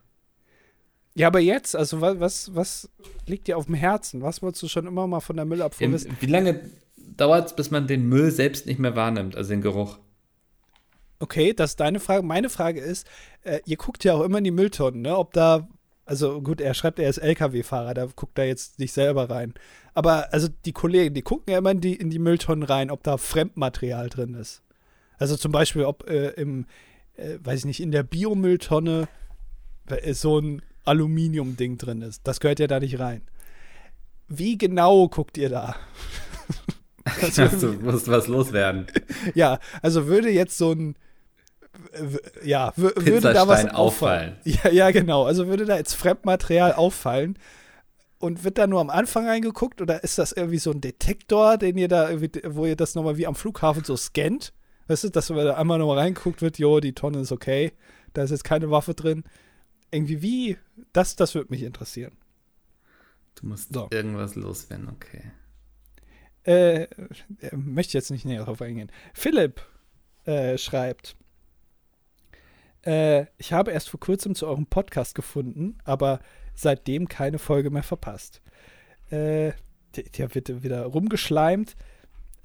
Ja, 1.18 1.28
aber 1.28 1.40
jetzt, 1.40 1.78
also 1.78 2.02
was, 2.02 2.54
was 2.54 2.90
liegt 3.26 3.48
dir 3.48 3.58
auf 3.58 3.66
dem 3.66 3.76
Herzen? 3.76 4.22
Was 4.22 4.42
wolltest 4.42 4.64
du 4.64 4.68
schon 4.68 4.86
immer 4.86 5.08
mal 5.08 5.22
von 5.22 5.38
der 5.38 5.46
Müllabfuhr 5.46 5.90
wissen? 5.92 6.16
Wie 6.20 6.26
lange 6.26 6.70
dauert 6.98 7.48
es, 7.48 7.56
bis 7.56 7.72
man 7.72 7.88
den 7.88 8.08
Müll 8.08 8.32
selbst 8.32 8.66
nicht 8.66 8.80
mehr 8.80 8.98
wahrnimmt, 8.98 9.38
also 9.38 9.50
den 9.52 9.62
Geruch? 9.62 9.98
Okay, 11.20 11.54
das 11.54 11.72
ist 11.72 11.80
deine 11.80 12.02
Frage. 12.02 12.24
Meine 12.24 12.50
Frage 12.50 12.82
ist, 12.82 13.08
äh, 13.44 13.62
ihr 13.66 13.78
guckt 13.78 14.04
ja 14.04 14.14
auch 14.14 14.24
immer 14.24 14.40
in 14.40 14.44
die 14.44 14.52
Mülltonnen, 14.52 15.02
ne? 15.02 15.18
Ob 15.18 15.32
da, 15.32 15.70
also 16.06 16.42
gut, 16.42 16.60
er 16.60 16.74
schreibt, 16.74 17.00
er 17.00 17.10
ist 17.10 17.20
LKW-Fahrer, 17.20 17.94
da 17.94 18.08
guckt 18.14 18.38
er 18.38 18.46
jetzt 18.46 18.80
nicht 18.80 18.92
selber 18.92 19.30
rein. 19.30 19.54
Aber 19.94 20.34
also 20.34 20.50
die 20.66 20.74
Kollegen, 20.74 21.16
die 21.16 21.22
gucken 21.22 21.54
ja 21.54 21.60
immer 21.60 21.72
in 21.72 21.80
die, 21.80 21.96
in 21.96 22.10
die 22.10 22.20
Mülltonnen 22.20 22.64
rein, 22.64 22.92
ob 22.92 23.04
da 23.04 23.18
Fremdmaterial 23.18 24.10
drin 24.10 24.34
ist. 24.34 24.62
Also 25.18 25.38
zum 25.38 25.54
Beispiel, 25.54 25.86
ob 25.86 26.10
äh, 26.10 26.32
im, 26.32 26.66
äh, 27.16 27.38
weiß 27.42 27.60
ich 27.60 27.66
nicht, 27.66 27.80
in 27.80 27.92
der 27.92 28.04
Biomülltonne 28.04 29.08
äh, 29.88 30.14
so 30.14 30.40
ein 30.40 30.62
Aluminium-Ding 30.86 31.78
drin 31.78 32.02
ist. 32.02 32.22
Das 32.26 32.40
gehört 32.40 32.60
ja 32.60 32.68
da 32.68 32.80
nicht 32.80 33.00
rein. 33.00 33.22
Wie 34.28 34.58
genau 34.58 35.08
guckt 35.08 35.38
ihr 35.38 35.50
da? 35.50 35.76
also, 37.22 37.72
du 37.72 37.74
musst 37.80 38.08
was 38.08 38.28
loswerden. 38.28 38.88
ja, 39.34 39.60
also 39.82 40.08
würde 40.08 40.30
jetzt 40.30 40.58
so 40.58 40.72
ein 40.72 40.96
ja, 42.44 42.74
würde 42.76 43.34
da 43.34 43.48
was 43.48 43.66
auffallen. 43.68 44.38
Ja, 44.44 44.70
ja, 44.70 44.92
genau. 44.92 45.26
Also 45.26 45.48
würde 45.48 45.66
da 45.66 45.78
jetzt 45.78 45.94
Fremdmaterial 45.94 46.74
auffallen 46.74 47.38
und 48.20 48.44
wird 48.44 48.58
da 48.58 48.68
nur 48.68 48.82
am 48.82 48.90
Anfang 48.90 49.28
reingeguckt 49.28 49.82
oder 49.82 50.04
ist 50.04 50.18
das 50.18 50.32
irgendwie 50.32 50.58
so 50.58 50.72
ein 50.72 50.82
Detektor, 50.82 51.58
den 51.58 51.78
ihr 51.78 51.88
da 51.88 52.10
wo 52.46 52.66
ihr 52.66 52.76
das 52.76 52.96
nochmal 52.96 53.18
wie 53.18 53.28
am 53.28 53.36
Flughafen 53.36 53.84
so 53.84 53.96
scannt? 53.98 54.54
Weißt 54.88 55.04
du, 55.04 55.10
dass 55.10 55.28
da 55.28 55.56
einmal 55.56 55.80
nochmal 55.80 56.00
reingeguckt 56.00 56.42
wird, 56.42 56.60
jo, 56.60 56.80
die 56.80 56.94
Tonne 56.94 57.20
ist 57.20 57.32
okay, 57.32 57.74
da 58.14 58.24
ist 58.24 58.32
jetzt 58.32 58.44
keine 58.44 58.70
Waffe 58.70 58.94
drin. 58.94 59.24
Irgendwie 59.92 60.22
wie, 60.22 60.58
das, 60.94 61.16
das 61.16 61.36
würde 61.36 61.52
mich 61.52 61.64
interessieren. 61.64 62.18
Du 63.36 63.48
musst 63.48 63.74
so. 63.74 63.88
irgendwas 63.92 64.36
loswerden, 64.36 64.90
okay. 64.90 65.32
Äh, 66.46 66.84
äh, 66.84 66.88
möchte 67.56 67.98
jetzt 67.98 68.12
nicht 68.12 68.26
näher 68.26 68.40
darauf 68.40 68.62
eingehen. 68.62 68.92
Philipp 69.14 69.62
äh, 70.26 70.58
schreibt, 70.58 71.16
äh, 72.86 73.26
ich 73.38 73.52
habe 73.52 73.72
erst 73.72 73.90
vor 73.90 74.00
kurzem 74.00 74.36
zu 74.36 74.48
eurem 74.48 74.68
Podcast 74.68 75.16
gefunden, 75.16 75.78
aber 75.84 76.20
seitdem 76.54 77.08
keine 77.08 77.40
Folge 77.40 77.72
mehr 77.72 77.84
verpasst. 77.84 78.42
Äh, 79.10 79.54
der, 79.96 80.04
der 80.18 80.36
wird 80.36 80.64
wieder 80.64 80.86
rumgeschleimt. 80.86 81.76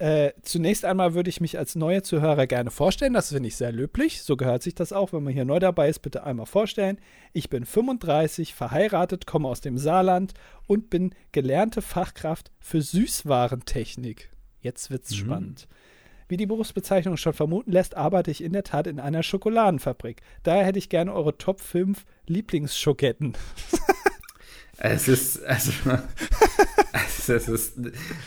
Äh, 0.01 0.33
zunächst 0.41 0.83
einmal 0.83 1.13
würde 1.13 1.29
ich 1.29 1.41
mich 1.41 1.59
als 1.59 1.75
neuer 1.75 2.01
Zuhörer 2.01 2.47
gerne 2.47 2.71
vorstellen. 2.71 3.13
Das 3.13 3.31
finde 3.31 3.49
ich 3.49 3.55
sehr 3.55 3.71
löblich. 3.71 4.23
So 4.23 4.35
gehört 4.35 4.63
sich 4.63 4.73
das 4.73 4.93
auch. 4.93 5.13
Wenn 5.13 5.21
man 5.21 5.31
hier 5.31 5.45
neu 5.45 5.59
dabei 5.59 5.89
ist, 5.89 5.99
bitte 5.99 6.23
einmal 6.23 6.47
vorstellen. 6.47 6.97
Ich 7.33 7.51
bin 7.51 7.65
35, 7.65 8.55
verheiratet, 8.55 9.27
komme 9.27 9.47
aus 9.47 9.61
dem 9.61 9.77
Saarland 9.77 10.33
und 10.65 10.89
bin 10.89 11.13
gelernte 11.33 11.83
Fachkraft 11.83 12.51
für 12.59 12.81
Süßwarentechnik. 12.81 14.31
Jetzt 14.59 14.89
wird's 14.89 15.11
mhm. 15.11 15.15
spannend. 15.17 15.67
Wie 16.27 16.37
die 16.37 16.47
Berufsbezeichnung 16.47 17.15
schon 17.15 17.33
vermuten 17.33 17.71
lässt, 17.71 17.95
arbeite 17.95 18.31
ich 18.31 18.43
in 18.43 18.53
der 18.53 18.63
Tat 18.63 18.87
in 18.87 18.99
einer 18.99 19.21
Schokoladenfabrik. 19.21 20.23
Daher 20.41 20.65
hätte 20.65 20.79
ich 20.79 20.89
gerne 20.89 21.13
eure 21.13 21.37
Top 21.37 21.61
5 21.61 22.05
Lieblingsschoketten. 22.25 23.37
Es 24.83 25.07
ist, 25.07 25.43
also, 25.43 25.71
es 27.27 27.29
ist, 27.29 27.77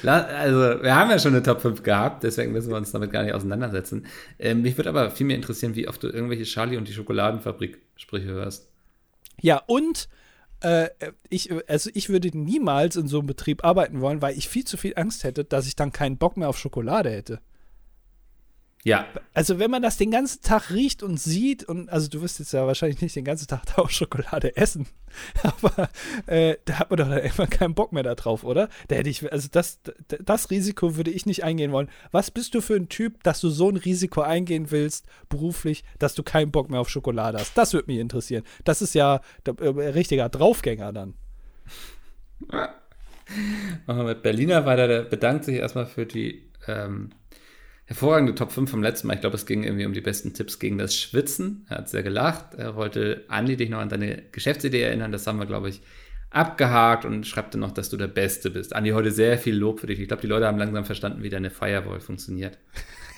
also, 0.04 0.82
wir 0.82 0.94
haben 0.94 1.10
ja 1.10 1.18
schon 1.18 1.34
eine 1.34 1.42
Top 1.42 1.60
5 1.60 1.82
gehabt, 1.82 2.22
deswegen 2.22 2.52
müssen 2.52 2.70
wir 2.70 2.76
uns 2.76 2.92
damit 2.92 3.10
gar 3.10 3.24
nicht 3.24 3.34
auseinandersetzen. 3.34 4.06
Ähm, 4.38 4.62
mich 4.62 4.76
würde 4.76 4.90
aber 4.90 5.10
viel 5.10 5.26
mehr 5.26 5.34
interessieren, 5.34 5.74
wie 5.74 5.88
oft 5.88 6.00
du 6.00 6.06
irgendwelche 6.06 6.44
Charlie 6.44 6.76
und 6.76 6.86
die 6.86 6.92
Schokoladenfabrik-Sprüche 6.92 8.26
hörst. 8.26 8.68
Ja, 9.40 9.62
und 9.66 10.08
äh, 10.60 10.90
ich, 11.28 11.50
also 11.68 11.90
ich 11.92 12.08
würde 12.08 12.30
niemals 12.38 12.94
in 12.94 13.08
so 13.08 13.18
einem 13.18 13.26
Betrieb 13.26 13.64
arbeiten 13.64 14.00
wollen, 14.00 14.22
weil 14.22 14.38
ich 14.38 14.48
viel 14.48 14.64
zu 14.64 14.76
viel 14.76 14.92
Angst 14.94 15.24
hätte, 15.24 15.44
dass 15.44 15.66
ich 15.66 15.74
dann 15.74 15.90
keinen 15.90 16.18
Bock 16.18 16.36
mehr 16.36 16.48
auf 16.48 16.56
Schokolade 16.58 17.10
hätte. 17.10 17.40
Ja. 18.84 19.06
Also 19.32 19.58
wenn 19.58 19.70
man 19.70 19.80
das 19.80 19.96
den 19.96 20.10
ganzen 20.10 20.42
Tag 20.42 20.70
riecht 20.70 21.02
und 21.02 21.18
sieht 21.18 21.64
und 21.64 21.88
also 21.88 22.08
du 22.10 22.20
wirst 22.20 22.38
jetzt 22.38 22.52
ja 22.52 22.66
wahrscheinlich 22.66 23.00
nicht 23.00 23.16
den 23.16 23.24
ganzen 23.24 23.48
Tag 23.48 23.62
da 23.64 23.82
auch 23.82 23.88
Schokolade 23.88 24.58
essen, 24.58 24.86
aber 25.42 25.88
äh, 26.26 26.58
da 26.66 26.80
hat 26.80 26.90
man 26.90 26.98
doch 26.98 27.08
dann 27.08 27.18
immer 27.18 27.46
keinen 27.46 27.74
Bock 27.74 27.92
mehr 27.92 28.02
da 28.02 28.14
drauf, 28.14 28.44
oder? 28.44 28.68
Da 28.88 28.96
hätte 28.96 29.08
ich 29.08 29.32
also 29.32 29.48
das 29.50 29.80
das 30.22 30.50
Risiko 30.50 30.96
würde 30.96 31.10
ich 31.10 31.24
nicht 31.24 31.44
eingehen 31.44 31.72
wollen. 31.72 31.88
Was 32.12 32.30
bist 32.30 32.54
du 32.54 32.60
für 32.60 32.74
ein 32.74 32.90
Typ, 32.90 33.22
dass 33.22 33.40
du 33.40 33.48
so 33.48 33.70
ein 33.70 33.76
Risiko 33.76 34.20
eingehen 34.20 34.70
willst 34.70 35.06
beruflich, 35.30 35.82
dass 35.98 36.14
du 36.14 36.22
keinen 36.22 36.50
Bock 36.50 36.68
mehr 36.68 36.80
auf 36.80 36.90
Schokolade 36.90 37.38
hast? 37.38 37.56
Das 37.56 37.72
würde 37.72 37.90
mich 37.90 38.00
interessieren. 38.00 38.44
Das 38.64 38.82
ist 38.82 38.94
ja 38.94 39.22
der, 39.46 39.58
äh, 39.60 39.88
richtiger 39.88 40.28
Draufgänger 40.28 40.92
dann. 40.92 41.14
Machen 42.50 42.74
wir 43.86 44.04
mit 44.04 44.22
Berliner 44.22 44.66
weiter. 44.66 44.86
Der 44.88 45.02
bedankt 45.04 45.46
sich 45.46 45.56
erstmal 45.56 45.86
für 45.86 46.04
die 46.04 46.50
ähm 46.66 47.10
hervorragende 47.86 48.34
Top 48.34 48.50
5 48.50 48.70
vom 48.70 48.82
letzten 48.82 49.08
Mal. 49.08 49.14
Ich 49.14 49.20
glaube, 49.20 49.36
es 49.36 49.46
ging 49.46 49.62
irgendwie 49.62 49.86
um 49.86 49.92
die 49.92 50.00
besten 50.00 50.32
Tipps 50.32 50.58
gegen 50.58 50.78
das 50.78 50.96
Schwitzen. 50.96 51.66
Er 51.68 51.78
hat 51.78 51.88
sehr 51.88 52.02
gelacht. 52.02 52.54
Er 52.54 52.76
wollte 52.76 53.24
Andi 53.28 53.56
dich 53.56 53.68
noch 53.68 53.78
an 53.78 53.88
deine 53.88 54.22
Geschäftsidee 54.32 54.82
erinnern. 54.82 55.12
Das 55.12 55.26
haben 55.26 55.38
wir, 55.38 55.46
glaube 55.46 55.68
ich, 55.68 55.82
abgehakt 56.30 57.04
und 57.04 57.26
schreibt 57.26 57.54
dann 57.54 57.60
noch, 57.60 57.72
dass 57.72 57.90
du 57.90 57.96
der 57.96 58.08
Beste 58.08 58.50
bist. 58.50 58.74
Andi, 58.74 58.90
heute 58.90 59.10
sehr 59.10 59.38
viel 59.38 59.54
Lob 59.54 59.80
für 59.80 59.86
dich. 59.86 60.00
Ich 60.00 60.08
glaube, 60.08 60.22
die 60.22 60.26
Leute 60.26 60.46
haben 60.46 60.58
langsam 60.58 60.84
verstanden, 60.84 61.22
wie 61.22 61.28
deine 61.28 61.50
Firewall 61.50 62.00
funktioniert. 62.00 62.58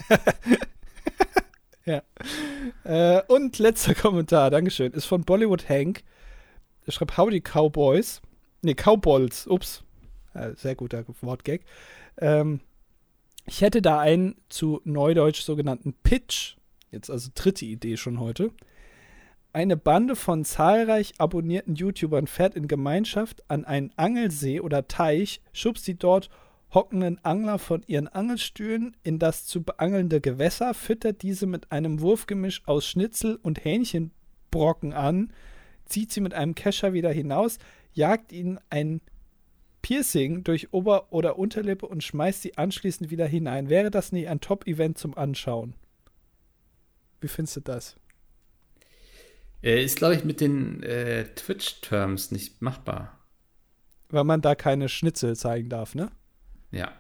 ja. 1.85 2.03
Äh, 2.85 3.23
und 3.29 3.59
letzter 3.59 3.95
Kommentar, 3.95 4.51
Dankeschön, 4.51 4.93
ist 4.93 5.07
von 5.07 5.23
Bollywood 5.23 5.69
Hank. 5.69 6.03
Er 6.85 6.93
schreibt 6.93 7.17
Howdy 7.17 7.41
Cowboys. 7.41 8.21
Ne, 8.63 8.75
Cowballs. 8.75 9.47
Ups. 9.47 9.83
Äh, 10.35 10.53
sehr 10.57 10.75
guter 10.75 11.05
Wortgag. 11.21 11.63
Ähm, 12.19 12.61
ich 13.47 13.61
hätte 13.61 13.81
da 13.81 14.01
einen 14.01 14.37
zu 14.49 14.81
Neudeutsch 14.85 15.43
sogenannten 15.43 15.95
Pitch, 16.03 16.57
jetzt 16.91 17.11
also 17.11 17.31
dritte 17.35 17.65
Idee 17.65 17.97
schon 17.97 18.21
heute. 18.21 18.51
Eine 19.53 19.77
Bande 19.77 20.17
von 20.17 20.45
zahlreich 20.45 21.15
abonnierten 21.19 21.77
YouTubern 21.77 22.27
fährt 22.27 22.55
in 22.55 22.69
Gemeinschaft 22.69 23.43
an 23.49 23.65
einen 23.65 23.93
Angelsee 23.97 24.61
oder 24.61 24.87
Teich, 24.87 25.41
schubst 25.53 25.87
die 25.87 25.99
dort 25.99 26.29
hockenden 26.75 27.25
Angler 27.25 27.59
von 27.59 27.83
ihren 27.87 28.09
Angelstühlen 28.09 28.97
in 29.03 29.19
das 29.19 29.47
zu 29.47 29.63
beangelnde 29.63 30.21
Gewässer, 30.21 30.75
füttert 30.75 31.23
diese 31.23 31.47
mit 31.47 31.73
einem 31.73 32.01
Wurfgemisch 32.01 32.63
aus 32.67 32.87
Schnitzel 32.87 33.39
und 33.43 33.65
Hähnchenbrocken 33.65 34.93
an, 34.93 35.33
zieht 35.87 36.13
sie 36.13 36.21
mit 36.21 36.35
einem 36.35 36.55
Kescher 36.55 36.93
wieder 36.93 37.13
hinaus, 37.13 37.59
jagt 37.95 38.33
ihnen 38.33 38.59
ein 38.69 39.01
Piercing 39.87 40.43
durch 40.43 40.73
Ober- 40.73 41.13
oder 41.13 41.39
Unterlippe 41.39 41.87
und 41.87 42.03
schmeißt 42.03 42.43
sie 42.43 42.59
anschließend 42.59 43.09
wieder 43.09 43.25
hinein. 43.25 43.69
Wäre 43.69 43.93
das 43.93 44.11
nicht 44.11 44.27
ein 44.27 44.41
Top-Event 44.41 44.99
zum 44.99 45.17
Anschauen? 45.17 45.77
Wie 47.21 47.29
findest 47.29 47.59
du 47.59 47.61
das? 47.61 47.95
Äh, 49.63 49.85
ist, 49.85 49.99
glaube 49.99 50.17
ich, 50.17 50.25
mit 50.25 50.41
den 50.41 50.83
äh, 50.83 51.33
Twitch-Terms 51.37 52.33
nicht 52.33 52.61
machbar. 52.63 53.17
Weil 54.09 54.25
man 54.25 54.41
da 54.41 54.57
keine 54.57 54.89
Schnitzel 54.89 55.37
zeigen 55.37 55.69
darf, 55.69 55.95
ne? 55.95 56.11
Ja. 56.73 56.93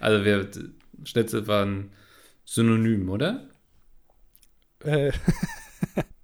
Also 0.00 0.24
wir 0.24 0.50
Schnitzel 1.04 1.46
waren 1.46 1.92
synonym, 2.44 3.08
oder? 3.08 3.50
Äh, 4.82 5.12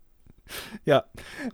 Ja. 0.84 1.04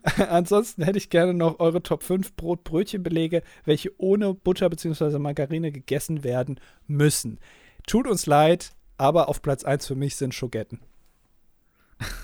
Ansonsten 0.28 0.82
hätte 0.82 0.98
ich 0.98 1.10
gerne 1.10 1.34
noch 1.34 1.60
eure 1.60 1.82
Top 1.82 2.02
5 2.02 2.34
Brot-Brötchen-Belege, 2.36 3.42
welche 3.64 3.92
ohne 3.98 4.34
Butter 4.34 4.68
bzw. 4.68 5.18
Margarine 5.18 5.72
gegessen 5.72 6.24
werden 6.24 6.60
müssen. 6.86 7.38
Tut 7.86 8.06
uns 8.06 8.26
leid, 8.26 8.72
aber 8.98 9.28
auf 9.28 9.42
Platz 9.42 9.64
1 9.64 9.86
für 9.86 9.94
mich 9.94 10.16
sind 10.16 10.34
Schogetten. 10.34 10.80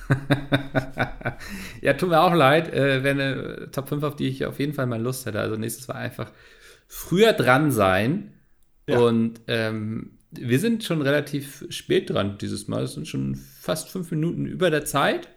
ja, 1.80 1.94
tut 1.94 2.08
mir 2.08 2.20
auch 2.20 2.34
leid. 2.34 2.72
Äh, 2.72 3.02
wäre 3.02 3.10
eine 3.10 3.70
Top 3.70 3.88
5, 3.88 4.02
auf 4.02 4.16
die 4.16 4.28
ich 4.28 4.44
auf 4.44 4.58
jeden 4.58 4.74
Fall 4.74 4.86
mal 4.86 5.00
Lust 5.00 5.26
hätte. 5.26 5.40
Also 5.40 5.56
nächstes 5.56 5.88
war 5.88 5.96
einfach 5.96 6.32
früher 6.86 7.32
dran 7.32 7.70
sein. 7.70 8.34
Ja. 8.88 9.00
Und 9.00 9.40
ähm, 9.46 10.18
wir 10.30 10.58
sind 10.58 10.84
schon 10.84 11.02
relativ 11.02 11.64
spät 11.70 12.10
dran 12.10 12.38
dieses 12.38 12.68
Mal. 12.68 12.84
Es 12.84 12.94
sind 12.94 13.08
schon 13.08 13.34
fast 13.34 13.90
fünf 13.90 14.10
Minuten 14.10 14.46
über 14.46 14.70
der 14.70 14.84
Zeit. 14.84 15.28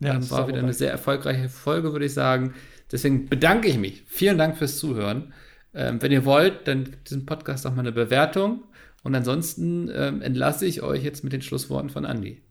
Ja, 0.00 0.14
ähm, 0.14 0.30
war 0.30 0.48
wieder 0.48 0.58
eine 0.58 0.72
sehr 0.72 0.90
erfolgreiche 0.90 1.48
Folge, 1.48 1.92
würde 1.92 2.06
ich 2.06 2.14
sagen. 2.14 2.54
Deswegen 2.92 3.28
bedanke 3.28 3.68
ich 3.68 3.78
mich. 3.78 4.04
Vielen 4.06 4.38
Dank 4.38 4.56
fürs 4.56 4.78
Zuhören. 4.78 5.32
Ähm, 5.74 6.00
wenn 6.00 6.12
ihr 6.12 6.24
wollt, 6.24 6.68
dann 6.68 6.84
gibt 6.84 7.10
diesen 7.10 7.26
Podcast 7.26 7.66
auch 7.66 7.72
mal 7.72 7.80
eine 7.80 7.92
Bewertung. 7.92 8.64
Und 9.02 9.14
ansonsten 9.14 9.90
ähm, 9.94 10.22
entlasse 10.22 10.66
ich 10.66 10.82
euch 10.82 11.04
jetzt 11.04 11.22
mit 11.22 11.32
den 11.32 11.42
Schlussworten 11.42 11.90
von 11.90 12.04
Andy. 12.04 12.42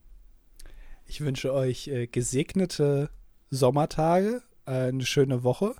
Ich 1.06 1.22
wünsche 1.22 1.54
euch 1.54 1.88
äh, 1.88 2.08
gesegnete 2.08 3.10
Sommertage, 3.50 4.42
äh, 4.66 4.88
eine 4.88 5.06
schöne 5.06 5.44
Woche. 5.44 5.76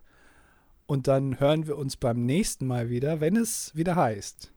Und 0.86 1.08
dann 1.08 1.40
hören 1.40 1.66
wir 1.66 1.78
uns 1.78 1.98
beim 1.98 2.26
nächsten 2.26 2.68
Mal 2.68 2.90
wieder, 2.90 3.20
wenn 3.22 3.36
es 3.36 3.76
wieder 3.76 3.96
heißt. 3.96 4.52